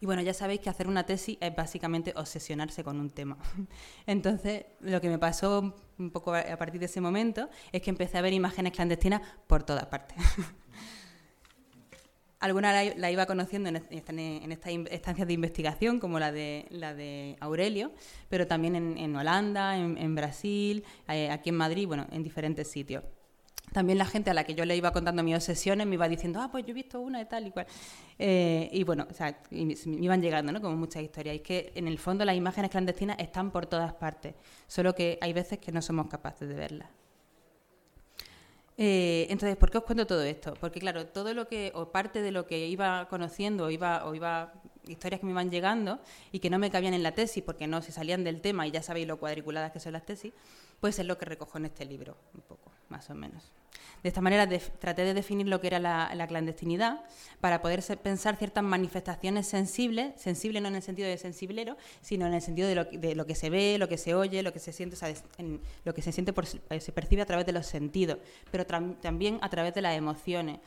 Y 0.00 0.06
bueno, 0.06 0.22
ya 0.22 0.34
sabéis 0.34 0.60
que 0.60 0.70
hacer 0.70 0.88
una 0.88 1.04
tesis 1.04 1.38
es 1.40 1.54
básicamente 1.54 2.12
obsesionarse 2.16 2.84
con 2.84 3.00
un 3.00 3.10
tema. 3.10 3.38
Entonces, 4.06 4.66
lo 4.80 5.00
que 5.00 5.08
me 5.08 5.18
pasó 5.18 5.74
un 5.98 6.10
poco 6.10 6.34
a 6.34 6.56
partir 6.56 6.80
de 6.80 6.86
ese 6.86 7.00
momento 7.00 7.48
es 7.72 7.82
que 7.82 7.90
empecé 7.90 8.18
a 8.18 8.20
ver 8.20 8.32
imágenes 8.32 8.72
clandestinas 8.72 9.22
por 9.46 9.62
todas 9.62 9.86
partes. 9.86 10.18
Algunas 12.38 12.96
la, 12.96 13.10
iba 13.10 13.24
conociendo 13.24 13.70
en, 13.70 13.76
estas 13.76 14.70
instancias 14.70 15.26
de 15.26 15.32
investigación, 15.32 15.98
como 15.98 16.18
la 16.18 16.32
de, 16.32 16.66
la 16.70 16.94
de 16.94 17.36
Aurelio, 17.40 17.92
pero 18.28 18.46
también 18.46 18.76
en, 18.76 19.16
Holanda, 19.16 19.78
en, 19.78 20.14
Brasil, 20.14 20.84
eh, 21.08 21.30
aquí 21.30 21.48
en 21.48 21.56
Madrid, 21.56 21.86
bueno, 21.86 22.06
en 22.12 22.22
diferentes 22.22 22.68
sitios 22.70 23.02
también 23.76 23.98
la 23.98 24.06
gente 24.06 24.30
a 24.30 24.32
la 24.32 24.44
que 24.44 24.54
yo 24.54 24.64
le 24.64 24.74
iba 24.74 24.90
contando 24.90 25.22
mis 25.22 25.36
obsesiones 25.36 25.86
me 25.86 25.96
iba 25.96 26.08
diciendo, 26.08 26.40
ah, 26.40 26.48
pues 26.50 26.64
yo 26.64 26.70
he 26.70 26.72
visto 26.72 26.98
una 26.98 27.20
y 27.20 27.26
tal 27.26 27.48
y 27.48 27.50
cual. 27.50 27.66
Eh, 28.18 28.70
y 28.72 28.84
bueno, 28.84 29.06
o 29.10 29.12
sea, 29.12 29.38
me 29.50 29.76
iban 30.00 30.22
llegando, 30.22 30.50
¿no? 30.50 30.62
Como 30.62 30.74
muchas 30.76 31.02
historias. 31.02 31.34
Y 31.34 31.36
es 31.36 31.42
que 31.42 31.72
en 31.74 31.86
el 31.86 31.98
fondo 31.98 32.24
las 32.24 32.36
imágenes 32.36 32.70
clandestinas 32.70 33.18
están 33.18 33.50
por 33.50 33.66
todas 33.66 33.92
partes, 33.92 34.34
solo 34.66 34.94
que 34.94 35.18
hay 35.20 35.34
veces 35.34 35.58
que 35.58 35.72
no 35.72 35.82
somos 35.82 36.08
capaces 36.08 36.48
de 36.48 36.54
verlas. 36.54 36.88
Eh, 38.78 39.26
entonces, 39.28 39.58
¿por 39.58 39.70
qué 39.70 39.76
os 39.76 39.84
cuento 39.84 40.06
todo 40.06 40.22
esto? 40.22 40.54
Porque 40.58 40.80
claro, 40.80 41.04
todo 41.08 41.34
lo 41.34 41.46
que, 41.46 41.70
o 41.74 41.92
parte 41.92 42.22
de 42.22 42.30
lo 42.30 42.46
que 42.46 42.66
iba 42.68 43.06
conociendo, 43.10 43.66
o 43.66 43.70
iba, 43.70 44.06
o 44.06 44.14
iba 44.14 44.54
historias 44.86 45.20
que 45.20 45.26
me 45.26 45.32
iban 45.32 45.50
llegando 45.50 46.00
y 46.32 46.38
que 46.38 46.48
no 46.48 46.58
me 46.58 46.70
cabían 46.70 46.94
en 46.94 47.02
la 47.02 47.12
tesis 47.12 47.42
porque 47.44 47.66
no 47.66 47.82
se 47.82 47.92
salían 47.92 48.24
del 48.24 48.40
tema 48.40 48.66
y 48.66 48.70
ya 48.70 48.82
sabéis 48.82 49.06
lo 49.06 49.18
cuadriculadas 49.18 49.70
que 49.70 49.80
son 49.80 49.92
las 49.92 50.06
tesis, 50.06 50.32
pues 50.80 50.98
es 50.98 51.04
lo 51.04 51.18
que 51.18 51.26
recojo 51.26 51.58
en 51.58 51.66
este 51.66 51.84
libro, 51.84 52.16
un 52.32 52.40
poco, 52.40 52.72
más 52.88 53.10
o 53.10 53.14
menos. 53.14 53.52
De 54.02 54.08
esta 54.08 54.20
manera 54.20 54.48
traté 54.78 55.04
de 55.04 55.14
definir 55.14 55.48
lo 55.48 55.60
que 55.60 55.66
era 55.66 55.78
la, 55.80 56.26
clandestinidad 56.28 57.04
para 57.40 57.60
poder 57.60 57.82
pensar 57.98 58.36
ciertas 58.36 58.62
manifestaciones 58.62 59.48
sensibles, 59.48 60.12
sensibles 60.20 60.62
no 60.62 60.68
en 60.68 60.76
el 60.76 60.82
sentido 60.82 61.08
de 61.08 61.18
sensiblero, 61.18 61.76
sino 62.02 62.26
en 62.26 62.34
el 62.34 62.40
sentido 62.40 62.68
de 62.68 63.14
lo, 63.14 63.26
que 63.26 63.34
se 63.34 63.50
ve, 63.50 63.78
lo 63.78 63.88
que 63.88 63.98
se 63.98 64.14
oye, 64.14 64.42
lo 64.42 64.52
que 64.52 64.60
se 64.60 64.72
siente, 64.72 64.96
lo 65.84 65.94
que 65.94 66.02
se 66.02 66.12
siente 66.12 66.32
eh, 66.70 66.80
se 66.80 66.92
percibe 66.92 67.22
a 67.22 67.26
través 67.26 67.46
de 67.46 67.52
los 67.52 67.66
sentidos, 67.66 68.18
pero 68.52 68.64
también 68.66 69.38
a 69.42 69.48
través 69.48 69.74
de 69.74 69.82
las 69.82 69.96
emociones, 69.96 70.60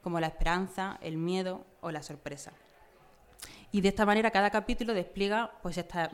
como 0.00 0.18
la 0.18 0.28
esperanza, 0.28 0.98
el 1.02 1.18
miedo 1.18 1.66
o 1.80 1.90
la 1.90 2.02
sorpresa. 2.02 2.52
Y 3.72 3.80
de 3.80 3.88
esta 3.88 4.06
manera 4.06 4.30
cada 4.30 4.50
capítulo 4.50 4.94
despliega 4.94 5.52
pues 5.62 5.76
esta 5.76 6.10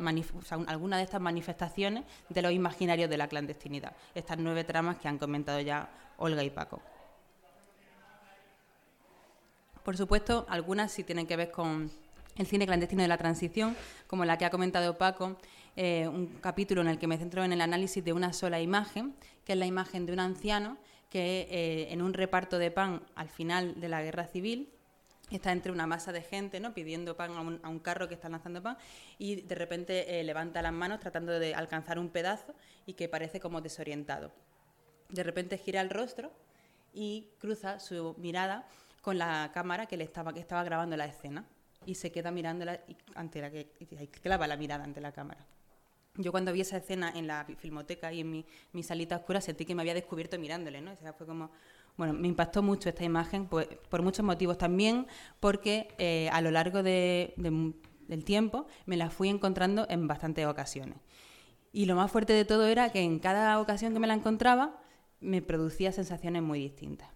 algunas 0.66 0.98
de 0.98 1.04
estas 1.04 1.20
manifestaciones 1.20 2.04
de 2.28 2.42
los 2.42 2.52
imaginarios 2.52 3.08
de 3.08 3.16
la 3.16 3.28
clandestinidad, 3.28 3.94
estas 4.14 4.38
nueve 4.38 4.64
tramas 4.64 4.98
que 4.98 5.08
han 5.08 5.18
comentado 5.18 5.60
ya 5.60 5.88
Olga 6.16 6.42
y 6.42 6.50
Paco. 6.50 6.80
Por 9.84 9.96
supuesto, 9.96 10.46
algunas 10.48 10.92
sí 10.92 11.02
tienen 11.02 11.26
que 11.26 11.36
ver 11.36 11.50
con 11.50 11.90
el 12.36 12.46
cine 12.46 12.66
clandestino 12.66 13.02
de 13.02 13.08
la 13.08 13.18
transición, 13.18 13.76
como 14.06 14.24
la 14.24 14.38
que 14.38 14.44
ha 14.44 14.50
comentado 14.50 14.96
Paco, 14.96 15.36
eh, 15.76 16.06
un 16.06 16.26
capítulo 16.40 16.80
en 16.80 16.88
el 16.88 16.98
que 16.98 17.06
me 17.06 17.18
centro 17.18 17.44
en 17.44 17.52
el 17.52 17.60
análisis 17.60 18.04
de 18.04 18.12
una 18.12 18.32
sola 18.32 18.60
imagen, 18.60 19.14
que 19.44 19.52
es 19.52 19.58
la 19.58 19.66
imagen 19.66 20.06
de 20.06 20.12
un 20.12 20.20
anciano 20.20 20.76
que 21.10 21.48
eh, 21.50 21.92
en 21.92 22.00
un 22.00 22.14
reparto 22.14 22.58
de 22.58 22.70
pan 22.70 23.02
al 23.14 23.28
final 23.28 23.80
de 23.80 23.88
la 23.88 24.02
guerra 24.02 24.26
civil 24.26 24.70
está 25.36 25.52
entre 25.52 25.72
una 25.72 25.86
masa 25.86 26.12
de 26.12 26.22
gente, 26.22 26.60
¿no? 26.60 26.74
Pidiendo 26.74 27.16
pan 27.16 27.32
a 27.62 27.68
un, 27.68 27.78
carro 27.80 28.08
que 28.08 28.14
está 28.14 28.28
lanzando 28.28 28.62
pan 28.62 28.76
y 29.18 29.42
de 29.42 29.54
repente 29.54 30.20
eh, 30.20 30.24
levanta 30.24 30.62
las 30.62 30.72
manos 30.72 31.00
tratando 31.00 31.38
de 31.38 31.54
alcanzar 31.54 31.98
un 31.98 32.08
pedazo 32.08 32.54
y 32.86 32.94
que 32.94 33.08
parece 33.08 33.40
como 33.40 33.60
desorientado. 33.60 34.32
De 35.08 35.22
repente 35.22 35.58
gira 35.58 35.80
el 35.80 35.90
rostro 35.90 36.32
y 36.92 37.28
cruza 37.38 37.80
su 37.80 38.14
mirada 38.18 38.66
con 39.00 39.18
la 39.18 39.50
cámara 39.52 39.86
que 39.86 39.96
le 39.96 40.04
estaba, 40.04 40.32
que 40.32 40.40
estaba 40.40 40.64
grabando 40.64 40.96
la 40.96 41.06
escena 41.06 41.44
y 41.86 41.96
se 41.96 42.12
queda 42.12 42.30
mirándola 42.30 42.80
ante 43.14 43.40
la 43.40 43.50
que 43.50 43.68
clava 44.22 44.46
la 44.46 44.56
mirada 44.56 44.84
ante 44.84 45.00
la 45.00 45.12
cámara. 45.12 45.44
Yo 46.16 46.30
cuando 46.30 46.52
vi 46.52 46.60
esa 46.60 46.76
escena 46.76 47.10
en 47.14 47.26
la 47.26 47.46
filmoteca 47.58 48.12
y 48.12 48.20
en 48.20 48.30
mi, 48.30 48.44
mi 48.72 48.82
salita 48.82 49.16
oscura 49.16 49.40
sentí 49.40 49.64
que 49.64 49.74
me 49.74 49.80
había 49.80 49.94
descubierto 49.94 50.38
mirándole, 50.38 50.82
¿no? 50.82 50.92
O 50.92 50.96
sea, 50.96 51.14
fue 51.14 51.26
como, 51.26 51.50
bueno, 51.96 52.14
me 52.14 52.28
impactó 52.28 52.62
mucho 52.62 52.88
esta 52.88 53.04
imagen 53.04 53.46
pues, 53.46 53.66
por 53.88 54.02
muchos 54.02 54.24
motivos. 54.24 54.58
También 54.58 55.06
porque 55.40 55.88
eh, 55.98 56.28
a 56.32 56.40
lo 56.40 56.50
largo 56.50 56.82
del 56.82 57.34
tiempo 58.24 58.66
me 58.86 58.96
la 58.96 59.10
fui 59.10 59.28
encontrando 59.28 59.86
en 59.88 60.08
bastantes 60.08 60.46
ocasiones. 60.46 60.98
Y 61.72 61.86
lo 61.86 61.96
más 61.96 62.10
fuerte 62.10 62.32
de 62.32 62.44
todo 62.44 62.66
era 62.66 62.90
que 62.90 63.00
en 63.00 63.18
cada 63.18 63.58
ocasión 63.60 63.92
que 63.92 63.98
me 63.98 64.06
la 64.06 64.14
encontraba 64.14 64.78
me 65.20 65.40
producía 65.40 65.92
sensaciones 65.92 66.42
muy 66.42 66.58
distintas. 66.58 67.08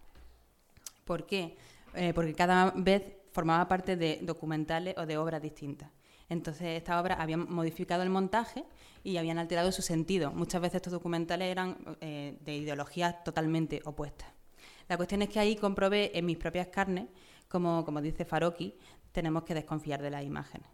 ¿Por 1.04 1.26
qué? 1.26 1.56
Eh, 1.94 2.12
porque 2.14 2.34
cada 2.34 2.72
vez 2.74 3.02
formaba 3.32 3.68
parte 3.68 3.96
de 3.96 4.20
documentales 4.22 4.94
o 4.96 5.06
de 5.06 5.18
obras 5.18 5.42
distintas. 5.42 5.90
Entonces, 6.28 6.78
estas 6.78 7.00
obras 7.00 7.18
habían 7.20 7.50
modificado 7.52 8.02
el 8.02 8.10
montaje 8.10 8.64
y 9.04 9.16
habían 9.18 9.38
alterado 9.38 9.70
su 9.70 9.82
sentido. 9.82 10.32
Muchas 10.32 10.60
veces 10.60 10.76
estos 10.76 10.92
documentales 10.92 11.48
eran 11.48 11.76
eh, 12.00 12.36
de 12.40 12.56
ideologías 12.56 13.22
totalmente 13.22 13.80
opuestas. 13.84 14.35
La 14.88 14.96
cuestión 14.96 15.22
es 15.22 15.28
que 15.28 15.40
ahí 15.40 15.56
comprobé 15.56 16.16
en 16.16 16.26
mis 16.26 16.36
propias 16.36 16.68
carnes, 16.68 17.06
como, 17.48 17.84
como 17.84 18.00
dice 18.00 18.24
Faroki, 18.24 18.74
tenemos 19.12 19.44
que 19.44 19.54
desconfiar 19.54 20.02
de 20.02 20.10
las 20.10 20.24
imágenes. 20.24 20.68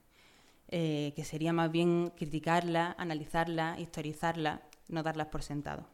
Eh, 0.75 1.13
que 1.15 1.23
sería 1.23 1.53
más 1.53 1.71
bien 1.71 2.11
criticarlas, 2.17 2.95
analizarlas, 2.97 3.79
historizarlas, 3.79 4.61
no 4.89 5.03
darlas 5.03 5.27
por 5.27 5.43
sentado. 5.43 5.87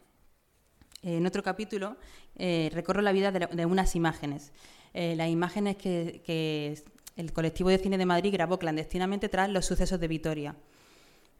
en 1.03 1.25
otro 1.25 1.43
capítulo 1.43 1.97
eh, 2.37 2.69
recorro 2.73 3.01
la 3.01 3.11
vida 3.11 3.29
de, 3.29 3.65
unas 3.65 3.93
imágenes. 3.95 4.53
Eh, 4.93 5.17
las 5.17 5.27
imágenes 5.27 5.75
que, 5.75 6.81
el 7.17 7.33
colectivo 7.33 7.69
de 7.69 7.77
cine 7.77 7.97
de 7.97 8.05
Madrid 8.05 8.31
grabó 8.31 8.57
clandestinamente 8.57 9.27
tras 9.27 9.49
los 9.49 9.65
sucesos 9.65 9.99
de 9.99 10.07
Vitoria. 10.07 10.55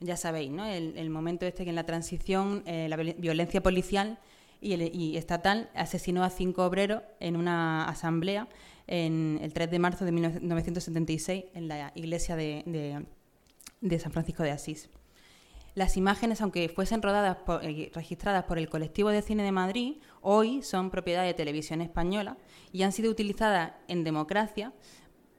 Ya 0.01 0.17
sabéis, 0.17 0.51
¿no? 0.51 0.65
El, 0.65 0.97
el 0.97 1.09
momento 1.09 1.45
este 1.45 1.63
que 1.63 1.69
en 1.69 1.77
la 1.77 1.85
transición 1.85 2.63
la 2.65 2.97
violencia 2.97 3.63
policial 3.63 4.19
y, 4.61 5.17
estatal 5.17 5.69
asesinó 5.73 6.23
a 6.23 6.29
cinco 6.29 6.65
obreros 6.65 7.03
en 7.19 7.35
una 7.35 7.87
asamblea 7.87 8.47
en 8.87 9.39
el 9.41 9.53
3 9.53 9.71
de 9.71 9.79
marzo 9.79 10.05
de 10.05 10.11
1976 10.11 11.45
en 11.53 11.67
la 11.67 11.91
iglesia 11.95 12.35
de, 12.35 13.05
San 13.99 14.11
Francisco 14.11 14.43
de 14.43 14.51
Asís. 14.51 14.89
Las 15.75 15.95
imágenes, 15.95 16.41
aunque 16.41 16.67
fuesen 16.67 17.01
rodadas 17.01 17.37
eh, 17.61 17.91
registradas 17.93 18.43
por 18.45 18.57
el 18.57 18.67
colectivo 18.69 19.09
de 19.09 19.21
cine 19.21 19.43
de 19.43 19.51
Madrid, 19.51 19.97
hoy 20.21 20.61
son 20.63 20.89
propiedad 20.89 21.23
de 21.23 21.33
Televisión 21.33 21.81
Española 21.81 22.37
y 22.73 22.81
han 22.81 22.91
sido 22.91 23.11
utilizadas 23.11 23.73
en 23.87 24.03
democracia, 24.03 24.73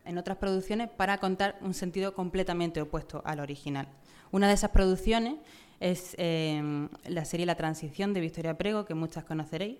en 0.05 0.17
otras 0.17 0.39
producciones, 0.39 0.89
para 0.89 1.19
contar 1.19 1.59
un 1.61 1.75
sentido 1.75 2.15
completamente 2.15 2.81
opuesto 2.81 3.23
al 3.27 3.41
original. 3.41 3.89
Una 4.33 4.47
de 4.47 4.55
esas 4.55 4.71
producciones 4.71 5.35
es 5.81 6.15
em, 6.19 6.89
la 7.07 7.25
serie 7.25 7.47
La 7.47 7.57
Transición 7.57 8.13
de 8.13 8.21
Victoria 8.21 8.57
Prego, 8.57 8.85
que 8.85 8.95
muchas 8.95 9.25
conoceréis, 9.25 9.79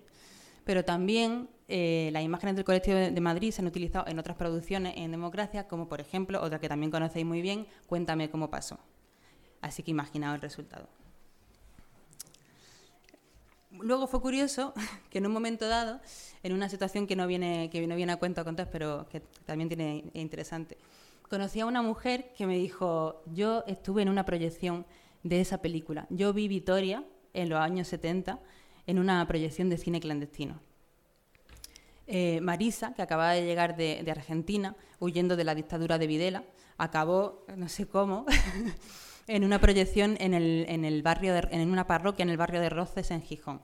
pero 0.65 0.85
también 0.85 1.49
eh, 1.69 2.11
las 2.13 2.23
imágenes 2.23 2.57
del 2.57 2.65
colectivo 2.65 2.97
de, 2.97 3.21
Madrid 3.21 3.53
se 3.53 3.61
han 3.61 3.69
utilizado 3.69 4.07
en 4.09 4.19
otras 4.19 4.37
producciones 4.37 4.95
en 4.97 5.11
democracia, 5.11 5.69
como 5.69 5.89
por 5.89 6.01
ejemplo, 6.01 6.43
otra 6.43 6.59
que 6.59 6.69
también 6.69 6.91
conocéis 6.91 7.27
muy 7.27 7.43
bien, 7.43 7.67
Cuéntame 7.87 8.31
cómo 8.31 8.51
pasó. 8.51 8.79
Así 9.61 9.83
que 9.83 9.91
imaginaos 9.91 10.37
el 10.37 10.41
resultado. 10.41 10.89
Luego 13.73 14.07
fue 14.07 14.21
curioso 14.21 14.73
que 15.11 15.19
en 15.19 15.27
un 15.27 15.33
momento 15.33 15.69
dado, 15.69 16.01
en 16.43 16.55
una 16.55 16.69
situación 16.69 17.07
que 17.07 17.15
no 17.15 17.27
viene, 17.27 17.69
que 17.71 17.87
no 17.87 17.95
viene 17.95 18.13
a 18.13 18.17
cuento 18.17 18.41
a 18.41 18.45
contar, 18.45 18.71
pero 18.71 19.07
que 19.11 19.21
también 19.45 19.69
tiene 19.69 20.05
interesante, 20.15 20.79
conocí 21.29 21.61
a 21.61 21.67
una 21.67 21.83
mujer 21.83 22.33
que 22.37 22.47
me 22.47 22.57
dijo, 22.57 23.23
yo 23.33 23.65
estuve 23.67 24.03
en 24.03 24.09
una 24.09 24.25
proyección 24.25 24.87
de 25.23 25.41
esa 25.41 25.59
película. 25.63 26.07
Yo 26.11 26.33
vi 26.33 26.49
Vitoria 26.49 27.05
en 27.35 27.49
los 27.49 27.61
años 27.61 27.89
70 27.89 28.41
en 28.87 28.99
una 28.99 29.27
proyección 29.27 29.69
de 29.69 29.79
cine 29.79 30.01
clandestino. 30.01 30.61
Eh, 32.07 32.41
Marisa, 32.41 32.93
que 32.95 33.03
acababa 33.03 33.33
de 33.33 33.45
llegar 33.45 33.77
de, 33.77 34.05
Argentina, 34.11 34.75
huyendo 34.99 35.37
de 35.37 35.45
la 35.45 35.55
dictadura 35.55 35.97
de 35.97 36.09
Videla, 36.09 36.45
acabó, 36.77 37.45
no 37.57 37.69
sé 37.69 37.87
cómo, 37.87 38.27
en 39.29 39.45
una 39.45 39.61
proyección 39.61 40.17
en, 40.19 40.35
el, 40.35 41.03
barrio 41.03 41.37
en 41.51 41.71
una 41.71 41.87
parroquia 41.87 42.25
en 42.25 42.31
el 42.31 42.37
barrio 42.37 42.61
de 42.61 42.69
Roces, 42.69 43.13
en 43.13 43.23
Gijón. 43.23 43.63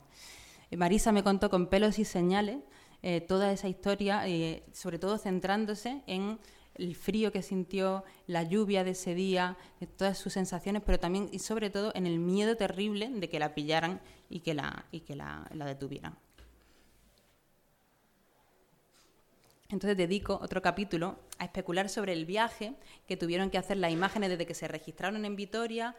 Eh, 0.71 0.77
Marisa 0.77 1.11
me 1.11 1.23
contó 1.23 1.49
con 1.49 1.67
pelos 1.67 1.99
y 1.99 2.05
señales 2.05 2.59
eh, 3.03 3.19
toda 3.19 3.51
esa 3.51 3.67
historia, 3.67 4.23
sobre 4.71 4.97
todo 4.97 5.17
centrándose 5.17 6.01
en 6.07 6.39
el 6.77 6.95
frío 6.95 7.31
que 7.31 7.41
sintió, 7.41 8.03
la 8.27 8.43
lluvia 8.43 8.83
de 8.83 8.91
ese 8.91 9.15
día, 9.15 9.57
todas 9.97 10.17
sus 10.17 10.33
sensaciones, 10.33 10.81
pero 10.85 10.99
también 10.99 11.29
y 11.31 11.39
sobre 11.39 11.69
todo 11.69 11.91
en 11.95 12.05
el 12.05 12.19
miedo 12.19 12.55
terrible 12.55 13.09
de 13.09 13.29
que 13.29 13.39
la 13.39 13.53
pillaran 13.53 14.01
y 14.29 14.41
que 14.41 14.53
la, 14.53 14.85
y 14.91 15.01
que 15.01 15.15
la, 15.15 15.47
la 15.53 15.65
detuvieran. 15.65 16.17
Entonces 19.69 19.97
dedico 19.97 20.39
otro 20.41 20.61
capítulo 20.61 21.19
a 21.39 21.45
especular 21.45 21.89
sobre 21.89 22.13
el 22.13 22.25
viaje 22.25 22.75
que 23.07 23.17
tuvieron 23.17 23.49
que 23.49 23.57
hacer 23.57 23.77
las 23.77 23.91
imágenes 23.91 24.29
desde 24.29 24.45
que 24.45 24.53
se 24.53 24.67
registraron 24.67 25.25
en 25.25 25.35
Vitoria 25.35 25.95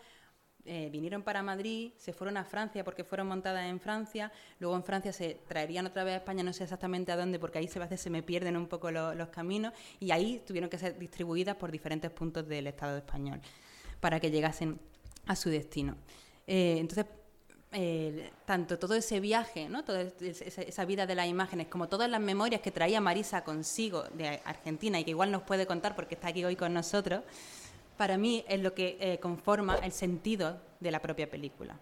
eh, 0.71 0.91
vinieron 0.93 1.23
para 1.23 1.43
Madrid, 1.43 1.93
se 1.97 2.13
fueron 2.13 2.37
a 2.37 2.45
Francia 2.45 2.85
porque 2.85 3.03
fueron 3.03 3.27
montadas 3.27 3.65
en 3.65 3.81
Francia, 3.81 4.31
luego 4.61 4.77
en 4.77 4.85
Francia 4.85 5.13
se 5.13 5.41
traerían 5.49 5.87
otra 5.87 6.05
vez 6.05 6.15
a 6.15 6.17
España, 6.19 6.43
no 6.43 6.53
sé 6.53 6.65
exactamente 6.65 7.11
a 7.11 7.17
dónde, 7.17 7.39
porque 7.39 7.59
ahí 7.59 7.69
se, 7.69 7.83
a 7.83 7.97
se 7.97 8.11
me 8.11 8.23
pierden 8.23 8.57
un 8.57 8.67
poco 8.67 8.91
los 8.91 9.29
caminos, 9.31 9.73
y 9.99 10.11
ahí 10.11 10.43
tuvieron 10.47 10.69
que 10.69 10.79
ser 10.79 10.99
distribuidas 10.99 11.57
por 11.57 11.71
diferentes 11.71 12.11
puntos 12.11 12.47
del 12.47 12.67
Estado 12.67 12.99
español 12.99 13.41
para 13.99 14.21
que 14.21 14.31
llegasen 14.31 14.79
a 15.27 15.35
su 15.35 15.49
destino. 15.49 15.97
Eh, 16.47 16.77
entonces, 16.79 17.07
eh, 17.73 18.31
tanto 18.47 18.79
todo 18.79 18.95
ese 18.95 19.21
viaje, 19.21 19.69
¿no? 19.69 19.85
toda 19.85 20.03
esa, 20.21 20.85
vida 20.87 21.07
de 21.07 21.15
las 21.15 21.27
imágenes, 21.27 21.67
como 21.69 21.89
todas 21.89 22.09
las 22.09 22.21
memorias 22.21 22.63
que 22.63 22.71
traía 22.71 23.01
Marisa 23.01 23.45
consigo 23.45 24.05
de 24.15 24.41
Argentina 24.45 24.99
y 24.99 25.05
que 25.05 25.11
igual 25.11 25.31
nos 25.31 25.43
puede 25.43 25.67
contar 25.67 25.95
porque 25.95 26.15
está 26.15 26.29
aquí 26.29 26.45
hoy 26.45 26.57
con 26.57 26.73
nosotros, 26.73 27.25
para 27.99 28.17
mí 28.17 28.45
es 28.49 28.61
lo 28.61 28.73
que 28.73 28.97
eh, 29.01 29.19
conforma 29.19 29.75
el 29.83 29.93
sentido 29.93 30.57
de 30.81 30.91
la 30.91 31.03
propia 31.03 31.29
película. 31.29 31.77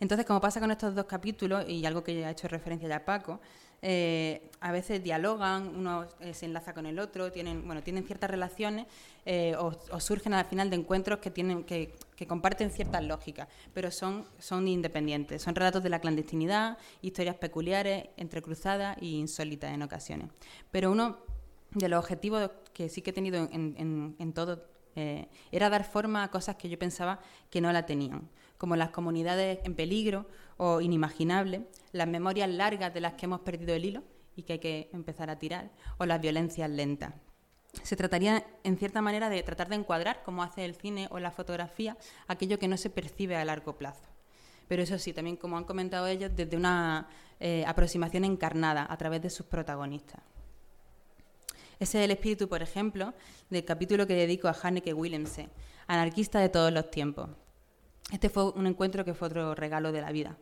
Entonces, 0.00 0.26
como 0.26 0.40
pasa 0.40 0.60
con 0.60 0.70
estos 0.70 0.94
dos 0.94 1.04
capítulos, 1.04 1.68
y 1.68 1.84
algo 1.86 2.02
que 2.02 2.18
ya 2.18 2.28
ha 2.28 2.30
hecho 2.30 2.48
referencia 2.48 2.88
ya 2.88 3.04
Paco, 3.04 3.38
eh, 3.82 4.50
a 4.60 4.72
veces 4.72 5.02
dialogan, 5.02 5.68
uno 5.76 6.06
eh, 6.20 6.32
se 6.32 6.46
enlaza 6.46 6.72
con 6.72 6.86
el 6.86 6.98
otro, 6.98 7.30
tienen, 7.30 7.66
bueno, 7.66 7.82
tienen 7.82 8.04
ciertas 8.04 8.30
relaciones 8.30 8.86
o, 9.58 10.00
surgen 10.00 10.32
al 10.34 10.44
final 10.46 10.70
de 10.70 10.76
encuentros 10.76 11.18
que, 11.18 11.30
tienen, 11.30 11.64
que, 11.64 11.92
comparten 12.26 12.70
ciertas 12.70 13.04
lógicas, 13.04 13.48
pero 13.74 13.90
son, 13.90 14.24
son 14.38 14.68
independientes. 14.68 15.42
Son 15.42 15.54
relatos 15.54 15.82
de 15.82 15.90
la 15.90 15.98
clandestinidad, 15.98 16.78
historias 17.02 17.36
peculiares, 17.36 18.06
entrecruzadas 18.16 18.96
e 19.02 19.06
insólitas 19.06 19.74
en 19.74 19.82
ocasiones. 19.82 20.30
Pero 20.70 20.92
uno 20.92 21.25
de 21.76 21.88
los 21.88 21.98
objetivos 21.98 22.50
que 22.72 22.88
sí 22.88 23.02
que 23.02 23.10
he 23.10 23.12
tenido 23.12 23.48
en, 23.50 24.32
todo 24.34 24.64
eh, 24.94 25.28
era 25.52 25.68
dar 25.68 25.84
forma 25.84 26.24
a 26.24 26.30
cosas 26.30 26.56
que 26.56 26.68
yo 26.68 26.78
pensaba 26.78 27.20
que 27.50 27.60
no 27.60 27.70
la 27.72 27.84
tenían, 27.84 28.28
como 28.56 28.76
las 28.76 28.90
comunidades 28.90 29.58
en 29.64 29.74
peligro 29.74 30.26
o 30.56 30.80
inimaginables, 30.80 31.62
las 31.92 32.08
memorias 32.08 32.48
largas 32.48 32.94
de 32.94 33.00
las 33.00 33.14
que 33.14 33.26
hemos 33.26 33.40
perdido 33.40 33.74
el 33.74 33.84
hilo 33.84 34.02
y 34.34 34.42
que 34.42 34.54
hay 34.54 34.58
que 34.58 34.90
empezar 34.92 35.28
a 35.30 35.38
tirar, 35.38 35.70
o 35.98 36.06
las 36.06 36.20
violencias 36.20 36.68
lentas. 36.70 37.14
Se 37.82 37.96
trataría, 37.96 38.44
en 38.64 38.78
cierta 38.78 39.02
manera, 39.02 39.28
de 39.28 39.42
tratar 39.42 39.68
de 39.68 39.76
encuadrar, 39.76 40.22
como 40.24 40.42
hace 40.42 40.64
el 40.64 40.74
cine 40.74 41.08
o 41.10 41.18
la 41.18 41.30
fotografía, 41.30 41.96
aquello 42.26 42.58
que 42.58 42.68
no 42.68 42.76
se 42.76 42.90
percibe 42.90 43.36
a 43.36 43.44
largo 43.44 43.76
plazo. 43.76 44.08
Pero 44.68 44.82
eso 44.82 44.98
sí, 44.98 45.12
también, 45.12 45.36
como 45.36 45.56
han 45.56 45.64
comentado 45.64 46.06
ellos, 46.06 46.32
desde 46.34 46.56
una 46.56 47.08
eh, 47.38 47.64
aproximación 47.66 48.24
encarnada 48.24 48.86
a 48.88 48.96
través 48.96 49.22
de 49.22 49.30
sus 49.30 49.46
protagonistas. 49.46 50.22
Ese 51.78 51.98
es 51.98 52.04
el 52.04 52.10
espíritu, 52.10 52.48
por 52.48 52.62
ejemplo, 52.62 53.12
del 53.50 53.64
capítulo 53.64 54.06
que 54.06 54.14
dedico 54.14 54.48
a 54.48 54.54
Hanneke 54.54 54.94
Willemse, 54.94 55.50
anarquista 55.86 56.40
de 56.40 56.48
todos 56.48 56.72
los 56.72 56.90
tiempos. 56.90 57.28
Este 58.10 58.30
fue 58.30 58.50
un 58.50 58.66
encuentro 58.66 59.04
que 59.04 59.12
fue 59.12 59.28
otro 59.28 59.54
regalo 59.54 59.92
de 59.92 60.00
la 60.00 60.10
vida. 60.10 60.38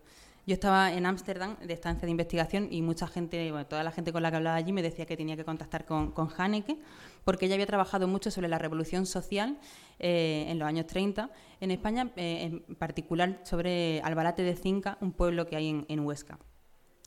Yo 0.46 0.54
estaba 0.54 0.92
en 0.92 1.06
Ámsterdam 1.06 1.56
de 1.58 1.72
estancia 1.72 2.04
de 2.04 2.10
investigación 2.10 2.68
y 2.70 2.82
mucha 2.82 3.06
gente, 3.08 3.50
toda 3.68 3.82
la 3.82 3.90
gente 3.90 4.12
con 4.12 4.22
la 4.22 4.30
que 4.30 4.36
hablaba 4.36 4.56
allí 4.56 4.72
me 4.72 4.82
decía 4.82 5.06
que 5.06 5.16
tenía 5.16 5.36
que 5.36 5.44
contactar 5.44 5.86
con, 5.86 6.12
con 6.12 6.28
Haneke 6.36 6.78
porque 7.24 7.46
ella 7.46 7.54
había 7.54 7.66
trabajado 7.66 8.06
mucho 8.06 8.30
sobre 8.30 8.48
la 8.48 8.58
revolución 8.58 9.06
social 9.06 9.58
eh, 9.98 10.44
en 10.48 10.58
los 10.58 10.68
años 10.68 10.86
30 10.86 11.30
en 11.60 11.70
España, 11.70 12.10
eh, 12.16 12.60
en 12.68 12.74
particular 12.76 13.40
sobre 13.44 14.02
Albalate 14.02 14.42
de 14.42 14.54
Cinca, 14.54 14.98
un 15.00 15.12
pueblo 15.12 15.46
que 15.46 15.56
hay 15.56 15.84
en 15.88 16.00
Huesca. 16.00 16.38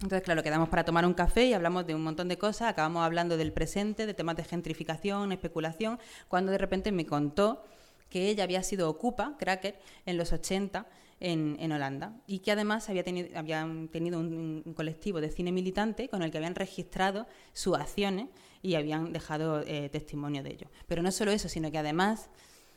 Entonces, 0.02 0.22
claro, 0.22 0.44
quedamos 0.44 0.70
para 0.70 0.86
tomar 0.86 1.08
un 1.08 1.16
café 1.16 1.46
y 1.46 1.54
hablamos 1.54 1.88
de 1.88 1.96
un 1.96 2.04
montón 2.04 2.28
de 2.28 2.38
cosas, 2.38 2.70
acabamos 2.70 3.04
hablando 3.04 3.36
del 3.36 3.52
presente, 3.52 4.06
de 4.06 4.14
temas 4.14 4.36
de 4.36 4.44
gentrificación, 4.44 5.32
especulación, 5.32 5.98
cuando 6.28 6.52
de 6.52 6.60
repente 6.60 6.92
me 6.92 7.08
contó 7.08 7.64
que 8.10 8.30
ella 8.30 8.44
había 8.44 8.62
sido 8.62 8.90
ocupa, 8.90 9.36
cracker, 9.40 9.80
en 10.06 10.18
los 10.18 10.32
80 10.32 10.86
en, 11.20 11.72
Holanda 11.72 12.14
y 12.28 12.40
que 12.40 12.52
además 12.52 12.90
había 12.90 13.04
tenido, 13.04 13.38
habían 13.38 13.88
tenido 13.88 14.20
un, 14.20 14.74
colectivo 14.76 15.20
de 15.20 15.32
cine 15.32 15.52
militante 15.52 16.10
con 16.10 16.22
el 16.22 16.30
que 16.30 16.38
habían 16.38 16.54
registrado 16.54 17.26
sus 17.54 17.76
acciones 17.76 18.28
y 18.62 18.76
habían 18.76 19.14
dejado 19.14 19.62
eh, 19.62 19.90
testimonio 19.90 20.44
de 20.44 20.52
ello. 20.52 20.68
Pero 20.88 21.02
no 21.02 21.12
solo 21.12 21.32
eso, 21.32 21.50
sino 21.50 21.72
que 21.72 21.80
además 21.80 22.30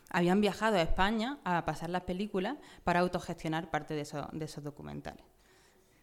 habían 0.09 0.41
viajado 0.41 0.79
a 0.79 0.83
España 0.83 1.39
a 1.45 1.67
pasar 1.67 1.91
las 1.91 2.03
películas 2.03 2.57
para 2.83 3.01
autogestionar 3.01 3.71
parte 3.71 3.95
de 3.95 4.01
esos 4.01 4.65
documentales. 4.65 5.30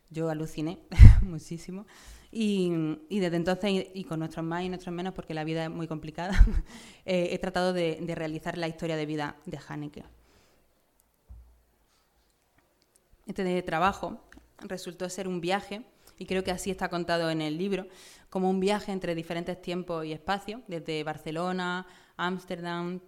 Yo 0.09 0.29
aluciné 0.29 0.79
muchísimo. 1.21 1.85
Y, 2.31 2.69
desde 3.09 3.37
entonces, 3.37 3.87
y, 3.93 4.03
con 4.03 4.19
nuestros 4.19 4.45
más 4.45 4.63
y 4.63 4.69
nuestros 4.69 4.93
menos, 4.93 5.13
porque 5.13 5.33
la 5.33 5.43
vida 5.43 5.63
es 5.63 5.69
muy 5.69 5.87
complicada, 5.87 6.33
eh, 7.05 7.29
he 7.31 7.39
tratado 7.39 7.73
de, 7.73 8.03
realizar 8.15 8.57
la 8.57 8.67
historia 8.67 8.95
de 8.95 9.05
vida 9.05 9.37
de 9.45 9.59
Haneke. 9.67 10.03
Este 13.25 13.61
trabajo 13.63 14.21
resultó 14.59 15.09
ser 15.09 15.27
un 15.27 15.41
viaje, 15.41 15.83
y 16.19 16.25
creo 16.25 16.43
que 16.43 16.51
así 16.51 16.71
está 16.71 16.89
contado 16.89 17.29
en 17.29 17.41
el 17.41 17.57
libro, 17.57 17.87
como 18.29 18.49
un 18.49 18.59
viaje 18.59 18.91
entre 18.91 19.15
diferentes 19.15 19.61
tiempos 19.61 20.05
y 20.05 20.13
espacios, 20.13 20.61
desde 20.67 21.03
Barcelona, 21.03 21.85
Ámsterdam, 22.17 22.99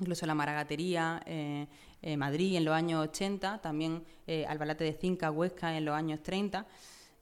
incluso 0.00 0.26
la 0.26 0.34
Maragatería, 0.34 1.22
eh, 1.26 1.66
eh, 2.02 2.16
Madrid 2.16 2.56
en 2.56 2.64
los 2.64 2.74
años 2.74 3.06
80, 3.08 3.62
también 3.62 4.02
eh, 4.26 4.44
Albalate 4.46 4.82
de 4.82 4.92
Cinca, 4.92 5.30
Huesca 5.30 5.76
en 5.76 5.84
los 5.84 5.94
años 5.94 6.20
30. 6.22 6.66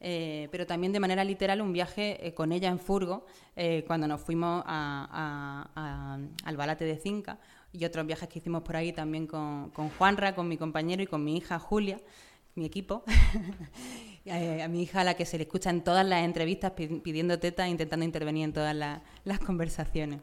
Eh, 0.03 0.49
pero 0.51 0.67
también 0.67 0.95
de 0.95 1.01
manera 1.01 1.23
literal 1.23 1.61
un 1.61 1.75
viaje 1.75 2.33
con 2.35 2.53
ella 2.53 2.71
en 2.71 2.79
furgo 2.79 3.27
cuando 3.87 4.09
nos 4.09 4.23
fuimos 4.23 4.63
a, 4.67 5.69
a, 5.75 6.19
Albalate 6.49 6.87
de 6.87 6.97
Cinca 6.97 7.39
y 7.71 7.85
otros 7.85 8.07
viajes 8.07 8.27
que 8.27 8.39
hicimos 8.39 8.63
por 8.63 8.77
ahí 8.77 8.95
también 8.95 9.27
con, 9.27 9.69
con 9.71 9.91
Juanra, 9.91 10.35
con 10.35 10.49
mi 10.49 10.57
compañero 10.57 11.03
y 11.03 11.07
con 11.07 11.23
mi 11.23 11.37
hija 11.37 11.59
Julia, 11.59 12.01
mi 12.55 12.65
equipo. 12.65 13.05
a 14.31 14.69
mi 14.69 14.83
hija 14.83 15.03
a 15.03 15.05
la 15.05 15.15
que 15.15 15.27
se 15.27 15.37
le 15.37 15.43
escucha 15.43 15.69
en 15.69 15.85
todas 15.85 16.07
las 16.07 16.25
entrevistas 16.25 16.73
pidiendo 16.73 17.39
teta, 17.39 17.69
intentando 17.69 18.07
intervenir 18.07 18.45
en 18.45 18.55
todas 18.55 18.75
las 18.75 19.39
conversaciones. 19.41 20.21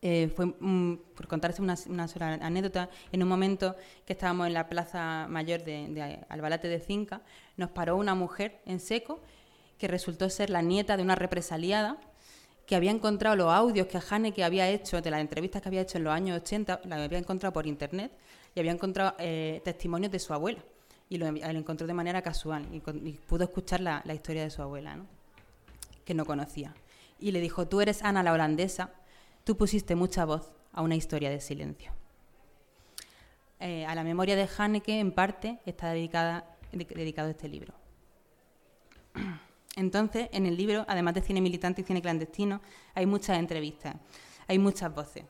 Eh, 0.00 0.30
fue, 0.34 0.52
por 0.52 1.26
contarse 1.26 1.60
una, 1.60 1.76
sola 1.76 2.34
anécdota, 2.34 2.88
en 3.10 3.22
un 3.22 3.28
momento 3.28 3.74
que 4.06 4.12
estábamos 4.12 4.46
en 4.46 4.54
la 4.54 4.68
plaza 4.68 5.26
mayor 5.28 5.64
de, 5.64 6.20
Albalate 6.28 6.68
de 6.68 6.78
Cinca, 6.78 7.22
nos 7.56 7.70
paró 7.70 7.96
una 7.96 8.14
mujer 8.14 8.60
en 8.64 8.78
seco 8.78 9.20
que 9.76 9.88
resultó 9.88 10.30
ser 10.30 10.50
la 10.50 10.62
nieta 10.62 10.96
de 10.96 11.02
una 11.02 11.16
represaliada 11.16 11.98
que 12.66 12.76
había 12.76 12.90
encontrado 12.90 13.34
los 13.34 13.52
audios 13.52 13.86
que 13.86 13.98
que 14.32 14.44
había 14.44 14.68
hecho, 14.68 15.00
de 15.00 15.10
las 15.10 15.20
entrevistas 15.20 15.62
que 15.62 15.68
había 15.68 15.80
hecho 15.80 15.98
en 15.98 16.04
los 16.04 16.12
años 16.12 16.40
80, 16.42 16.82
la 16.84 17.02
había 17.02 17.18
encontrado 17.18 17.52
por 17.52 17.66
internet 17.66 18.12
y 18.54 18.60
había 18.60 18.72
encontrado 18.72 19.14
eh, 19.18 19.62
testimonios 19.64 20.12
de 20.12 20.18
su 20.18 20.34
abuela. 20.34 20.60
Y 21.08 21.16
lo, 21.16 21.26
encontró 21.26 21.86
de 21.86 21.94
manera 21.94 22.20
casual 22.20 22.66
y, 22.70 22.80
pudo 22.80 23.44
escuchar 23.44 23.80
la, 23.80 24.02
historia 24.12 24.42
de 24.42 24.50
su 24.50 24.60
abuela, 24.60 24.98
que 26.04 26.12
no 26.12 26.26
conocía. 26.26 26.74
Y 27.18 27.32
le 27.32 27.40
dijo, 27.40 27.66
tú 27.66 27.80
eres 27.80 28.02
Ana 28.02 28.22
la 28.22 28.34
holandesa, 28.34 28.92
Tú 29.48 29.56
pusiste 29.56 29.96
mucha 29.96 30.26
voz 30.26 30.52
a 30.74 30.82
una 30.82 30.94
historia 30.94 31.30
de 31.30 31.40
silencio. 31.40 31.90
Eh, 33.58 33.86
a 33.86 33.94
la 33.94 34.04
memoria 34.04 34.36
de 34.36 34.46
Haneke, 34.58 35.00
en 35.00 35.10
parte, 35.10 35.58
está 35.64 35.88
dedicada, 35.88 36.44
dedicado 36.70 37.30
este 37.30 37.48
libro. 37.48 37.72
Entonces, 39.76 40.28
en 40.32 40.44
el 40.44 40.54
libro, 40.54 40.84
además 40.86 41.14
de 41.14 41.22
cine 41.22 41.40
militante 41.40 41.80
y 41.80 41.84
cine 41.84 42.02
clandestino, 42.02 42.60
hay 42.94 43.06
muchas 43.06 43.38
entrevistas, 43.38 43.96
hay 44.46 44.58
muchas 44.58 44.94
voces. 44.94 45.24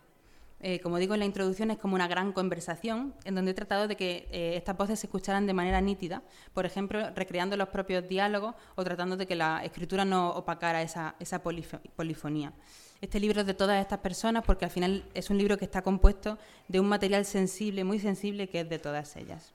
Eh, 0.58 0.80
como 0.80 0.98
digo 0.98 1.14
en 1.14 1.20
la 1.20 1.26
introducción, 1.26 1.70
es 1.70 1.78
como 1.78 1.94
una 1.94 2.08
gran 2.08 2.32
conversación 2.32 3.14
en 3.22 3.36
donde 3.36 3.52
he 3.52 3.54
tratado 3.54 3.86
de 3.86 3.94
que 3.94 4.26
eh, 4.32 4.56
estas 4.56 4.76
voces 4.76 4.98
se 4.98 5.06
escucharan 5.06 5.46
de 5.46 5.54
manera 5.54 5.80
nítida, 5.80 6.24
por 6.54 6.66
ejemplo, 6.66 7.08
recreando 7.14 7.56
los 7.56 7.68
propios 7.68 8.08
diálogos 8.08 8.56
o 8.74 8.82
tratando 8.82 9.16
de 9.16 9.28
que 9.28 9.36
la 9.36 9.64
escritura 9.64 10.04
no 10.04 10.30
opacara 10.30 10.82
esa, 10.82 11.14
esa 11.20 11.40
polifonía. 11.40 12.52
Este 13.00 13.20
libro 13.20 13.42
es 13.42 13.46
de 13.46 13.54
todas 13.54 13.80
estas 13.80 14.00
personas 14.00 14.42
porque 14.44 14.64
al 14.64 14.72
final 14.72 15.04
es 15.14 15.30
un 15.30 15.38
libro 15.38 15.56
que 15.56 15.64
está 15.64 15.82
compuesto 15.82 16.36
de 16.66 16.80
un 16.80 16.88
material 16.88 17.24
sensible, 17.24 17.84
muy 17.84 18.00
sensible, 18.00 18.48
que 18.48 18.60
es 18.60 18.68
de 18.68 18.80
todas 18.80 19.14
ellas. 19.16 19.52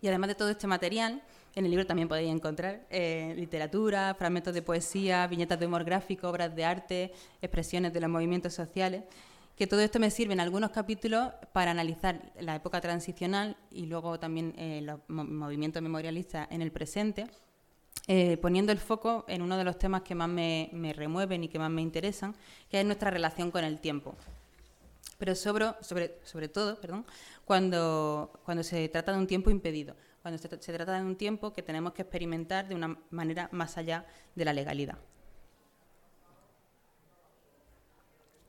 Y 0.00 0.08
además 0.08 0.28
de 0.28 0.34
todo 0.34 0.50
este 0.50 0.66
material, 0.66 1.22
en 1.54 1.64
el 1.64 1.70
libro 1.70 1.86
también 1.86 2.08
podéis 2.08 2.32
encontrar 2.32 2.84
eh, 2.90 3.34
literatura, 3.36 4.16
fragmentos 4.18 4.52
de 4.52 4.62
poesía, 4.62 5.24
viñetas 5.28 5.60
de 5.60 5.66
humor 5.66 5.84
gráfico, 5.84 6.28
obras 6.28 6.56
de 6.56 6.64
arte, 6.64 7.12
expresiones 7.40 7.92
de 7.92 8.00
los 8.00 8.10
movimientos 8.10 8.52
sociales, 8.52 9.04
que 9.54 9.68
todo 9.68 9.80
esto 9.80 10.00
me 10.00 10.10
sirve 10.10 10.32
en 10.32 10.40
algunos 10.40 10.70
capítulos 10.70 11.28
para 11.52 11.70
analizar 11.70 12.32
la 12.40 12.56
época 12.56 12.80
transicional 12.80 13.56
y 13.70 13.86
luego 13.86 14.18
también 14.18 14.54
eh, 14.58 14.80
los 14.82 14.98
movimientos 15.06 15.80
memorialistas 15.80 16.48
en 16.50 16.62
el 16.62 16.72
presente 16.72 17.28
eh, 18.08 18.36
poniendo 18.38 18.72
el 18.72 18.78
foco 18.78 19.24
en 19.28 19.42
uno 19.42 19.56
de 19.56 19.64
los 19.64 19.78
temas 19.78 20.02
que 20.02 20.14
más 20.14 20.28
me, 20.28 20.92
remueven 20.96 21.44
y 21.44 21.48
que 21.48 21.58
más 21.58 21.70
me 21.70 21.82
interesan, 21.82 22.34
que 22.68 22.80
es 22.80 22.84
nuestra 22.84 23.10
relación 23.10 23.50
con 23.50 23.64
el 23.64 23.78
tiempo. 23.78 24.14
Pero 25.18 25.34
sobre, 25.36 25.66
sobre, 25.82 26.18
sobre 26.24 26.48
todo 26.48 26.80
perdón, 26.80 27.06
cuando, 27.44 28.32
se 28.62 28.88
trata 28.88 29.12
de 29.12 29.18
un 29.18 29.26
tiempo 29.26 29.50
impedido, 29.50 29.94
cuando 30.20 30.38
se, 30.38 30.48
se 30.48 30.72
trata 30.72 30.98
de 30.98 31.04
un 31.04 31.16
tiempo 31.16 31.52
que 31.52 31.62
tenemos 31.62 31.92
que 31.92 32.02
experimentar 32.02 32.66
de 32.66 32.74
una 32.74 32.98
manera 33.10 33.48
más 33.52 33.78
allá 33.78 34.04
de 34.34 34.44
la 34.44 34.52
legalidad. 34.52 34.98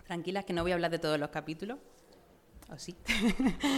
Tranquilas 0.06 0.46
que 0.46 0.54
no 0.54 0.64
voy 0.64 0.72
a 0.72 0.76
hablar 0.76 0.92
de 0.92 1.00
todos 1.00 1.20
los 1.20 1.30
capítulos, 1.30 1.78
o 2.70 2.78
sí. 2.78 2.96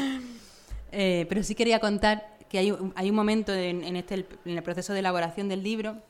eh, 0.91 1.25
pero 1.27 1.43
sí 1.43 1.53
quería 1.53 1.79
contar 1.79 2.34
que 2.49 2.57
hay, 2.57 2.75
hay 2.95 3.09
un 3.09 3.15
momento 3.15 3.53
en, 3.53 3.95
este, 3.95 4.25
en 4.45 4.57
el 4.57 4.63
proceso 4.63 4.93
de 4.93 4.99
elaboración 4.99 5.49
del 5.49 5.63
libro 5.63 6.01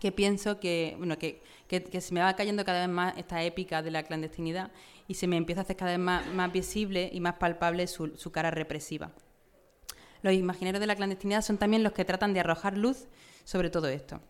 que 0.00 0.12
pienso 0.12 0.60
que, 0.60 0.94
bueno, 0.98 1.18
que, 1.18 1.42
que, 1.66 1.82
que, 1.82 2.00
se 2.00 2.14
me 2.14 2.20
va 2.20 2.34
cayendo 2.36 2.64
cada 2.64 2.86
vez 2.86 2.94
más 2.94 3.16
esta 3.16 3.42
épica 3.42 3.82
de 3.82 3.90
la 3.90 4.04
clandestinidad 4.04 4.70
y 5.08 5.14
se 5.14 5.26
me 5.26 5.36
empieza 5.36 5.62
a 5.62 5.64
hacer 5.64 5.76
cada 5.76 5.92
vez 5.92 6.00
más, 6.00 6.26
más 6.28 6.52
visible 6.52 7.10
y 7.12 7.20
más 7.20 7.34
palpable 7.34 7.86
su, 7.86 8.16
su 8.16 8.30
cara 8.30 8.50
represiva. 8.50 9.10
Los 10.22 10.34
imaginarios 10.34 10.80
de 10.80 10.86
la 10.86 10.96
clandestinidad 10.96 11.42
son 11.42 11.58
también 11.58 11.82
los 11.82 11.92
que 11.92 12.04
tratan 12.04 12.32
de 12.32 12.40
arrojar 12.40 12.76
luz 12.76 13.08
sobre 13.44 13.70
todo 13.70 13.88
esto. 13.88 14.20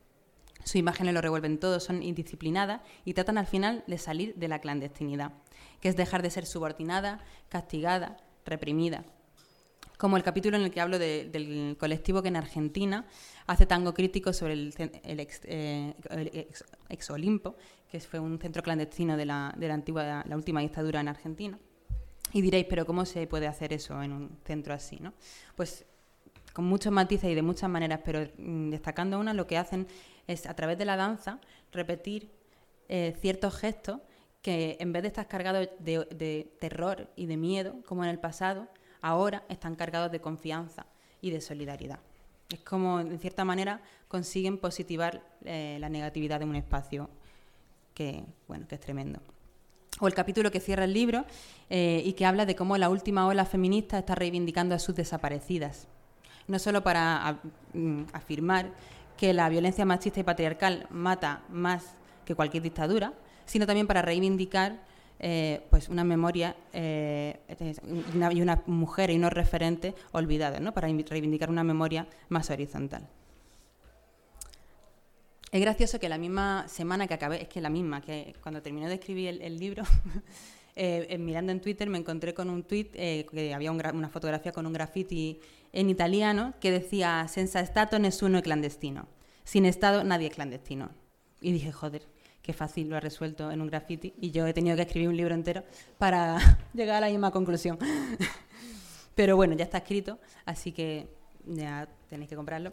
Sus 0.64 0.76
imágenes 0.76 1.14
lo 1.14 1.20
revuelven 1.20 1.58
todo, 1.58 1.80
son 1.80 2.02
indisciplinadas 2.02 2.82
y 3.04 3.14
tratan 3.14 3.38
al 3.38 3.46
final 3.46 3.84
de 3.86 3.98
salir 3.98 4.34
de 4.34 4.48
la 4.48 4.60
clandestinidad, 4.60 5.32
que 5.80 5.88
es 5.88 5.96
dejar 5.96 6.22
de 6.22 6.30
ser 6.30 6.46
subordinada, 6.46 7.24
castigada, 7.48 8.18
reprimida. 8.44 9.04
Como 9.98 10.16
el 10.16 10.22
capítulo 10.22 10.56
en 10.56 10.62
el 10.62 10.70
que 10.70 10.80
hablo 10.80 10.98
de, 10.98 11.28
del 11.30 11.76
colectivo 11.78 12.22
que 12.22 12.28
en 12.28 12.36
Argentina 12.36 13.04
hace 13.48 13.66
tango 13.66 13.92
crítico 13.92 14.32
sobre 14.32 14.52
el, 14.54 14.74
el, 15.02 15.20
ex, 15.20 15.40
eh, 15.44 15.92
ex, 16.88 17.10
Olimpo, 17.10 17.56
que 17.90 17.98
fue 17.98 18.20
un 18.20 18.38
centro 18.38 18.62
clandestino 18.62 19.16
de 19.16 19.26
la, 19.26 19.52
de 19.56 19.66
la, 19.68 19.74
antigua, 19.74 20.24
la 20.24 20.36
última 20.36 20.60
dictadura 20.60 21.00
en 21.00 21.08
Argentina. 21.08 21.58
Y 22.32 22.42
diréis, 22.42 22.66
pero 22.68 22.86
¿cómo 22.86 23.04
se 23.04 23.26
puede 23.26 23.48
hacer 23.48 23.72
eso 23.72 24.00
en 24.00 24.12
un 24.12 24.38
centro 24.44 24.72
así? 24.72 24.98
¿no? 25.00 25.14
Pues 25.56 25.84
con 26.52 26.64
muchos 26.64 26.92
matices 26.92 27.30
y 27.30 27.34
de 27.34 27.42
muchas 27.42 27.68
maneras, 27.68 28.00
pero 28.04 28.28
mm, 28.38 28.70
destacando 28.70 29.18
una, 29.18 29.34
lo 29.34 29.46
que 29.46 29.58
hacen 29.58 29.88
es 30.26 30.46
a 30.46 30.54
través 30.54 30.78
de 30.78 30.84
la 30.84 30.96
danza 30.96 31.40
repetir 31.72 32.30
eh, 32.88 33.16
ciertos 33.20 33.56
gestos 33.56 34.00
que 34.42 34.76
en 34.78 34.92
vez 34.92 35.02
de 35.02 35.08
estar 35.08 35.26
cargados 35.26 35.68
de, 35.80 36.06
de, 36.10 36.52
terror 36.60 37.10
y 37.16 37.26
de 37.26 37.36
miedo, 37.36 37.76
como 37.86 38.04
en 38.04 38.10
el 38.10 38.20
pasado, 38.20 38.68
ahora 39.02 39.44
están 39.48 39.74
cargados 39.74 40.10
de 40.10 40.20
confianza 40.20 40.86
y 41.20 41.30
de 41.30 41.40
solidaridad. 41.40 42.00
Es 42.50 42.60
como, 42.60 43.00
en 43.00 43.18
cierta 43.18 43.44
manera, 43.44 43.82
consiguen 44.08 44.58
positivar 44.58 45.22
eh, 45.44 45.76
la 45.80 45.88
negatividad 45.88 46.38
de 46.38 46.46
un 46.46 46.56
espacio 46.56 47.10
que, 47.94 48.24
bueno, 48.46 48.66
que 48.66 48.76
es 48.76 48.80
tremendo. 48.80 49.20
O 50.00 50.06
el 50.06 50.14
capítulo 50.14 50.50
que 50.50 50.60
cierra 50.60 50.84
el 50.84 50.92
libro 50.92 51.24
eh, 51.68 52.02
y 52.04 52.12
que 52.12 52.24
habla 52.24 52.46
de 52.46 52.54
cómo 52.54 52.78
la 52.78 52.88
última 52.88 53.26
ola 53.26 53.44
feminista 53.44 53.98
está 53.98 54.14
reivindicando 54.14 54.74
a 54.74 54.78
sus 54.78 54.94
desaparecidas. 54.94 55.88
No 56.46 56.58
solo 56.58 56.82
para 56.82 57.40
mm, 57.74 58.04
afirmar 58.12 58.70
que 59.16 59.34
la 59.34 59.48
violencia 59.48 59.84
machista 59.84 60.20
y 60.20 60.22
patriarcal 60.22 60.86
mata 60.90 61.42
más 61.50 61.84
que 62.24 62.34
cualquier 62.34 62.62
dictadura, 62.62 63.12
sino 63.44 63.66
también 63.66 63.86
para 63.86 64.00
reivindicar 64.00 64.78
eh, 65.18 65.60
pues 65.70 65.88
una 65.88 66.04
memoria 66.04 66.56
eh, 66.72 67.38
una, 68.14 68.32
y 68.32 68.40
una 68.40 68.62
mujer 68.66 69.10
y 69.10 69.16
unos 69.16 69.32
referentes 69.32 69.94
olvidados, 70.12 70.60
¿no? 70.60 70.72
para 70.72 70.88
reivindicar 70.88 71.50
una 71.50 71.64
memoria 71.64 72.06
más 72.28 72.50
horizontal. 72.50 73.08
Es 75.50 75.60
gracioso 75.60 75.98
que 75.98 76.08
la 76.08 76.18
misma 76.18 76.68
semana 76.68 77.06
que 77.06 77.14
acabé, 77.14 77.42
es 77.42 77.48
que 77.48 77.60
la 77.60 77.70
misma, 77.70 78.02
que 78.02 78.34
cuando 78.42 78.60
terminé 78.60 78.86
de 78.88 78.94
escribir 78.94 79.28
el, 79.28 79.42
el 79.42 79.58
libro, 79.58 79.82
eh, 80.76 81.18
mirando 81.18 81.50
en 81.52 81.60
Twitter 81.60 81.88
me 81.88 81.98
encontré 81.98 82.34
con 82.34 82.50
un 82.50 82.62
tweet 82.62 82.90
eh, 82.94 83.26
que 83.30 83.52
había 83.52 83.72
un 83.72 83.82
una 83.94 84.08
fotografía 84.08 84.52
con 84.52 84.64
un 84.64 84.72
graffiti 84.72 85.40
en 85.72 85.90
italiano 85.90 86.54
que 86.60 86.70
decía 86.70 87.26
senza 87.28 87.64
stato 87.64 87.98
nessuno 87.98 88.38
è 88.38 88.42
clandestino. 88.42 89.06
Sin 89.44 89.64
Estado 89.64 90.04
nadie 90.04 90.28
es 90.28 90.34
clandestino. 90.34 90.90
Y 91.40 91.52
dije, 91.52 91.72
joder, 91.72 92.02
qué 92.48 92.54
fácil 92.54 92.88
lo 92.88 92.96
ha 92.96 93.00
resuelto 93.00 93.50
en 93.50 93.60
un 93.60 93.66
graffiti. 93.66 94.14
Y 94.22 94.30
yo 94.30 94.46
he 94.46 94.54
tenido 94.54 94.74
que 94.74 94.80
escribir 94.80 95.10
un 95.10 95.16
libro 95.18 95.34
entero 95.34 95.64
para 95.98 96.38
llegar 96.72 96.96
a 96.96 97.00
la 97.02 97.08
misma 97.08 97.30
conclusión. 97.30 97.78
Pero 99.14 99.36
bueno, 99.36 99.54
ya 99.54 99.64
está 99.64 99.76
escrito, 99.76 100.18
así 100.46 100.72
que 100.72 101.10
ya 101.44 101.86
tenéis 102.08 102.30
que 102.30 102.36
comprarlo. 102.36 102.72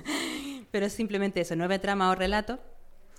Pero 0.70 0.86
es 0.86 0.94
simplemente 0.94 1.42
eso, 1.42 1.54
nueve 1.54 1.78
tramas 1.78 2.12
o 2.12 2.14
relatos. 2.14 2.60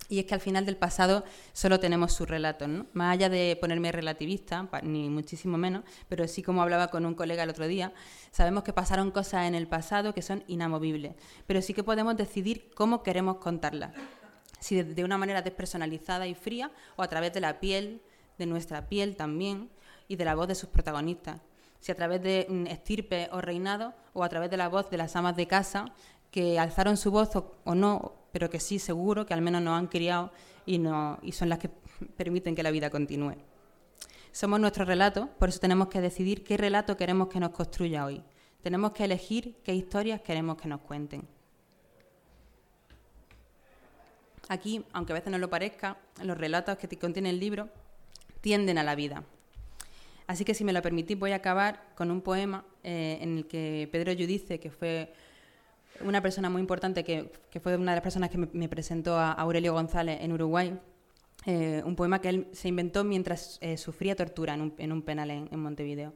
Y 0.08 0.18
es 0.18 0.24
que 0.24 0.34
al 0.34 0.40
final 0.40 0.66
del 0.66 0.76
pasado 0.76 1.22
solo 1.52 1.78
tenemos 1.78 2.12
sus 2.12 2.28
relatos, 2.28 2.68
¿no? 2.68 2.86
Más 2.92 3.14
allá 3.14 3.28
de 3.28 3.56
ponerme 3.60 3.92
relativista, 3.92 4.68
ni 4.82 5.08
muchísimo 5.08 5.56
menos, 5.56 5.84
pero 6.08 6.26
sí 6.26 6.42
como 6.42 6.62
hablaba 6.62 6.88
con 6.88 7.06
un 7.06 7.14
colega 7.14 7.44
el 7.44 7.50
otro 7.50 7.68
día, 7.68 7.92
sabemos 8.32 8.64
que 8.64 8.72
pasaron 8.72 9.12
cosas 9.12 9.46
en 9.46 9.54
el 9.54 9.68
pasado 9.68 10.14
que 10.14 10.22
son 10.22 10.42
inamovibles, 10.48 11.14
pero 11.46 11.62
sí 11.62 11.74
que 11.74 11.84
podemos 11.84 12.16
decidir 12.16 12.70
cómo 12.74 13.04
queremos 13.04 13.36
contarlas. 13.36 13.92
Si 14.66 14.82
de, 14.82 15.04
una 15.04 15.16
manera 15.16 15.42
despersonalizada 15.42 16.26
y 16.26 16.34
fría 16.34 16.72
o 16.96 17.02
a 17.04 17.06
través 17.06 17.32
de 17.32 17.38
la 17.38 17.60
piel, 17.60 18.02
de 18.36 18.46
nuestra 18.46 18.88
piel 18.88 19.14
también, 19.14 19.70
y 20.08 20.16
de 20.16 20.24
la 20.24 20.34
voz 20.34 20.48
de 20.48 20.56
sus 20.56 20.68
protagonistas. 20.70 21.40
Si 21.78 21.92
a 21.92 21.94
través 21.94 22.20
de 22.20 22.48
mm, 22.48 22.66
estirpe 22.66 23.28
o 23.30 23.40
reinado 23.40 23.94
o 24.12 24.24
a 24.24 24.28
través 24.28 24.50
de 24.50 24.56
la 24.56 24.68
voz 24.68 24.90
de 24.90 24.96
las 24.96 25.14
amas 25.14 25.36
de 25.36 25.46
casa 25.46 25.84
que 26.32 26.58
alzaron 26.58 26.96
su 26.96 27.12
voz 27.12 27.36
o, 27.36 27.54
o 27.62 27.76
no, 27.76 28.14
pero 28.32 28.50
que 28.50 28.58
sí 28.58 28.80
seguro 28.80 29.24
que 29.24 29.34
al 29.34 29.40
menos 29.40 29.62
nos 29.62 29.78
han 29.78 29.86
criado 29.86 30.32
y, 30.64 30.78
no, 30.78 31.20
y 31.22 31.30
son 31.30 31.48
las 31.48 31.60
que 31.60 31.68
permiten 32.16 32.56
que 32.56 32.64
la 32.64 32.72
vida 32.72 32.90
continúe. 32.90 33.36
Somos 34.32 34.58
nuestro 34.58 34.84
relato, 34.84 35.28
por 35.38 35.48
eso 35.48 35.60
tenemos 35.60 35.86
que 35.86 36.00
decidir 36.00 36.42
qué 36.42 36.56
relato 36.56 36.96
queremos 36.96 37.28
que 37.28 37.38
nos 37.38 37.50
construya 37.50 38.04
hoy. 38.04 38.20
Tenemos 38.62 38.90
que 38.90 39.04
elegir 39.04 39.58
qué 39.62 39.76
historias 39.76 40.22
queremos 40.22 40.56
que 40.56 40.66
nos 40.66 40.80
cuenten. 40.80 41.35
Aquí, 44.48 44.84
aunque 44.92 45.12
a 45.12 45.14
veces 45.14 45.30
no 45.30 45.38
lo 45.38 45.50
parezca, 45.50 45.98
los 46.22 46.38
relatos 46.38 46.78
que 46.78 46.98
contiene 46.98 47.30
el 47.30 47.40
libro 47.40 47.68
tienden 48.40 48.78
a 48.78 48.84
la 48.84 48.94
vida. 48.94 49.24
Así 50.26 50.44
que 50.44 50.54
si 50.54 50.64
me 50.64 50.72
lo 50.72 50.82
permitís 50.82 51.18
voy 51.18 51.32
a 51.32 51.36
acabar 51.36 51.82
con 51.94 52.10
un 52.10 52.20
poema 52.20 52.64
eh, 52.82 53.18
en 53.20 53.38
el 53.38 53.46
que 53.46 53.88
Pedro 53.90 54.12
Yudice, 54.12 54.58
que 54.58 54.70
fue 54.70 55.12
una 56.00 56.20
persona 56.20 56.50
muy 56.50 56.60
importante 56.60 57.04
que, 57.04 57.30
fue 57.60 57.76
una 57.76 57.92
de 57.92 57.96
las 57.96 58.02
personas 58.02 58.30
que 58.30 58.38
me, 58.38 58.68
presentó 58.68 59.16
a 59.16 59.32
Aurelio 59.32 59.72
González 59.72 60.18
en 60.20 60.32
Uruguay, 60.32 60.78
eh, 61.46 61.82
un 61.84 61.96
poema 61.96 62.20
que 62.20 62.28
él 62.28 62.48
se 62.52 62.68
inventó 62.68 63.04
mientras 63.04 63.58
eh, 63.60 63.76
sufría 63.76 64.16
tortura 64.16 64.54
en 64.54 64.62
un, 64.62 64.74
en 64.78 64.92
un 64.92 65.02
penal 65.02 65.30
en, 65.30 65.48
en, 65.50 65.60
Montevideo, 65.60 66.12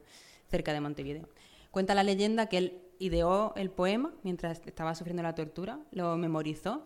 cerca 0.49 0.73
de 0.73 0.81
Montevideo. 0.81 1.29
Cuenta 1.71 1.95
la 1.95 2.03
leyenda 2.03 2.47
que 2.47 2.57
él 2.57 2.81
ideó 2.99 3.53
el 3.55 3.71
poema 3.71 4.13
mientras 4.23 4.61
estaba 4.65 4.93
sufriendo 4.93 5.23
la 5.23 5.35
tortura, 5.35 5.79
lo 5.91 6.17
memorizó, 6.17 6.85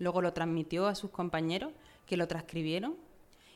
luego 0.00 0.20
lo 0.22 0.32
transmitió 0.32 0.88
a 0.88 0.96
sus 0.96 1.10
compañeros 1.10 1.72
que 2.06 2.16
lo 2.16 2.26
transcribieron 2.26 2.96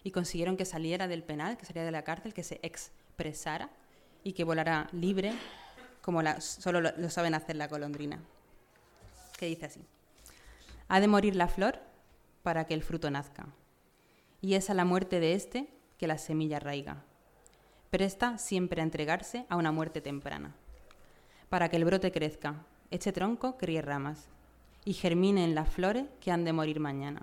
y 0.04 0.12
consiguieron 0.12 0.56
que 0.56 0.64
saliera 0.64 1.08
del 1.08 1.24
penal, 1.24 1.56
que 1.56 1.64
saliera 1.64 1.86
de 1.86 1.90
la 1.90 2.04
cárcel, 2.04 2.34
que 2.34 2.44
se 2.44 2.60
expresara 2.62 3.70
y 4.22 4.34
que 4.34 4.44
volara 4.44 4.88
libre 4.92 5.32
como 6.02 6.22
la, 6.22 6.40
solo 6.40 6.80
lo, 6.80 6.92
lo 6.96 7.10
saben 7.10 7.34
hacer 7.34 7.56
la 7.56 7.66
golondrina 7.66 8.20
que 9.36 9.46
dice 9.46 9.66
así. 9.66 9.80
Ha 10.88 11.00
de 11.00 11.08
morir 11.08 11.34
la 11.34 11.48
flor 11.48 11.80
para 12.42 12.66
que 12.66 12.74
el 12.74 12.82
fruto 12.82 13.10
nazca. 13.10 13.46
Y 14.40 14.54
es 14.54 14.68
a 14.70 14.74
la 14.74 14.84
muerte 14.84 15.18
de 15.18 15.34
éste 15.34 15.68
que 15.98 16.06
la 16.06 16.18
semilla 16.18 16.58
arraiga. 16.58 17.02
Presta 17.90 18.38
siempre 18.38 18.80
a 18.80 18.84
entregarse 18.84 19.46
a 19.48 19.56
una 19.56 19.72
muerte 19.72 20.00
temprana. 20.00 20.54
Para 21.48 21.68
que 21.68 21.76
el 21.76 21.84
brote 21.84 22.12
crezca, 22.12 22.66
eche 22.90 23.12
tronco, 23.12 23.56
críe 23.56 23.80
ramas 23.80 24.28
y 24.84 24.92
germine 24.92 25.44
en 25.44 25.54
las 25.54 25.68
flores 25.68 26.04
que 26.20 26.30
han 26.30 26.44
de 26.44 26.52
morir 26.52 26.80
mañana. 26.80 27.22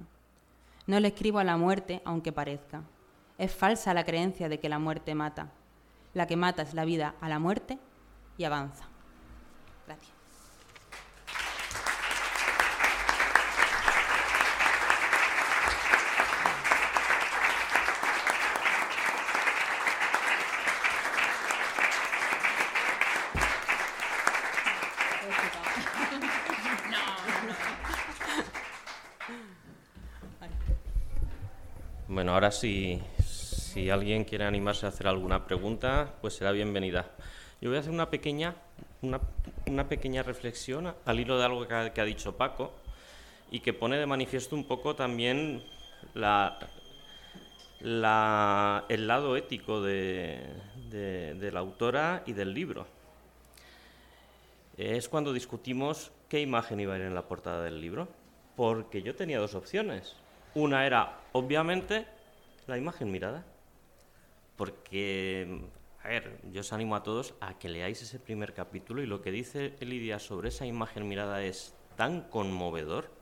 No 0.88 1.00
le 1.00 1.10
escribo 1.10 1.40
a 1.40 1.44
la 1.44 1.58
muerte 1.58 2.02
aunque 2.06 2.32
parezca. 2.32 2.82
Es 3.38 3.54
falsa 3.54 3.94
la 3.94 4.04
creencia 4.04 4.50
de 4.50 4.60
que 4.60 4.70
la 4.70 4.80
muerte 4.80 5.16
mata. 5.16 5.50
La 6.14 6.28
que 6.28 6.36
mata 6.36 6.62
es 6.64 6.74
la 6.74 6.86
vida 6.86 7.16
a 7.22 7.30
la 7.30 7.40
muerte 7.40 7.78
y 8.38 8.44
avanza. 8.44 8.86
Gracias. 9.88 10.22
Bueno, 32.14 32.31
ahora 32.42 32.52
si, 32.52 33.00
si 33.24 33.92
alguien 33.92 34.24
quiere 34.24 34.46
animarse 34.46 34.88
a 34.88 34.90
hacer 34.90 35.06
alguna 35.06 35.46
pregunta, 35.46 36.16
pues 36.22 36.34
será 36.34 36.52
bienvenida. 36.52 37.12
Yo 37.62 37.70
voy 37.70 37.78
a 37.78 37.82
hacer 37.82 37.92
una 37.92 38.10
pequeña, 38.10 38.56
una, 39.04 39.88
pequeña 39.88 40.24
reflexión 40.24 40.92
al 41.06 41.20
hilo 41.20 41.38
de 41.38 41.46
algo 41.46 41.68
que 41.68 42.02
ha, 42.02 42.04
dicho 42.04 42.36
Paco 42.38 42.74
y 43.52 43.60
que 43.60 43.74
pone 43.74 43.98
de 43.98 44.08
manifiesto 44.08 44.56
un 44.56 44.64
poco 44.64 44.96
también 44.96 45.62
el 46.16 48.02
lado 48.02 49.38
ético 49.38 49.84
de, 49.84 50.44
de, 50.90 51.52
la 51.52 51.60
autora 51.60 52.24
y 52.26 52.34
del 52.34 52.56
libro. 52.56 52.88
Es 54.78 55.08
cuando 55.08 55.32
discutimos 55.32 56.12
qué 56.28 56.42
imagen 56.42 56.80
iba 56.80 56.96
a 56.96 56.98
ir 56.98 57.04
en 57.04 57.14
la 57.14 57.28
portada 57.28 57.62
del 57.62 57.80
libro, 57.80 58.08
porque 58.56 59.04
yo 59.04 59.14
tenía 59.14 59.38
dos 59.38 59.54
opciones. 59.54 60.16
Una 60.56 60.88
era, 60.88 61.20
obviamente, 61.34 62.08
la 62.68 62.78
imagen 62.78 63.12
mirada, 63.12 63.46
porque, 64.56 65.62
a 66.04 66.08
ver, 66.08 66.40
yo 66.52 66.62
os 66.62 66.74
animo 66.74 66.96
a 66.96 67.04
todos 67.04 67.34
a 67.40 67.58
que 67.58 67.70
leáis 67.70 68.02
ese 68.02 68.20
primer 68.20 68.54
capítulo 68.54 69.02
y 69.02 69.06
lo 69.06 69.22
que 69.22 69.32
dice 69.32 69.76
Lidia 69.80 70.20
sobre 70.20 70.50
esa 70.50 70.66
imagen 70.66 71.08
mirada 71.08 71.44
es 71.44 71.74
tan 71.96 72.22
conmovedor 72.30 73.22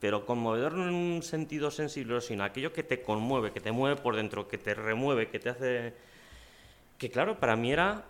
pero 0.00 0.24
conmovedor 0.24 0.74
no 0.74 0.88
en 0.88 0.94
un 0.94 1.22
sentido 1.22 1.70
sensible, 1.70 2.20
sino 2.20 2.44
aquello 2.44 2.72
que 2.72 2.82
te 2.82 3.02
conmueve, 3.02 3.52
que 3.52 3.60
te 3.60 3.72
mueve 3.72 4.00
por 4.00 4.14
dentro, 4.14 4.46
que 4.46 4.58
te 4.58 4.74
remueve, 4.74 5.28
que 5.28 5.38
te 5.38 5.50
hace... 5.50 5.94
Que 6.98 7.10
claro, 7.10 7.38
para 7.38 7.56
mí 7.56 7.72
era 7.72 8.04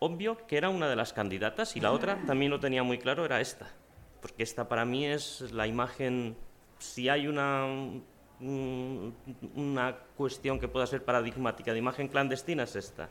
obvio 0.00 0.46
que 0.46 0.56
era 0.56 0.68
una 0.68 0.88
de 0.88 0.96
las 0.96 1.12
candidatas 1.12 1.76
y 1.76 1.80
la 1.80 1.92
otra 1.92 2.22
también 2.26 2.50
lo 2.50 2.60
tenía 2.60 2.82
muy 2.82 2.98
claro, 2.98 3.24
era 3.24 3.40
esta. 3.40 3.70
Porque 4.20 4.42
esta 4.42 4.68
para 4.68 4.84
mí 4.84 5.06
es 5.06 5.52
la 5.52 5.66
imagen, 5.66 6.36
si 6.78 7.08
hay 7.08 7.26
una, 7.26 7.66
una 8.40 9.96
cuestión 10.16 10.60
que 10.60 10.68
pueda 10.68 10.86
ser 10.86 11.04
paradigmática 11.04 11.72
de 11.72 11.78
imagen 11.78 12.08
clandestina, 12.08 12.64
es 12.64 12.76
esta. 12.76 13.08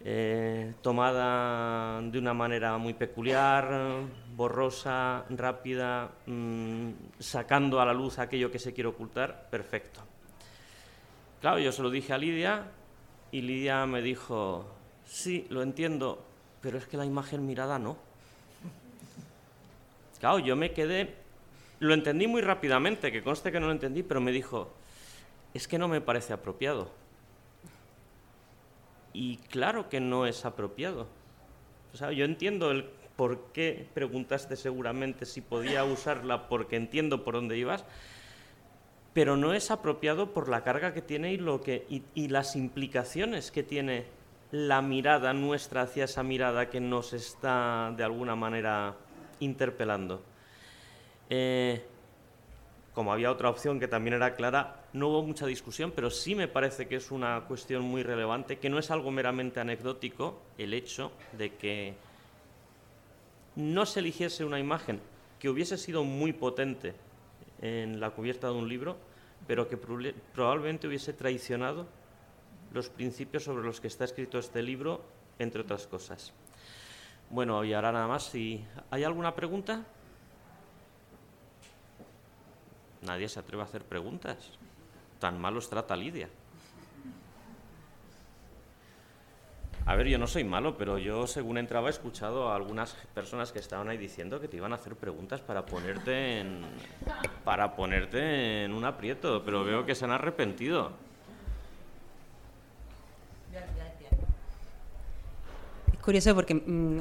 Eh, 0.00 0.74
tomada 0.80 2.00
de 2.02 2.18
una 2.18 2.32
manera 2.32 2.78
muy 2.78 2.94
peculiar, 2.94 4.02
borrosa, 4.36 5.24
rápida, 5.30 6.10
mm, 6.26 6.90
sacando 7.18 7.80
a 7.80 7.86
la 7.86 7.92
luz 7.92 8.20
aquello 8.20 8.50
que 8.50 8.60
se 8.60 8.72
quiere 8.72 8.88
ocultar, 8.88 9.48
perfecto. 9.50 10.00
Claro, 11.40 11.58
yo 11.58 11.72
se 11.72 11.82
lo 11.82 11.90
dije 11.90 12.12
a 12.12 12.18
Lidia 12.18 12.66
y 13.32 13.42
Lidia 13.42 13.86
me 13.86 14.00
dijo, 14.00 14.66
sí, 15.04 15.46
lo 15.50 15.62
entiendo, 15.62 16.24
pero 16.60 16.78
es 16.78 16.86
que 16.86 16.96
la 16.96 17.04
imagen 17.04 17.44
mirada 17.44 17.78
no. 17.78 17.96
Claro, 20.20 20.38
yo 20.38 20.56
me 20.56 20.72
quedé, 20.72 21.14
lo 21.80 21.94
entendí 21.94 22.26
muy 22.26 22.42
rápidamente, 22.42 23.12
que 23.12 23.22
conste 23.22 23.52
que 23.52 23.60
no 23.60 23.66
lo 23.66 23.72
entendí, 23.72 24.02
pero 24.02 24.20
me 24.20 24.32
dijo, 24.32 24.72
es 25.54 25.68
que 25.68 25.78
no 25.78 25.88
me 25.88 26.00
parece 26.00 26.32
apropiado. 26.32 26.90
Y 29.12 29.38
claro 29.38 29.88
que 29.88 30.00
no 30.00 30.26
es 30.26 30.44
apropiado. 30.44 31.08
O 31.92 31.96
sea, 31.96 32.12
yo 32.12 32.24
entiendo 32.24 32.70
el 32.70 32.90
por 33.18 33.50
qué 33.52 33.88
preguntaste 33.94 34.54
seguramente 34.54 35.26
si 35.26 35.40
podía 35.40 35.82
usarla 35.82 36.48
porque 36.48 36.76
entiendo 36.76 37.24
por 37.24 37.34
dónde 37.34 37.58
ibas, 37.58 37.84
pero 39.12 39.36
no 39.36 39.54
es 39.54 39.72
apropiado 39.72 40.32
por 40.32 40.48
la 40.48 40.62
carga 40.62 40.94
que 40.94 41.02
tiene 41.02 41.32
y, 41.32 41.36
lo 41.36 41.60
que, 41.60 41.84
y, 41.88 42.28
las 42.28 42.54
implicaciones 42.54 43.50
que 43.50 43.64
tiene 43.64 44.04
la 44.52 44.82
mirada 44.82 45.32
nuestra 45.32 45.82
hacia 45.82 46.04
esa 46.04 46.22
mirada 46.22 46.70
que 46.70 46.78
nos 46.78 47.12
está 47.12 47.92
de 47.96 48.04
alguna 48.04 48.36
manera 48.36 48.94
interpelando. 49.40 50.22
Eh, 51.30 51.84
como 52.94 53.12
había 53.12 53.30
otra 53.30 53.48
opción 53.48 53.78
que 53.78 53.86
también 53.86 54.14
era 54.14 54.34
clara, 54.34 54.82
no 54.92 55.08
hubo 55.08 55.22
mucha 55.22 55.46
discusión, 55.46 55.92
pero 55.94 56.10
sí 56.10 56.34
me 56.34 56.48
parece 56.48 56.88
que 56.88 56.96
es 56.96 57.10
una 57.10 57.42
cuestión 57.46 57.82
muy 57.82 58.02
relevante, 58.02 58.58
que 58.58 58.68
no 58.68 58.78
es 58.78 58.90
algo 58.90 59.10
meramente 59.10 59.60
anecdótico 59.60 60.40
el 60.58 60.74
hecho 60.74 61.12
de 61.36 61.54
que 61.54 61.94
no 63.54 63.86
se 63.86 64.00
eligiese 64.00 64.44
una 64.44 64.58
imagen 64.58 65.00
que 65.38 65.48
hubiese 65.48 65.78
sido 65.78 66.02
muy 66.02 66.32
potente 66.32 66.94
en 67.60 68.00
la 68.00 68.10
cubierta 68.10 68.48
de 68.48 68.54
un 68.54 68.68
libro, 68.68 68.96
pero 69.46 69.68
que 69.68 69.76
probablemente 69.76 70.88
hubiese 70.88 71.12
traicionado 71.12 71.86
los 72.72 72.88
principios 72.88 73.44
sobre 73.44 73.64
los 73.64 73.80
que 73.80 73.86
está 73.86 74.04
escrito 74.04 74.38
este 74.38 74.62
libro, 74.62 75.02
entre 75.38 75.60
otras 75.60 75.86
cosas. 75.86 76.32
Bueno, 77.30 77.64
y 77.64 77.72
ahora 77.74 77.92
nada 77.92 78.08
más, 78.08 78.24
si 78.24 78.64
hay 78.90 79.04
alguna 79.04 79.34
pregunta. 79.34 79.84
Nadie 83.08 83.28
se 83.28 83.40
atreve 83.40 83.62
a 83.62 83.64
hacer 83.64 83.84
preguntas. 83.84 84.36
Tan 85.18 85.40
mal 85.40 85.56
os 85.56 85.68
trata 85.68 85.96
Lidia. 85.96 86.28
A 89.86 89.96
ver, 89.96 90.06
yo 90.08 90.18
no 90.18 90.26
soy 90.26 90.44
malo, 90.44 90.76
pero 90.76 90.98
yo 90.98 91.26
según 91.26 91.56
entraba 91.56 91.88
he 91.88 91.90
escuchado 91.90 92.50
a 92.50 92.56
algunas 92.56 92.92
personas 93.14 93.50
que 93.50 93.58
estaban 93.58 93.88
ahí 93.88 93.96
diciendo 93.96 94.38
que 94.38 94.46
te 94.46 94.58
iban 94.58 94.72
a 94.72 94.74
hacer 94.74 94.94
preguntas 94.94 95.40
para 95.40 95.64
ponerte 95.64 96.40
en 96.40 96.60
para 97.42 97.74
ponerte 97.74 98.64
en 98.64 98.74
un 98.74 98.84
aprieto, 98.84 99.42
pero 99.42 99.64
veo 99.64 99.86
que 99.86 99.94
se 99.94 100.04
han 100.04 100.10
arrepentido. 100.10 101.07
Curioso 106.08 106.34
porque 106.34 106.54
mm, 106.54 107.00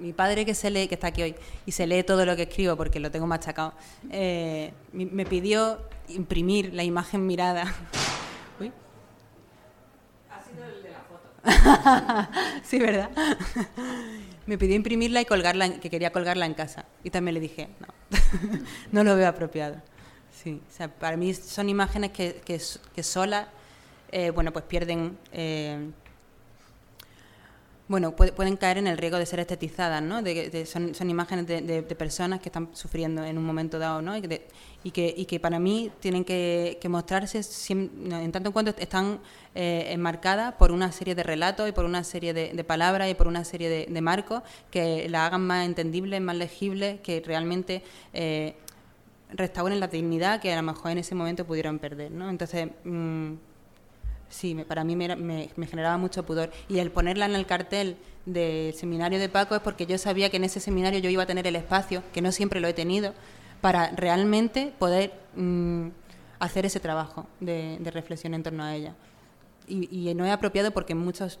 mi, 0.00 0.14
padre 0.14 0.46
que 0.46 0.54
se 0.54 0.70
lee, 0.70 0.88
que 0.88 0.94
está 0.94 1.08
aquí 1.08 1.22
hoy, 1.22 1.34
y 1.66 1.72
se 1.72 1.86
lee 1.86 2.04
todo 2.04 2.24
lo 2.24 2.34
que 2.34 2.44
escribo 2.44 2.74
porque 2.74 2.98
lo 2.98 3.10
tengo 3.10 3.26
machacado, 3.26 3.74
eh, 4.10 4.72
me 4.94 5.26
pidió 5.26 5.78
imprimir 6.08 6.72
la 6.72 6.82
imagen 6.84 7.26
mirada. 7.26 7.64
Ha 10.30 10.42
sido 10.42 10.64
el 10.64 10.82
de 10.82 10.90
la 10.90 11.02
foto. 11.04 12.30
sí, 12.64 12.78
¿verdad? 12.78 13.10
me 14.46 14.56
pidió 14.56 14.74
imprimirla 14.74 15.20
y 15.20 15.26
colgarla, 15.26 15.78
que 15.78 15.90
quería 15.90 16.10
colgarla 16.10 16.46
en 16.46 16.54
casa. 16.54 16.86
Y 17.02 17.10
también 17.10 17.34
le 17.34 17.40
dije, 17.40 17.68
no, 17.78 17.88
no 18.90 19.04
lo 19.04 19.16
veo 19.16 19.28
apropiado. 19.28 19.82
Sí, 20.32 20.62
o 20.66 20.72
sea, 20.74 20.88
para 20.88 21.18
mí 21.18 21.34
son 21.34 21.68
imágenes 21.68 22.12
que, 22.12 22.40
que, 22.42 22.58
que 22.94 23.02
solas, 23.02 23.48
eh, 24.12 24.30
bueno, 24.30 24.50
pues 24.50 24.64
pierden... 24.64 25.18
Eh, 25.30 25.90
bueno, 27.86 28.12
pueden 28.16 28.56
caer 28.56 28.78
en 28.78 28.86
el 28.86 28.96
riesgo 28.96 29.18
de 29.18 29.26
ser 29.26 29.40
estetizadas, 29.40 30.02
¿no? 30.02 30.22
De, 30.22 30.64
son, 30.64 30.94
son, 30.94 31.10
imágenes 31.10 31.46
de, 31.46 31.82
personas 31.82 32.40
que 32.40 32.48
están 32.48 32.70
sufriendo 32.72 33.22
en 33.22 33.36
un 33.36 33.44
momento 33.44 33.78
dado, 33.78 34.00
¿no? 34.00 34.16
Y, 34.16 34.22
que, 34.22 35.14
y 35.14 35.26
que, 35.26 35.38
para 35.38 35.58
mí 35.58 35.90
tienen 36.00 36.24
que, 36.24 36.78
mostrarse 36.88 37.42
en 37.68 38.32
tanto 38.32 38.48
en 38.48 38.52
cuanto 38.54 38.74
están 38.78 39.20
eh, 39.54 39.88
enmarcadas 39.90 40.54
por 40.54 40.72
una 40.72 40.92
serie 40.92 41.14
de 41.14 41.22
relatos 41.24 41.68
y 41.68 41.72
por 41.72 41.84
una 41.84 42.04
serie 42.04 42.32
de, 42.32 42.64
palabras 42.64 43.10
y 43.10 43.14
por 43.14 43.26
una 43.26 43.44
serie 43.44 43.68
de, 43.68 44.00
marcos 44.00 44.42
que 44.70 45.06
la 45.10 45.26
hagan 45.26 45.46
más 45.46 45.66
entendible, 45.66 46.18
más 46.20 46.36
legible, 46.36 47.00
que 47.02 47.20
realmente 47.20 47.82
eh, 48.14 48.54
restauren 49.30 49.78
la 49.78 49.88
dignidad 49.88 50.40
que 50.40 50.50
a 50.54 50.56
lo 50.56 50.62
mejor 50.62 50.92
en 50.92 50.98
ese 50.98 51.14
momento 51.14 51.44
pudieron 51.44 51.78
perder, 51.78 52.10
¿no? 52.12 52.30
Entonces... 52.30 52.70
Mm, 52.84 53.34
sí, 54.34 54.54
para 54.66 54.84
mí 54.84 54.96
me, 54.96 55.48
generaba 55.66 55.96
mucho 55.96 56.24
pudor. 56.24 56.50
Y 56.68 56.78
el 56.78 56.90
ponerla 56.90 57.26
en 57.26 57.34
el 57.34 57.46
cartel 57.46 57.96
del 58.26 58.74
seminario 58.74 59.18
de 59.18 59.28
Paco 59.28 59.54
es 59.54 59.60
porque 59.60 59.86
yo 59.86 59.96
sabía 59.96 60.30
que 60.30 60.38
en 60.38 60.44
ese 60.44 60.60
seminario 60.60 60.98
yo 60.98 61.08
iba 61.08 61.22
a 61.22 61.26
tener 61.26 61.46
el 61.46 61.56
espacio, 61.56 62.02
que 62.12 62.20
no 62.20 62.32
siempre 62.32 62.60
lo 62.60 62.68
he 62.68 62.74
tenido, 62.74 63.14
para 63.60 63.90
realmente 63.90 64.72
poder 64.78 65.12
mm, 65.36 65.88
hacer 66.40 66.66
ese 66.66 66.80
trabajo 66.80 67.26
de, 67.40 67.78
reflexión 67.84 68.34
en 68.34 68.42
torno 68.42 68.64
a 68.64 68.74
ella. 68.74 68.94
Y, 69.66 70.12
no 70.14 70.26
es 70.26 70.32
apropiado 70.32 70.72
porque 70.72 70.92
en 70.92 70.98
muchos, 70.98 71.38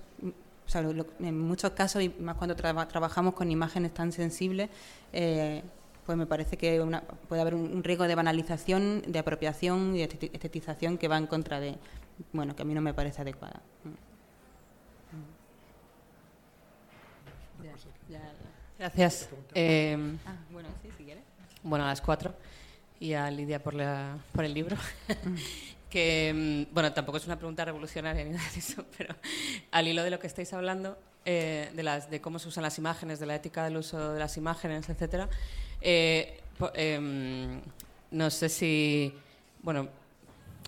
en 1.20 1.38
muchos 1.38 1.72
casos, 1.72 2.02
y 2.02 2.08
más 2.20 2.36
cuando 2.36 2.56
trabajamos 2.56 3.34
con 3.34 3.50
imágenes 3.50 3.92
tan 3.92 4.12
sensibles, 4.12 4.70
eh, 5.12 5.62
pues 6.06 6.16
me 6.16 6.26
parece 6.26 6.56
que 6.56 6.82
puede 7.28 7.42
haber 7.42 7.54
un, 7.54 7.82
riesgo 7.82 8.04
de 8.04 8.14
banalización, 8.14 9.02
de 9.06 9.18
apropiación 9.18 9.94
y 9.94 10.06
de 10.06 10.30
estetización 10.32 10.96
que 10.96 11.08
va 11.08 11.18
en 11.18 11.26
contra 11.26 11.60
de, 11.60 11.76
bueno, 12.32 12.54
que 12.54 12.62
a 12.62 12.64
mí 12.64 12.74
no 12.74 12.80
me 12.80 12.94
parece 12.94 13.22
adecuada. 13.22 13.60
Gracias. 18.78 19.28
Eh, 19.54 20.16
ah, 20.26 20.36
bueno, 20.50 20.68
sí, 20.82 20.88
si 20.96 21.04
quieres. 21.04 21.24
Bueno, 21.62 21.84
a 21.84 21.88
las 21.88 22.00
cuatro. 22.00 22.34
Y 23.00 23.12
a 23.14 23.30
Lidia 23.30 23.62
por, 23.62 23.74
la, 23.74 24.18
por 24.32 24.44
el 24.44 24.54
libro. 24.54 24.76
que, 25.94 26.66
mm, 26.68 26.74
bueno, 26.74 26.92
tampoco 26.92 27.18
es 27.18 27.26
una 27.26 27.36
pregunta 27.36 27.64
revolucionaria 27.64 28.24
ni 28.24 28.30
nada 28.36 28.50
de 28.52 28.58
eso, 28.58 28.84
pero 28.98 29.14
al 29.70 29.86
hilo 29.86 30.02
de 30.02 30.10
lo 30.10 30.18
que 30.18 30.26
estáis 30.26 30.52
hablando, 30.52 30.98
eh, 31.24 31.70
de, 31.72 31.82
las, 31.82 32.10
de 32.10 32.20
cómo 32.20 32.38
se 32.38 32.48
usan 32.48 32.62
las 32.62 32.78
imágenes, 32.78 33.20
de 33.20 33.26
la 33.26 33.36
ética 33.36 33.64
del 33.64 33.76
uso 33.76 34.12
de 34.12 34.18
las 34.18 34.36
imágenes, 34.36 34.88
etcétera, 34.88 35.28
eh, 35.80 36.40
em, 36.74 37.60
no 38.10 38.30
sé 38.30 38.48
si, 38.48 39.14
bueno, 39.62 39.88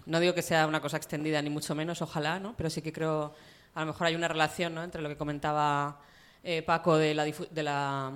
no 0.07 0.20
digo 0.20 0.34
que 0.34 0.42
sea 0.42 0.66
una 0.66 0.80
cosa 0.80 0.96
extendida, 0.96 1.42
ni 1.42 1.50
mucho 1.50 1.74
menos, 1.74 2.00
ojalá, 2.00 2.38
¿no? 2.38 2.54
pero 2.57 2.70
sí 2.70 2.80
que 2.80 2.92
creo, 2.92 3.34
a 3.74 3.80
lo 3.80 3.86
mejor 3.86 4.07
hay 4.07 4.14
una 4.14 4.28
relación 4.28 4.74
¿no? 4.74 4.82
entre 4.82 5.02
lo 5.02 5.09
que 5.09 5.16
comentaba 5.16 6.00
eh, 6.42 6.62
Paco 6.62 6.96
de 6.96 7.12
la, 7.12 7.24
de, 7.24 7.62
la, 7.62 8.12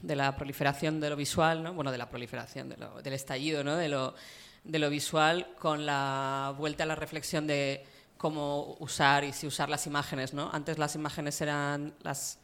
de 0.00 0.16
la 0.16 0.36
proliferación 0.36 1.00
de 1.00 1.10
lo 1.10 1.16
visual, 1.16 1.62
¿no? 1.62 1.74
bueno, 1.74 1.90
de 1.90 1.98
la 1.98 2.08
proliferación, 2.08 2.68
del 2.68 3.12
estallido 3.12 3.64
¿no? 3.64 3.76
de, 3.76 3.88
lo, 3.88 4.14
de 4.62 4.78
lo 4.78 4.88
visual 4.90 5.48
con 5.58 5.84
la 5.84 6.54
vuelta 6.56 6.84
a 6.84 6.86
la 6.86 6.94
reflexión 6.94 7.48
de 7.48 7.84
cómo 8.16 8.76
usar 8.78 9.24
y 9.24 9.32
si 9.32 9.46
usar 9.48 9.68
las 9.68 9.88
imágenes. 9.88 10.34
¿no? 10.34 10.50
Antes 10.52 10.78
las 10.78 10.94
imágenes 10.94 11.40
eran 11.40 11.94
las, 12.02 12.38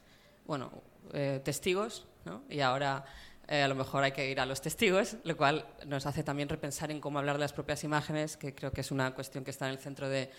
bueno, 0.46 0.72
eh, 1.12 1.40
testigos 1.44 2.06
¿no? 2.24 2.42
y 2.50 2.60
ahora 2.60 3.04
eh, 3.50 3.62
a 3.62 3.66
lo 3.66 3.74
mejor 3.74 4.04
hay 4.04 4.12
que 4.12 4.30
ir 4.30 4.38
a 4.38 4.46
los 4.46 4.60
testigos, 4.60 5.16
lo 5.24 5.36
cual 5.36 5.66
nos 5.84 6.06
hace 6.06 6.22
también 6.22 6.48
repensar 6.48 6.92
en 6.92 7.00
cómo 7.00 7.18
hablar 7.18 7.34
de 7.34 7.40
las 7.40 7.52
propias 7.52 7.82
imágenes, 7.82 8.36
que 8.36 8.54
creo 8.54 8.70
que 8.70 8.80
es 8.80 8.92
una 8.92 9.12
cuestión 9.12 9.42
que 9.42 9.50
está 9.50 9.66
en 9.66 9.72
el 9.72 9.78
centro 9.78 10.08
de, 10.08 10.30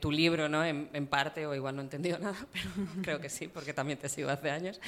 tu 0.00 0.10
libro, 0.10 0.48
¿no? 0.48 0.64
En, 0.64 1.06
parte, 1.06 1.46
o 1.46 1.54
igual 1.54 1.76
no 1.76 1.82
he 1.82 1.84
entendido 1.84 2.18
nada, 2.20 2.36
pero 2.52 2.68
creo 3.00 3.20
que 3.20 3.28
sí, 3.28 3.46
porque 3.46 3.72
también 3.72 3.96
te 3.96 4.08
sigo 4.08 4.28
hace 4.28 4.50
años. 4.50 4.80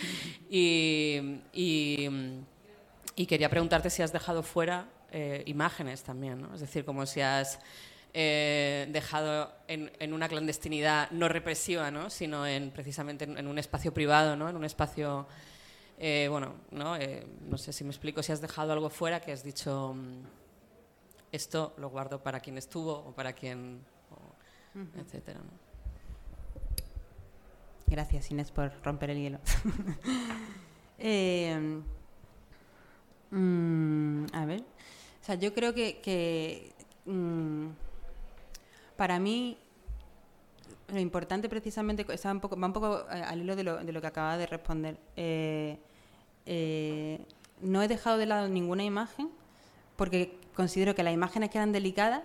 Y, 0.51 1.45
quería 3.29 3.49
preguntarte 3.51 3.89
si 3.89 4.03
has 4.03 4.13
dejado 4.13 4.43
fuera 4.43 4.89
eh, 5.13 5.45
imágenes 5.47 6.03
también, 6.03 6.43
¿no? 6.43 6.57
Es 6.57 6.61
decir, 6.61 6.85
como 6.85 7.07
si 7.07 7.21
has 7.21 7.61
eh, 8.15 8.89
dejado 8.91 9.53
en, 9.69 9.93
en, 10.01 10.13
una 10.13 10.29
clandestinidad 10.29 11.09
no 11.13 11.29
represiva, 11.29 11.89
¿no? 11.93 12.11
Sino 12.11 12.49
en, 12.49 12.73
precisamente 12.73 13.27
en, 13.27 13.47
un 13.47 13.61
espacio 13.61 13.95
privado, 13.95 14.35
¿no? 14.35 14.49
En 14.49 14.57
un 14.57 14.65
espacio... 14.65 15.29
Eh, 15.99 16.29
bueno, 16.31 16.55
¿no? 16.71 16.97
no 17.49 17.59
sé 17.59 17.73
si 17.73 17.85
me 17.85 17.91
explico, 17.91 18.23
si 18.23 18.33
has 18.33 18.41
dejado 18.41 18.73
algo 18.73 18.91
fuera 18.91 19.21
que 19.21 19.33
has 19.33 19.43
dicho, 19.43 19.95
mm, 19.95 20.23
esto 21.33 21.75
lo 21.79 21.89
guardo 21.89 22.23
para 22.23 22.41
quien 22.41 22.59
estuvo 22.59 22.93
o 22.93 23.13
para 23.13 23.33
quien 23.33 23.81
etcétera. 24.97 25.41
Gracias, 27.87 28.31
Inés, 28.31 28.51
por 28.51 28.73
romper 28.83 29.11
el 29.11 29.19
hielo. 29.19 29.39
Eh, 30.99 31.55
mm, 33.31 34.25
a 34.33 34.47
ver, 34.47 34.61
o 34.61 35.25
sea, 35.25 35.35
yo 35.35 35.53
creo 35.53 35.75
que, 35.75 36.73
mm, 37.05 37.67
para 38.97 39.19
mí 39.21 39.59
lo 40.89 41.01
importante 41.01 41.49
precisamente 41.49 42.05
poco, 42.41 42.59
va 42.59 42.67
un 42.67 42.73
poco 42.73 43.07
eh, 43.11 43.23
al 43.23 43.41
hilo 43.41 43.57
de 43.57 43.65
lo, 43.65 43.77
de 43.85 43.93
lo 43.93 44.01
que 44.01 44.07
acaba 44.07 44.37
de 44.39 44.47
responder. 44.47 44.97
Eh, 45.17 45.79
no 47.61 47.83
he 47.83 47.89
dejado 47.89 48.19
de 48.19 48.27
lado 48.27 48.49
ninguna 48.49 48.85
imagen 48.85 49.31
porque 49.97 50.39
considero 50.55 50.95
que 50.95 51.03
las 51.03 51.15
imágenes 51.15 51.51
que 51.51 51.59
eran 51.59 51.73
delicadas 51.73 52.23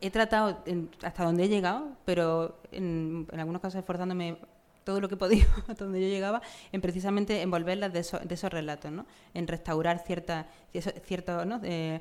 he 0.00 0.10
tratado 0.10 0.62
hasta 1.02 1.24
donde 1.24 1.44
he 1.44 1.48
llegado, 1.48 1.88
pero 2.04 2.56
en, 2.72 3.26
algunos 3.36 3.60
casos 3.60 3.78
esforzándome 3.78 4.38
todo 4.90 5.00
lo 5.00 5.08
que 5.08 5.16
podido 5.16 5.46
hasta 5.68 5.84
donde 5.84 6.00
yo 6.00 6.08
llegaba, 6.08 6.42
en 6.72 6.80
precisamente 6.80 7.42
envolverlas 7.42 7.92
de, 7.92 8.00
esos 8.00 8.52
relatos, 8.52 8.90
¿no? 8.90 9.06
en 9.34 9.46
restaurar 9.46 10.00
cierta, 10.04 10.48
cierto, 11.06 11.44
¿no? 11.44 11.60
Eh, 11.62 12.00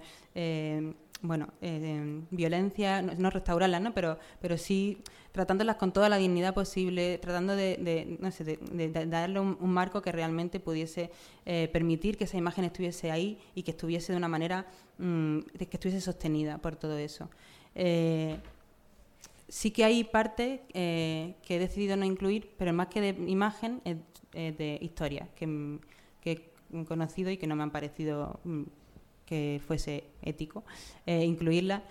bueno, 1.22 1.50
eh, 1.62 2.22
violencia, 2.32 3.02
no, 3.02 3.30
restaurarlas, 3.30 3.82
¿no? 3.82 3.94
Pero, 3.94 4.18
pero 4.42 4.58
sí 4.58 5.04
tratándolas 5.32 5.76
con 5.76 5.92
toda 5.92 6.10
la 6.10 6.18
dignidad 6.18 6.54
posible, 6.54 7.18
tratando 7.18 7.56
de, 7.56 8.18
no 8.20 8.32
sé, 8.32 8.44
de, 8.44 8.90
darle 9.06 9.40
un, 9.40 9.58
marco 9.70 10.02
que 10.02 10.12
realmente 10.12 10.60
pudiese 10.60 11.12
eh, 11.46 11.70
permitir 11.72 12.18
que 12.18 12.24
esa 12.24 12.38
imagen 12.38 12.66
estuviese 12.66 13.12
ahí 13.12 13.38
y 13.54 13.64
que 13.64 13.72
estuviese 13.72 14.14
de 14.14 14.18
una 14.18 14.28
manera, 14.28 14.66
mm, 14.98 15.40
que 15.40 15.70
estuviese 15.72 16.02
sostenida 16.02 16.58
por 16.58 16.76
todo 16.78 16.98
eso. 16.98 17.30
Eh, 17.76 18.38
sí 19.50 19.72
que 19.72 19.84
hay 19.84 20.04
parte 20.04 20.62
eh, 20.74 21.36
que 21.44 21.56
he 21.56 21.60
decidido 21.60 21.98
no 21.98 22.06
incluir, 22.06 22.52
pero 22.58 22.72
más 22.72 22.88
que 22.88 23.02
de 23.02 23.10
imagen, 23.30 23.82
es, 23.84 23.98
de 24.32 24.78
historia, 24.82 25.28
que, 25.36 25.80
he 26.24 26.86
conocido 26.86 27.32
y 27.32 27.38
que 27.38 27.48
no 27.48 27.56
me 27.56 27.64
han 27.64 27.72
parecido 27.72 28.40
mm, 28.44 28.64
que 29.26 29.60
fuese 29.66 30.04
ético 30.22 30.64
eh, 31.06 31.26
incluirla. 31.26 31.84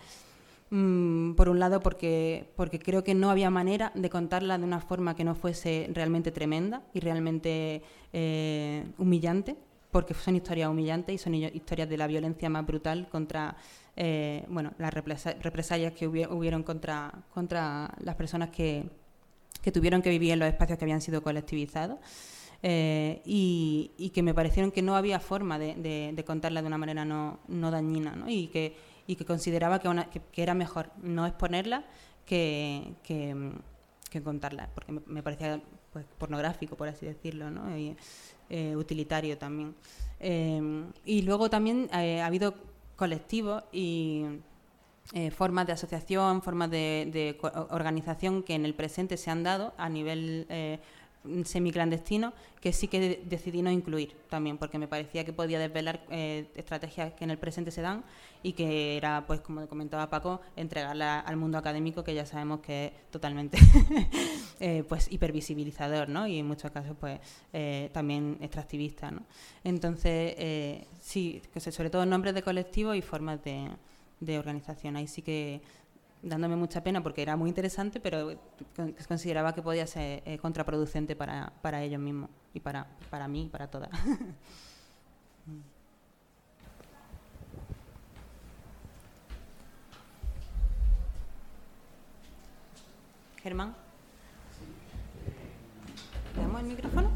Mm, 0.70 1.32
por 1.32 1.48
un 1.48 1.58
lado, 1.58 1.80
porque, 1.80 2.52
porque 2.54 2.78
creo 2.78 3.02
que 3.02 3.14
no 3.14 3.30
había 3.30 3.50
manera 3.50 3.90
de 3.94 4.08
contarla 4.08 4.56
de 4.56 4.64
una 4.64 4.80
forma 4.80 5.16
que 5.16 5.24
no 5.24 5.34
fuese 5.34 5.90
realmente 5.92 6.30
tremenda 6.30 6.82
y 6.94 7.00
realmente 7.00 7.82
humillante, 8.98 9.56
porque 9.90 10.14
son 10.14 10.36
historias 10.36 10.68
humillantes 10.68 11.14
y 11.14 11.18
son 11.18 11.34
historias 11.34 11.88
de 11.88 11.96
la 11.96 12.06
violencia 12.06 12.48
más 12.48 12.66
brutal 12.66 13.08
contra 13.08 13.56
eh, 14.00 14.44
bueno, 14.46 14.72
las 14.78 14.94
represalias 14.94 15.92
que 15.92 16.06
hubieron 16.06 16.62
contra, 16.62 17.12
contra 17.34 17.92
las 17.98 18.14
personas 18.14 18.50
que, 18.50 18.88
que, 19.60 19.72
tuvieron 19.72 20.02
que 20.02 20.10
vivir 20.10 20.30
en 20.30 20.38
los 20.38 20.48
espacios 20.48 20.78
que 20.78 20.84
habían 20.84 21.00
sido 21.00 21.20
colectivizados. 21.20 21.98
Eh, 22.62 23.20
y, 23.24 24.10
que 24.14 24.22
me 24.22 24.34
parecieron 24.34 24.70
que 24.70 24.82
no 24.82 24.94
había 24.94 25.18
forma 25.18 25.58
de, 25.58 26.24
contarla 26.24 26.60
de 26.60 26.66
una 26.68 26.78
manera 26.78 27.04
no, 27.04 27.40
no 27.46 27.70
dañina 27.70 28.16
¿no? 28.16 28.28
Y, 28.28 28.48
que, 28.48 28.76
y 29.08 29.16
que 29.16 29.24
consideraba 29.24 29.80
que, 29.80 30.20
que, 30.32 30.42
era 30.42 30.54
mejor 30.54 30.90
no 31.02 31.26
exponerla 31.26 31.84
que, 32.24 32.94
que, 33.02 34.22
contarla, 34.22 34.70
porque 34.74 34.92
me, 35.06 35.24
parecía 35.24 35.60
pues, 35.92 36.06
pornográfico, 36.18 36.76
por 36.76 36.86
así 36.86 37.04
decirlo, 37.04 37.50
¿no? 37.50 37.76
y 37.76 37.96
eh, 38.48 38.76
utilitario 38.76 39.38
también. 39.38 39.74
y 40.20 41.22
luego 41.22 41.50
también 41.50 41.88
ha 41.92 42.26
habido 42.26 42.54
colectivos 42.98 43.62
y 43.70 44.24
eh, 45.14 45.30
formas 45.30 45.66
de 45.66 45.72
asociación, 45.72 46.42
formas 46.42 46.70
de, 46.70 47.38
organización 47.70 48.42
que 48.42 48.54
en 48.54 48.66
el 48.66 48.74
presente 48.74 49.16
se 49.16 49.30
han 49.30 49.44
dado 49.44 49.72
a 49.78 49.88
nivel 49.88 50.46
eh, 50.50 50.80
semiclandestino, 51.44 52.32
que 52.60 52.72
sí 52.72 52.88
que 52.88 53.22
decidí 53.24 53.62
no 53.62 53.70
incluir 53.70 54.16
también, 54.28 54.58
porque 54.58 54.78
me 54.78 54.88
parecía 54.88 55.24
que 55.24 55.32
podía 55.32 55.58
desvelar 55.58 56.04
eh, 56.10 56.50
estrategias 56.56 57.12
que 57.14 57.24
en 57.24 57.30
el 57.30 57.38
presente 57.38 57.70
se 57.70 57.82
dan 57.82 58.04
y 58.42 58.52
que 58.52 58.96
era, 58.96 59.26
pues 59.26 59.40
como 59.40 59.66
comentaba 59.66 60.08
Paco, 60.10 60.40
entregarla 60.56 61.20
al 61.20 61.36
mundo 61.36 61.58
académico, 61.58 62.04
que 62.04 62.14
ya 62.14 62.26
sabemos 62.26 62.60
que 62.60 62.86
es 62.86 62.92
totalmente 63.10 63.58
eh, 64.60 64.84
pues 64.88 65.10
hipervisibilizador, 65.10 66.08
¿no? 66.08 66.26
Y 66.26 66.38
en 66.38 66.46
muchos 66.46 66.70
casos, 66.70 66.96
pues 66.98 67.20
eh, 67.52 67.90
también 67.92 68.38
extractivista, 68.40 69.10
¿no? 69.10 69.22
Entonces, 69.64 70.34
eh, 70.38 70.86
sí, 71.00 71.42
sobre 71.56 71.90
todo 71.90 72.06
nombres 72.06 72.34
de 72.34 72.42
colectivos 72.42 72.96
y 72.96 73.02
formas 73.02 73.42
de, 73.42 73.68
de 74.20 74.38
organización. 74.38 74.96
Ahí 74.96 75.06
sí 75.06 75.22
que 75.22 75.60
dándome 76.22 76.56
mucha 76.56 76.82
pena 76.82 77.02
porque 77.02 77.22
era 77.22 77.36
muy 77.36 77.48
interesante, 77.48 78.00
pero 78.00 78.38
consideraba 79.06 79.54
que 79.54 79.62
podía 79.62 79.86
ser 79.86 80.22
contraproducente 80.40 81.16
para, 81.16 81.52
para 81.62 81.82
ellos 81.82 82.00
mismos 82.00 82.30
y 82.54 82.60
para, 82.60 82.86
para 83.10 83.28
mí 83.28 83.44
y 83.44 83.48
para 83.48 83.68
todas. 83.68 83.90
Germán. 93.42 93.74
¿Le 96.34 96.42
damos 96.42 96.60
el 96.60 96.66
micrófono? 96.66 97.10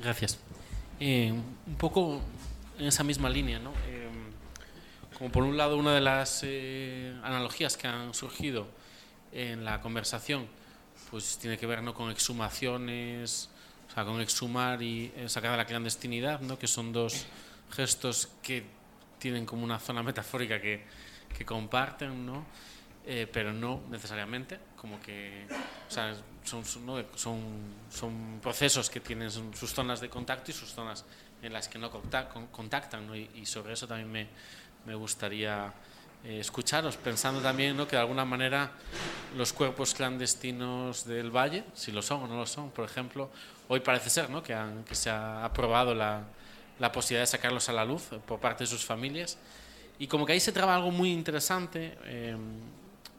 Gracias. 0.00 0.38
Eh, 1.00 1.32
un 1.32 1.74
poco 1.76 2.20
en 2.78 2.86
esa 2.86 3.04
misma 3.04 3.28
línea, 3.28 3.58
¿no? 3.58 3.72
Eh, 3.86 4.08
como 5.16 5.30
por 5.30 5.42
un 5.44 5.56
lado 5.56 5.76
una 5.76 5.94
de 5.94 6.00
las 6.00 6.40
eh, 6.44 7.14
analogías 7.22 7.76
que 7.76 7.86
han 7.86 8.14
surgido 8.14 8.66
en 9.32 9.64
la 9.64 9.80
conversación, 9.80 10.46
pues 11.10 11.38
tiene 11.38 11.58
que 11.58 11.66
ver 11.66 11.82
¿no? 11.82 11.94
con 11.94 12.10
exhumaciones, 12.10 13.50
o 13.88 13.94
sea, 13.94 14.04
con 14.04 14.20
exhumar 14.20 14.82
y 14.82 15.12
sacar 15.26 15.52
de 15.52 15.58
la 15.58 15.66
clandestinidad, 15.66 16.40
¿no? 16.40 16.58
que 16.58 16.66
son 16.66 16.92
dos 16.92 17.26
gestos 17.70 18.30
que 18.42 18.64
tienen 19.18 19.46
como 19.46 19.62
una 19.62 19.78
zona 19.78 20.02
metafórica 20.02 20.60
que, 20.60 20.84
que 21.36 21.44
comparten, 21.44 22.26
¿no? 22.26 22.44
Eh, 23.04 23.26
pero 23.32 23.52
no 23.52 23.82
necesariamente, 23.90 24.58
como 24.76 25.00
que 25.00 25.46
o 25.88 25.90
sea, 25.90 26.14
son, 26.44 26.64
son, 26.64 27.04
son, 27.90 28.38
procesos 28.40 28.88
que 28.88 29.00
tienen 29.00 29.30
sus 29.30 29.72
zonas 29.72 30.00
de 30.00 30.08
contacto 30.08 30.52
y 30.52 30.54
sus 30.54 30.70
zonas 30.70 31.04
en 31.42 31.52
las 31.52 31.68
que 31.68 31.78
no 31.78 31.90
contactan, 31.90 33.06
¿no? 33.06 33.16
y, 33.16 33.44
sobre 33.44 33.72
eso 33.74 33.86
también 33.86 34.10
me, 34.10 34.28
me 34.86 34.94
gustaría 34.94 35.72
eh, 36.24 36.38
escucharos, 36.38 36.96
pensando 36.96 37.40
también 37.40 37.76
¿no? 37.76 37.86
que 37.86 37.96
de 37.96 38.02
alguna 38.02 38.24
manera 38.24 38.70
los 39.36 39.52
cuerpos 39.52 39.92
clandestinos 39.92 41.04
del 41.04 41.30
Valle, 41.30 41.64
si 41.74 41.90
lo 41.90 42.00
son 42.00 42.22
o 42.22 42.26
no 42.28 42.36
lo 42.36 42.46
son, 42.46 42.70
por 42.70 42.84
ejemplo, 42.84 43.28
hoy 43.68 43.80
parece 43.80 44.08
ser 44.08 44.30
¿no? 44.30 44.42
que, 44.42 44.54
han, 44.54 44.84
que 44.84 44.94
se 44.94 45.10
ha 45.10 45.44
aprobado 45.44 45.94
la, 45.94 46.22
la 46.78 46.92
posibilidad 46.92 47.22
de 47.22 47.26
sacarlos 47.26 47.68
a 47.68 47.72
la 47.72 47.84
luz 47.84 48.10
por 48.26 48.38
parte 48.38 48.64
de 48.64 48.68
sus 48.68 48.84
familias. 48.84 49.38
Y 49.98 50.06
como 50.06 50.26
que 50.26 50.32
ahí 50.32 50.40
se 50.40 50.52
traba 50.52 50.74
algo 50.74 50.90
muy 50.90 51.12
interesante 51.12 51.96
eh, 52.04 52.36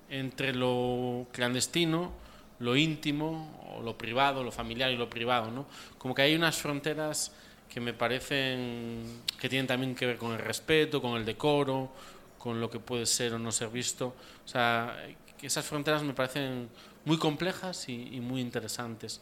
entre 0.09 0.53
lo 0.53 1.28
clandestino, 1.32 2.11
lo 2.59 2.76
íntimo, 2.76 3.76
o 3.76 3.82
lo 3.82 3.97
privado, 3.97 4.43
lo 4.43 4.51
familiar 4.51 4.91
y 4.91 4.97
lo 4.97 5.09
privado. 5.09 5.51
¿no? 5.51 5.65
Como 5.97 6.13
que 6.13 6.21
hay 6.21 6.36
unas 6.36 6.57
fronteras 6.57 7.32
que 7.74 7.82
me 7.82 7.93
parecen 7.93 9.21
que 9.39 9.49
tienen 9.49 9.65
también 9.65 9.95
que 9.95 10.05
ver 10.05 10.17
con 10.17 10.34
el 10.34 10.39
respeto, 10.39 11.01
con 11.01 11.17
el 11.17 11.26
decoro, 11.26 11.91
con 12.38 12.61
lo 12.61 12.69
que 12.69 12.80
puede 12.80 13.05
ser 13.05 13.34
o 13.34 13.39
no 13.39 13.51
ser 13.51 13.69
visto. 13.69 14.15
O 14.45 14.47
sea, 14.47 14.95
esas 15.41 15.65
fronteras 15.65 16.03
me 16.03 16.13
parecen 16.13 16.69
muy 17.05 17.17
complejas 17.17 17.89
y, 17.89 18.15
y 18.15 18.19
muy 18.19 18.41
interesantes. 18.41 19.21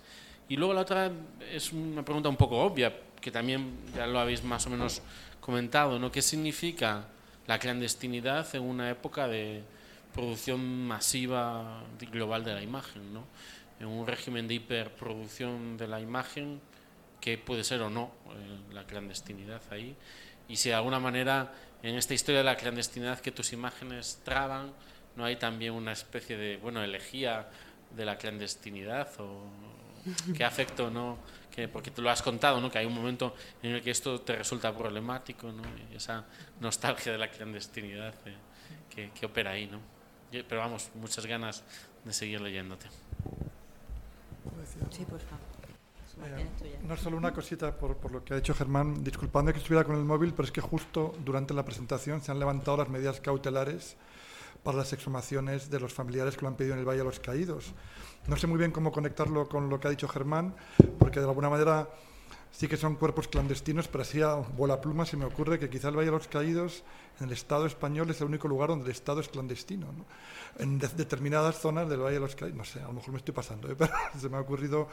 Y 0.50 0.58
luego 0.58 0.74
la 0.74 0.82
otra 0.82 1.12
es 1.52 1.72
una 1.72 2.04
pregunta 2.04 2.28
un 2.28 2.36
poco 2.36 2.58
obvia, 2.62 2.94
que 3.22 3.32
también 3.32 3.78
ya 3.96 4.06
lo 4.06 4.20
habéis 4.20 4.44
más 4.44 4.68
o 4.68 4.70
menos 4.70 5.02
comentado, 5.40 5.98
¿no? 5.98 6.12
¿Qué 6.12 6.22
significa 6.22 7.06
la 7.48 7.58
clandestinidad 7.58 8.54
en 8.56 8.64
una 8.64 8.90
época 8.90 9.28
de 9.28 9.64
producción 10.14 10.88
masiva 10.88 11.84
global 12.12 12.44
de 12.44 12.54
la 12.54 12.62
imagen, 12.62 13.14
¿no? 13.14 13.24
en 13.82 13.88
un 13.88 14.06
régimen 14.06 14.48
de 14.48 14.56
hiperproducción 14.56 15.76
de 15.76 15.88
la 15.88 16.00
imagen, 16.00 16.62
que 17.22 17.38
puede 17.38 17.64
ser 17.64 17.82
o 17.82 17.90
no 17.90 18.12
eh, 18.32 18.74
la 18.74 18.86
clandestinidad 18.86 19.62
ahí, 19.70 19.96
y 20.50 20.58
si 20.58 20.70
de 20.70 20.76
alguna 20.76 21.00
manera 21.00 21.54
en 21.84 21.96
esta 21.96 22.14
historia 22.14 22.40
de 22.40 22.44
la 22.46 22.58
clandestinidad 22.58 23.20
que 23.20 23.32
tus 23.32 23.54
imágenes 23.54 24.20
traban, 24.24 24.74
no 25.16 25.26
hay 25.26 25.36
también 25.38 25.74
una 25.74 25.94
especie 25.94 26.38
de, 26.38 26.58
bueno, 26.58 26.84
elegía 26.84 27.48
de 27.96 28.06
la 28.06 28.18
clandestinidad 28.18 29.10
o 29.20 29.44
qué 30.36 30.44
afecto, 30.44 30.90
¿no? 30.90 31.20
Que, 31.52 31.68
porque 31.68 31.92
te 31.92 32.02
lo 32.02 32.10
has 32.10 32.22
contado, 32.22 32.62
¿no? 32.62 32.72
Que 32.72 32.80
hay 32.80 32.86
un 32.86 32.94
momento 32.94 33.36
en 33.62 33.76
el 33.76 33.82
que 33.82 33.92
esto 33.92 34.22
te 34.22 34.36
resulta 34.36 34.76
problemático, 34.76 35.52
¿no? 35.52 35.64
esa 35.94 36.26
nostalgia 36.60 37.12
de 37.12 37.18
la 37.18 37.30
clandestinidad 37.30 38.14
eh, 38.26 38.36
que, 38.90 39.12
que 39.12 39.26
opera 39.26 39.52
ahí, 39.52 39.68
¿no? 39.68 39.80
Pero 40.32 40.62
vamos, 40.62 40.90
muchas 40.96 41.26
ganas 41.26 41.64
de 42.06 42.14
seguir 42.14 42.40
leyéndote. 42.40 42.88
Sí, 44.92 45.04
por 45.06 45.20
favor. 45.20 45.61
Eh, 46.24 46.80
no 46.88 46.96
solo 46.98 47.18
una 47.18 47.34
cosita 47.34 47.76
por, 47.76 47.98
por, 47.98 48.12
lo 48.12 48.24
que 48.24 48.34
ha 48.34 48.38
dicho 48.38 48.54
Germán, 48.54 49.04
disculpando 49.04 49.52
que 49.52 49.60
estuviera 49.60 49.84
con 49.84 49.96
el 49.96 50.04
móvil, 50.04 50.34
pero 50.34 50.46
es 50.46 50.52
que 50.52 50.62
justo 50.62 51.14
durante 51.26 51.54
la 51.54 51.66
presentación 51.66 52.22
se 52.22 52.32
han 52.32 52.40
levantado 52.40 52.78
las 52.78 52.90
medidas 52.90 53.20
cautelares 53.20 53.98
para 54.64 54.78
las 54.78 54.94
exhumaciones 54.94 55.70
de 55.70 55.80
los 55.80 55.94
familiares 55.94 56.36
que 56.36 56.42
lo 56.42 56.50
han 56.50 56.56
pedido 56.56 56.76
en 56.76 56.80
el 56.80 56.86
Valle 56.86 57.00
de 57.00 57.06
los 57.06 57.20
Caídos. 57.20 57.74
No 58.28 58.38
sé 58.38 58.48
muy 58.48 58.60
bien 58.60 58.72
cómo 58.72 58.92
conectarlo 58.92 59.50
con 59.50 59.70
lo 59.70 59.80
que 59.80 59.88
ha 59.88 59.92
dicho 59.92 60.08
Germán, 60.08 60.54
porque 61.00 61.20
de 61.20 61.26
alguna 61.26 61.50
manera 61.50 61.90
sí 62.52 62.68
que 62.68 62.78
son 62.78 62.96
cuerpos 62.96 63.28
clandestinos, 63.28 63.88
pero 63.88 64.04
así 64.04 64.22
a 64.22 64.36
bola 64.36 64.80
pluma 64.80 65.06
se 65.06 65.18
me 65.18 65.26
ocurre 65.26 65.58
que 65.58 65.70
quizá 65.70 65.90
el 65.90 65.98
Valle 65.98 66.12
de 66.12 66.18
los 66.18 66.28
Caídos 66.28 66.84
en 67.20 67.28
el 67.28 67.34
Estado 67.34 67.66
español 67.66 68.10
es 68.10 68.22
el 68.22 68.28
único 68.28 68.48
lugar 68.48 68.70
donde 68.70 68.86
el 68.86 68.92
Estado 68.92 69.22
es 69.22 69.30
clandestino. 69.30 69.88
En 70.60 70.78
determinadas 70.78 71.60
zonas 71.60 71.90
del 71.90 72.02
Valle 72.02 72.16
de 72.16 72.20
los 72.20 72.36
Caídos, 72.36 72.58
no 72.58 72.66
sé, 72.66 72.80
a 72.82 72.88
lo 72.88 72.94
mejor 72.94 73.12
me 73.12 73.18
estoy 73.18 73.34
pasando, 73.34 73.70
¿eh? 73.70 73.76
pero 73.78 73.92
se 74.20 74.30
me 74.30 74.38
ha 74.38 74.42
ocurrido 74.42 74.88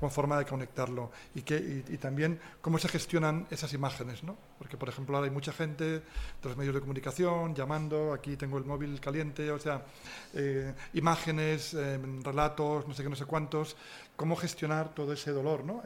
como 0.00 0.10
forma 0.10 0.38
de 0.38 0.46
conectarlo. 0.46 1.10
Y, 1.34 1.40
y, 1.40 1.98
también 1.98 2.40
cómo 2.60 2.78
se 2.78 2.88
gestionan 2.88 3.46
esas 3.50 3.72
imágenes, 3.74 4.22
¿no? 4.22 4.36
Porque, 4.58 4.76
por 4.76 4.88
ejemplo, 4.88 5.16
ahora 5.16 5.26
hay 5.28 5.32
mucha 5.32 5.52
gente 5.52 5.84
de 5.84 6.02
los 6.42 6.56
medios 6.56 6.74
de 6.74 6.80
comunicación 6.80 7.54
llamando, 7.54 8.14
aquí 8.14 8.36
tengo 8.36 8.56
el 8.56 8.64
móvil 8.64 8.98
caliente, 8.98 9.50
o 9.50 9.58
sea, 9.58 9.84
eh, 10.32 10.74
imágenes, 10.94 11.74
eh, 11.74 12.00
relatos, 12.22 12.88
no 12.88 12.94
sé 12.94 13.02
qué, 13.02 13.10
no 13.10 13.16
sé 13.16 13.26
cuántos, 13.26 13.76
cómo 14.16 14.36
gestionar 14.36 14.94
todo 14.94 15.12
ese 15.12 15.32
dolor, 15.32 15.64
¿no? 15.64 15.82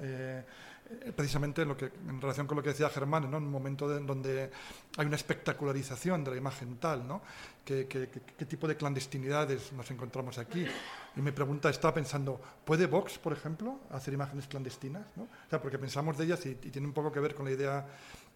Eh, 0.90 1.12
precisamente 1.16 1.62
en, 1.62 2.20
relación 2.20 2.46
con 2.46 2.56
lo 2.56 2.62
que 2.62 2.68
decía 2.68 2.90
Germán, 2.90 3.24
en 3.24 3.34
un 3.34 3.50
momento 3.50 3.94
en 3.96 4.06
donde 4.06 4.50
hay 4.98 5.06
una 5.06 5.16
espectacularización 5.16 6.22
de 6.22 6.32
la 6.32 6.36
imagen 6.36 6.76
tal, 6.76 7.08
¿no? 7.08 7.22
¿Qué, 7.64 7.86
tipo 8.46 8.68
de 8.68 8.76
clandestinidades 8.76 9.72
nos 9.72 9.90
encontramos 9.90 10.36
aquí? 10.36 10.66
Y 11.16 11.20
mi 11.22 11.32
pregunta 11.32 11.70
está 11.70 11.94
pensando, 11.94 12.38
¿puede 12.66 12.86
Vox, 12.86 13.18
por 13.18 13.32
ejemplo, 13.32 13.80
hacer 13.90 14.12
imágenes 14.12 14.46
clandestinas? 14.46 15.06
¿no? 15.16 15.22
O 15.22 15.48
sea, 15.48 15.62
porque 15.62 15.78
pensamos 15.78 16.18
de 16.18 16.26
ellas 16.26 16.44
y, 16.44 16.54
tiene 16.56 16.86
un 16.86 16.92
poco 16.92 17.10
que 17.10 17.20
ver 17.20 17.34
con 17.34 17.46
la 17.46 17.52
idea, 17.52 17.86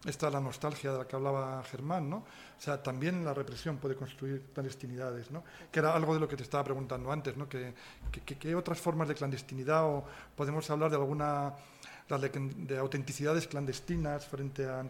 esta 0.06 0.30
la 0.30 0.40
nostalgia 0.40 0.92
de 0.92 0.98
la 0.98 1.06
que 1.06 1.16
hablaba 1.16 1.62
Germán, 1.64 2.08
¿no? 2.08 2.16
O 2.16 2.60
sea, 2.60 2.82
también 2.82 3.22
la 3.22 3.34
represión 3.34 3.76
puede 3.76 3.94
construir 3.94 4.42
clandestinidades, 4.54 5.30
¿no? 5.30 5.44
Que 5.70 5.80
era 5.80 5.94
algo 5.94 6.14
de 6.14 6.20
lo 6.20 6.28
que 6.28 6.36
te 6.36 6.44
estaba 6.44 6.64
preguntando 6.64 7.12
antes, 7.12 7.36
¿no? 7.36 7.46
¿Qué, 7.46 7.74
qué 8.10 8.54
otras 8.54 8.80
formas 8.80 9.08
de 9.08 9.14
clandestinidad 9.14 9.84
o 9.84 10.06
podemos 10.34 10.70
hablar 10.70 10.88
de 10.88 10.96
alguna 10.96 11.52
de, 12.08 12.78
autenticidades 12.78 13.46
clandestinas 13.46 14.26
frente 14.26 14.66
a, 14.66 14.84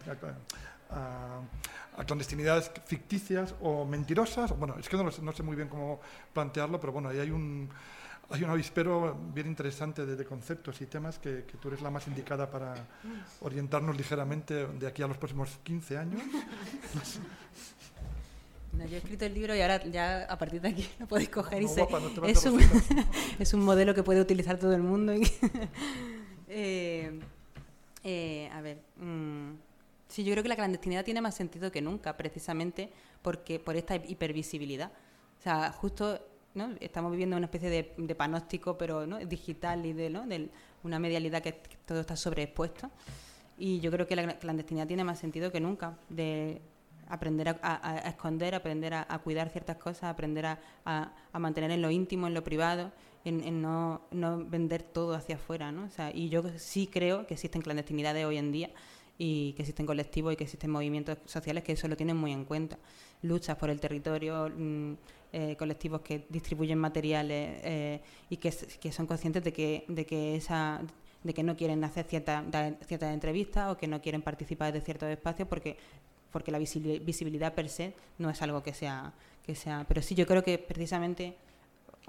a, 0.89 2.05
clandestinidades 2.05 2.71
ficticias 2.85 3.53
o 3.61 3.85
mentirosas. 3.85 4.57
Bueno, 4.57 4.75
es 4.79 4.87
que 4.87 4.95
no, 4.95 5.03
no, 5.03 5.31
sé 5.33 5.43
muy 5.43 5.55
bien 5.55 5.67
cómo 5.67 5.99
plantearlo, 6.33 6.79
pero 6.79 6.93
bueno, 6.93 7.09
ahí 7.09 7.19
hay 7.19 7.31
un, 7.31 7.69
hay 8.29 8.43
un 8.43 8.49
avispero 8.49 9.17
bien 9.33 9.47
interesante 9.47 10.05
de, 10.05 10.25
conceptos 10.25 10.79
y 10.81 10.85
temas 10.85 11.19
que, 11.19 11.43
que, 11.43 11.57
tú 11.57 11.67
eres 11.67 11.81
la 11.81 11.89
más 11.89 12.07
indicada 12.07 12.49
para 12.49 12.73
orientarnos 13.41 13.97
ligeramente 13.97 14.67
de 14.67 14.87
aquí 14.87 15.01
a 15.01 15.07
los 15.07 15.17
próximos 15.17 15.59
15 15.63 15.97
años. 15.97 16.21
No, 18.71 18.85
yo 18.85 18.95
he 18.95 18.97
escrito 18.99 19.25
el 19.25 19.33
libro 19.33 19.55
y 19.55 19.61
ahora 19.61 19.83
ya 19.85 20.25
a 20.25 20.37
partir 20.37 20.61
de 20.61 20.69
aquí 20.69 20.87
lo 20.99 21.07
podéis 21.07 21.29
coger 21.29 21.63
y 21.63 21.67
se, 21.67 21.87
es, 22.27 22.45
un, 22.45 22.61
es 23.39 23.53
un 23.53 23.61
modelo 23.61 23.95
que 23.95 24.03
puede 24.03 24.21
utilizar 24.21 24.59
todo 24.59 24.73
el 24.73 24.83
mundo. 24.83 25.13
Y 25.13 25.23
eh, 26.49 27.19
eh, 28.03 28.49
a 28.51 28.61
ver, 28.61 28.79
mm, 28.97 29.51
sí, 30.07 30.23
yo 30.23 30.31
creo 30.33 30.43
que 30.43 30.49
la 30.49 30.55
clandestinidad 30.55 31.05
tiene 31.05 31.21
más 31.21 31.35
sentido 31.35 31.71
que 31.71 31.81
nunca, 31.81 32.17
precisamente 32.17 32.89
porque 33.21 33.59
por 33.59 33.75
esta 33.75 33.95
hipervisibilidad. 33.95 34.91
O 35.39 35.41
sea, 35.41 35.71
justo 35.71 36.19
¿no? 36.55 36.75
estamos 36.79 37.11
viviendo 37.11 37.37
una 37.37 37.45
especie 37.45 37.69
de, 37.69 38.15
panóstico, 38.15 38.77
pero 38.77 39.05
¿no? 39.05 39.19
digital 39.19 39.85
y 39.85 39.93
de, 39.93 40.09
¿no? 40.09 40.25
de 40.25 40.49
una 40.83 40.99
medialidad 40.99 41.41
que, 41.41 41.53
todo 41.85 42.01
está 42.01 42.15
sobreexpuesto. 42.15 42.89
Y 43.57 43.79
yo 43.81 43.91
creo 43.91 44.07
que 44.07 44.15
la 44.15 44.39
clandestinidad 44.39 44.87
tiene 44.87 45.03
más 45.03 45.19
sentido 45.19 45.51
que 45.51 45.59
nunca, 45.59 45.97
de 46.09 46.61
aprender 47.09 47.59
a, 47.61 47.97
esconder, 48.07 48.55
aprender 48.55 48.93
a, 48.93 49.19
cuidar 49.23 49.49
ciertas 49.49 49.77
cosas, 49.77 50.03
aprender 50.03 50.45
a, 50.45 51.11
mantener 51.33 51.71
en 51.71 51.81
lo 51.81 51.91
íntimo, 51.91 52.27
en 52.27 52.33
lo 52.33 52.43
privado 52.43 52.91
en, 53.25 53.61
no, 53.61 54.01
no, 54.11 54.45
vender 54.45 54.83
todo 54.83 55.13
hacia 55.13 55.35
afuera, 55.35 55.71
¿no? 55.71 55.85
O 55.85 55.89
sea, 55.89 56.11
y 56.13 56.29
yo 56.29 56.43
sí 56.57 56.87
creo 56.87 57.27
que 57.27 57.33
existen 57.33 57.61
clandestinidades 57.61 58.25
hoy 58.25 58.37
en 58.37 58.51
día 58.51 58.69
y 59.17 59.53
que 59.53 59.63
existen 59.63 59.85
colectivos 59.85 60.33
y 60.33 60.35
que 60.37 60.45
existen 60.45 60.71
movimientos 60.71 61.17
sociales 61.25 61.63
que 61.63 61.73
eso 61.73 61.87
lo 61.87 61.97
tienen 61.97 62.15
muy 62.15 62.31
en 62.31 62.45
cuenta. 62.45 62.77
Luchas 63.21 63.57
por 63.57 63.69
el 63.69 63.79
territorio, 63.79 64.49
mm, 64.55 64.93
eh, 65.33 65.55
colectivos 65.57 66.01
que 66.01 66.25
distribuyen 66.29 66.79
materiales 66.79 67.59
eh, 67.63 68.01
y 68.29 68.37
que, 68.37 68.51
son 68.91 69.05
conscientes 69.05 69.43
de 69.43 69.51
que, 69.51 69.85
de 69.87 70.05
que 70.05 70.35
esa 70.35 70.81
de 71.21 71.33
que 71.33 71.43
no 71.43 71.57
quieren 71.57 71.83
hacer 71.83 72.05
ciertas 72.05 72.45
cierta 72.87 73.13
entrevistas 73.13 73.73
o 73.73 73.77
que 73.77 73.87
no 73.87 74.01
quieren 74.01 74.21
participar 74.21 74.71
de 74.71 74.79
ciertos 74.79 75.09
espacios 75.09 75.49
porque 75.49 75.77
porque 76.31 76.51
la 76.51 76.59
visibilidad 76.59 77.53
per 77.53 77.69
se 77.69 77.93
no 78.17 78.29
es 78.29 78.41
algo 78.41 78.63
que 78.63 78.73
sea 78.73 79.13
que 79.45 79.55
sea 79.55 79.85
pero 79.87 80.01
sí 80.01 80.15
yo 80.15 80.27
creo 80.27 80.43
que 80.43 80.57
precisamente 80.57 81.35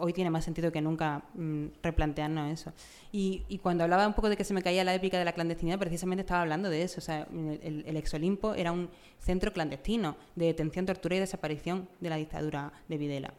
hoy 0.00 0.12
tiene 0.12 0.30
más 0.30 0.44
sentido 0.44 0.72
que 0.72 0.80
nunca 0.80 1.22
mm, 1.34 1.66
replantearnos 1.82 2.50
eso. 2.50 2.72
Y, 3.12 3.58
cuando 3.62 3.84
hablaba 3.84 4.06
un 4.06 4.14
poco 4.14 4.28
de 4.28 4.36
que 4.36 4.44
se 4.44 4.54
me 4.54 4.62
caía 4.62 4.82
la 4.82 4.94
épica 4.94 5.18
de 5.18 5.24
la 5.24 5.32
clandestinidad, 5.32 5.78
precisamente 5.78 6.22
estaba 6.22 6.40
hablando 6.40 6.70
de 6.70 6.82
eso. 6.82 6.98
O 6.98 7.02
sea, 7.02 7.26
el, 7.30 7.84
el 7.86 7.96
Ex 7.96 8.14
Olimpo 8.14 8.54
era 8.54 8.72
un 8.72 8.88
centro 9.18 9.52
clandestino 9.52 10.16
de 10.36 10.46
detención, 10.46 10.86
tortura 10.86 11.16
y 11.16 11.18
desaparición 11.18 11.88
de 12.00 12.08
la 12.08 12.16
dictadura 12.16 12.72
de 12.88 12.96
Videla. 12.96 13.34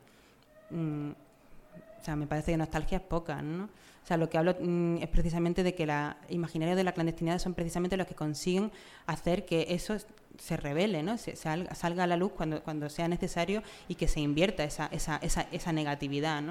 Mm, 0.70 1.12
o 1.12 2.04
sea, 2.04 2.16
me 2.16 2.28
parece 2.28 2.52
que 2.52 2.58
nostalgia 2.58 2.98
es 2.98 3.04
poca, 3.04 3.42
¿no? 3.42 3.70
O 4.04 4.08
sea, 4.08 4.18
lo 4.18 4.30
que 4.30 4.38
hablo 4.38 4.56
mm, 4.60 4.97
es 4.97 5.10
precisamente 5.10 5.64
de 5.64 5.76
que 5.76 5.86
la 5.86 6.18
imaginaria 6.30 6.76
de 6.76 6.84
la 6.84 6.91
clandestinidad 6.91 7.39
son 7.39 7.54
precisamente 7.54 7.97
los 7.97 8.08
que 8.08 8.16
consiguen 8.16 8.72
hacer 9.06 9.45
que 9.45 9.68
eso 9.70 9.95
se 10.38 10.58
revele, 10.58 11.04
¿no? 11.04 11.18
Se, 11.18 11.36
salga, 11.36 12.04
a 12.04 12.08
la 12.08 12.18
luz 12.18 12.32
cuando, 12.32 12.89
sea 12.89 13.08
necesario 13.08 13.62
y 13.88 13.95
que 13.95 14.08
se 14.08 14.20
invierta 14.20 14.64
esa, 14.64 14.88
esa, 14.88 15.18
esa, 15.18 15.47
esa 15.52 15.72
negatividad. 15.72 16.41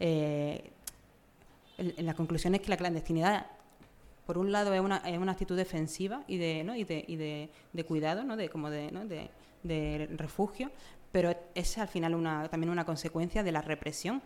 Eh, 0.00 0.70
la 1.98 2.14
conclusión 2.14 2.54
es 2.56 2.60
que 2.60 2.70
la 2.70 2.76
clandestinidad 2.76 3.46
por 4.28 4.36
un 4.36 4.52
lado 4.52 4.74
es 4.74 4.80
una, 4.82 4.98
es 4.98 5.16
una 5.16 5.32
actitud 5.32 5.56
defensiva 5.56 6.22
y 6.26 6.36
de, 6.36 6.62
¿no? 6.62 6.76
y 6.76 6.84
de, 6.84 7.02
y 7.08 7.16
de, 7.16 7.48
de 7.72 7.84
cuidado, 7.84 8.24
¿no? 8.24 8.36
de, 8.36 8.50
como 8.50 8.68
de, 8.68 8.92
¿no? 8.92 9.06
de, 9.06 10.06
refugio, 10.18 10.70
pero 11.12 11.34
es 11.54 11.78
al 11.78 11.88
final 11.88 12.12
también 12.50 12.68
una 12.68 12.84
consecuencia 12.84 13.42
de 13.42 13.52
la 13.52 13.62
represión 13.62 14.20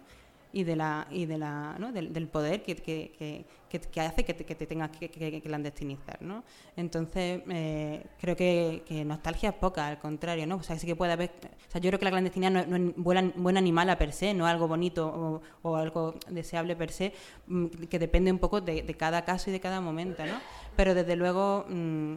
y 0.53 0.65
de 0.65 0.77
la 0.77 1.07
y 1.11 1.27
de 1.27 1.39
la 1.39 1.77
¿no? 1.79 1.93
del, 1.93 2.13
del, 2.13 2.29
poder 2.29 2.63
que, 2.63 2.77
que, 2.77 3.45
que, 3.69 3.81
que, 3.81 4.01
hace 4.01 4.25
que 4.25 4.35
te, 4.35 4.45
que 4.45 4.55
te 4.55 4.67
tengas 4.67 4.91
que, 4.91 5.09
clandestinizar 5.43 6.21
¿no? 6.21 6.45
entonces 6.77 7.43
eh, 7.49 8.05
creo 8.21 8.37
que, 8.37 9.05
nostalgia 9.07 9.51
es 9.51 9.55
poca 9.55 9.89
al 9.89 9.99
contrario 9.99 10.47
¿no? 10.47 10.57
o 10.57 10.63
sea 10.63 10.79
sí 10.79 10.87
que 10.87 10.95
puede 10.95 11.13
haber 11.13 11.31
o 11.69 11.71
sea 11.71 11.81
yo 11.81 11.89
creo 11.89 11.99
que 11.99 12.05
la 12.05 12.11
clandestinidad 12.11 12.67
no, 12.67 12.77
es 12.77 12.97
buen, 12.97 13.33
buen 13.37 13.57
animal 13.57 13.89
a 13.91 13.97
per 13.97 14.13
se 14.13 14.35
no 14.35 14.47
algo 14.47 14.69
bonito 14.69 15.07
o, 15.07 15.43
o, 15.63 15.77
algo 15.77 16.15
deseable 16.29 16.77
per 16.77 16.93
se 16.93 17.13
mm, 17.47 17.67
que 17.89 17.99
depende 17.99 18.31
un 18.31 18.39
poco 18.39 18.61
de, 18.61 18.83
de, 18.83 18.95
cada 18.95 19.25
caso 19.25 19.49
y 19.49 19.53
de 19.53 19.61
cada 19.61 19.81
momento 19.81 20.25
¿no? 20.27 20.39
pero 20.77 20.95
desde 20.95 21.17
luego 21.17 21.65
mmm, 21.69 22.17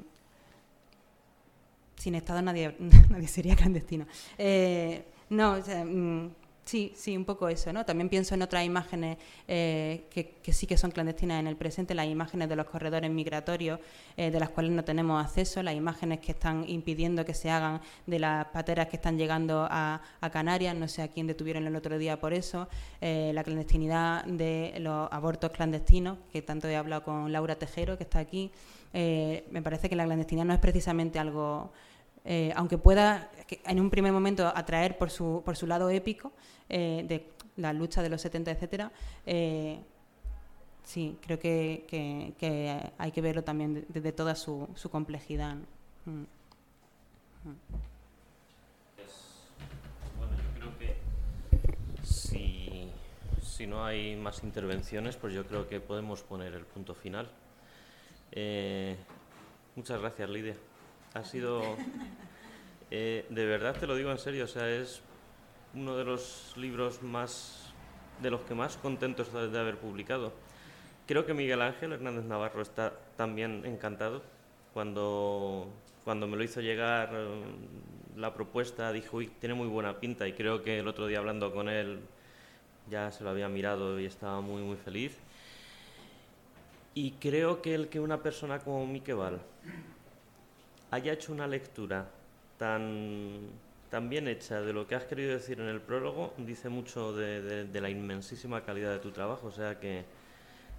sin 1.96 2.16
estado 2.16 2.42
nadie 2.42 2.76
nadie 3.10 3.30
sería 3.30 3.56
clandestino 3.56 4.06
eh, 4.38 5.06
no 5.30 5.54
o 5.54 5.62
sea 5.62 5.86
mmm, 5.86 6.30
Sí, 6.66 6.93
sí, 6.95 7.16
un 7.16 7.26
poco 7.26 7.47
eso, 7.47 7.72
¿no? 7.72 7.86
También 7.86 8.09
pienso 8.09 8.34
en 8.34 8.41
otras 8.41 8.66
imágenes 8.66 9.20
eh, 9.47 10.07
que, 10.09 10.51
sí 10.51 10.66
que 10.66 10.78
son 10.78 10.89
clandestinas 10.89 11.39
en 11.39 11.45
el 11.45 11.55
presente, 11.55 11.93
las 11.93 12.07
imágenes 12.07 12.49
de 12.49 12.55
los 12.55 12.66
corredores 12.66 13.11
migratorios, 13.11 13.80
eh, 14.18 14.32
de 14.32 14.39
las 14.39 14.49
cuales 14.49 14.72
no 14.72 14.84
tenemos 14.84 15.24
acceso, 15.24 15.61
las 15.61 15.76
imágenes 15.76 16.22
que 16.22 16.32
están 16.32 16.68
impidiendo 16.68 17.24
que 17.24 17.36
se 17.36 17.51
hagan 17.51 17.82
de 18.07 18.18
las 18.18 18.47
pateras 18.47 18.88
que 18.88 18.95
están 18.95 19.16
llegando 19.16 19.68
a, 19.70 20.01
Canarias, 20.34 20.76
no 20.76 20.88
sé 20.88 21.03
a 21.03 21.07
quién 21.07 21.28
detuvieron 21.28 21.68
el 21.68 21.76
otro 21.76 21.99
día 21.99 22.20
por 22.20 22.34
eso, 22.34 22.68
eh, 22.99 23.32
la 23.36 23.43
clandestinidad 23.43 24.26
de 24.26 24.74
los 24.80 25.07
abortos 25.11 25.51
clandestinos, 25.51 26.18
que 26.34 26.41
tanto 26.41 26.68
he 26.68 26.76
hablado 26.76 27.03
con 27.03 27.32
Laura 27.32 27.55
Tejero, 27.55 27.95
que 27.95 28.03
está 28.03 28.18
aquí. 28.18 28.51
me 28.91 29.61
parece 29.61 29.88
que 29.88 29.95
la 29.95 30.05
clandestinidad 30.05 30.45
no 30.45 30.53
es 30.53 30.59
precisamente 30.59 31.20
algo... 31.20 31.72
aunque 32.56 32.78
pueda 32.78 33.30
en 33.66 33.80
un 33.80 33.90
primer 33.90 34.12
momento 34.12 34.48
atraer 34.48 34.98
por 34.98 35.10
su, 35.10 35.42
por 35.46 35.56
su 35.56 35.68
lado 35.68 35.90
épico, 35.90 36.32
eh, 36.70 37.06
de 37.08 37.30
la 37.58 37.74
lucha 37.74 38.02
de 38.02 38.10
los 38.10 38.22
70, 38.22 38.52
etcétera, 38.52 38.92
eh, 39.26 39.80
sí, 40.84 41.18
creo 41.22 41.40
que, 41.40 41.86
que, 41.88 42.92
hay 42.98 43.12
que 43.12 43.22
verlo 43.22 43.44
también 43.44 43.86
desde 43.88 44.12
toda 44.12 44.36
su, 44.36 44.68
su 44.76 44.90
complejidad. 44.90 45.56
Mm. 46.06 46.12
Mm. 46.12 47.56
Bueno, 50.18 50.34
yo 50.36 50.60
creo 50.60 50.78
que 50.80 50.96
si, 52.04 52.90
si, 53.42 53.68
no 53.68 53.86
hay 53.86 54.16
más 54.16 54.44
intervenciones, 54.44 55.16
pues 55.16 55.34
yo 55.34 55.46
creo 55.46 55.68
que 55.68 55.80
podemos 55.80 56.24
poner 56.24 56.54
el 56.54 56.66
punto 56.66 56.96
final. 56.96 57.30
Eh, 58.32 58.98
muchas 59.76 60.02
gracias, 60.02 60.30
Lidia. 60.30 60.56
Ha 61.16 61.24
sido, 61.24 61.63
eh, 62.91 63.26
de 63.30 63.45
verdad 63.47 63.76
te 63.80 63.88
lo 63.88 63.95
digo 63.95 64.11
en 64.11 64.20
serio, 64.20 64.45
o 64.45 64.47
sea, 64.47 64.70
es 64.70 65.01
uno 65.74 65.97
de 65.97 66.05
los 66.05 66.53
libros 66.55 67.01
más, 67.01 67.74
de 68.22 68.30
los 68.30 68.41
que 68.41 68.53
más 68.53 68.78
contento 68.78 69.24
estoy 69.24 69.49
de 69.49 69.59
haber 69.59 69.78
publicado 69.78 70.32
Creo 71.07 71.24
que 71.28 71.36
Miguel 71.36 71.61
Ángel 71.61 71.93
Hernández 71.93 72.26
Navarro 72.26 72.63
está 72.63 72.93
también 73.16 73.63
encantado. 73.63 74.24
Cuando, 74.74 75.70
cuando 76.03 76.28
me 76.28 76.36
lo 76.36 76.43
hizo 76.43 76.61
llegar 76.61 77.11
eh, 77.13 77.43
la 78.16 78.34
propuesta, 78.34 78.91
dijo, 78.91 79.18
uy, 79.18 79.28
tiene 79.39 79.53
muy 79.53 79.68
buena 79.68 79.99
pinta 79.99 80.28
y 80.28 80.34
creo 80.34 80.63
que 80.63 80.80
el 80.80 80.88
otro 80.88 81.05
día 81.05 81.20
hablando 81.20 81.53
con 81.53 81.70
él 81.70 81.99
ya 82.89 83.11
se 83.11 83.24
lo 83.24 83.30
había 83.30 83.47
mirado 83.49 83.99
y 83.99 84.05
estaba 84.05 84.41
muy, 84.41 84.63
muy 84.63 84.78
feliz. 84.78 85.16
Y 86.95 87.11
creo 87.11 87.61
que 87.61 87.76
el 87.76 87.88
que 87.88 87.99
una 87.99 88.24
persona 88.24 88.57
como 88.59 88.88
Miquel 88.88 89.39
haya 90.96 91.14
hecho 91.14 91.32
una 91.32 91.48
lectura 91.48 92.08
tan, 92.58 93.50
tan 93.89 94.10
bien 94.10 94.28
hecha 94.28 94.62
de 94.62 94.74
lo 94.74 94.88
que 94.88 94.96
has 94.96 95.06
querido 95.06 95.34
decir 95.34 95.60
en 95.60 95.68
el 95.68 95.82
prólogo 95.82 96.34
dice 96.38 96.70
mucho 96.70 97.14
de, 97.14 97.68
la 97.74 97.89
inmensísima 97.89 98.64
calidad 98.64 98.91
de 98.91 99.00
tu 99.00 99.12
trabajo. 99.12 99.48
O 99.48 99.52
sea 99.52 99.80
que 99.80 100.06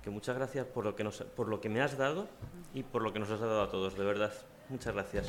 muchas 0.06 0.36
gracias 0.36 0.66
por 0.66 0.84
lo 0.84 0.94
que, 0.94 1.04
nos, 1.04 1.22
por 1.22 1.48
lo 1.48 1.60
que 1.60 1.68
me 1.68 1.80
has 1.80 1.96
dado 1.96 2.28
y 2.74 2.82
por 2.82 3.02
lo 3.02 3.12
que 3.12 3.18
nos 3.18 3.30
has 3.30 3.40
dado 3.40 3.62
a 3.62 3.70
todos, 3.70 3.96
de 3.96 4.04
verdad. 4.04 4.32
Muchas 4.68 4.94
gracias. 4.94 5.26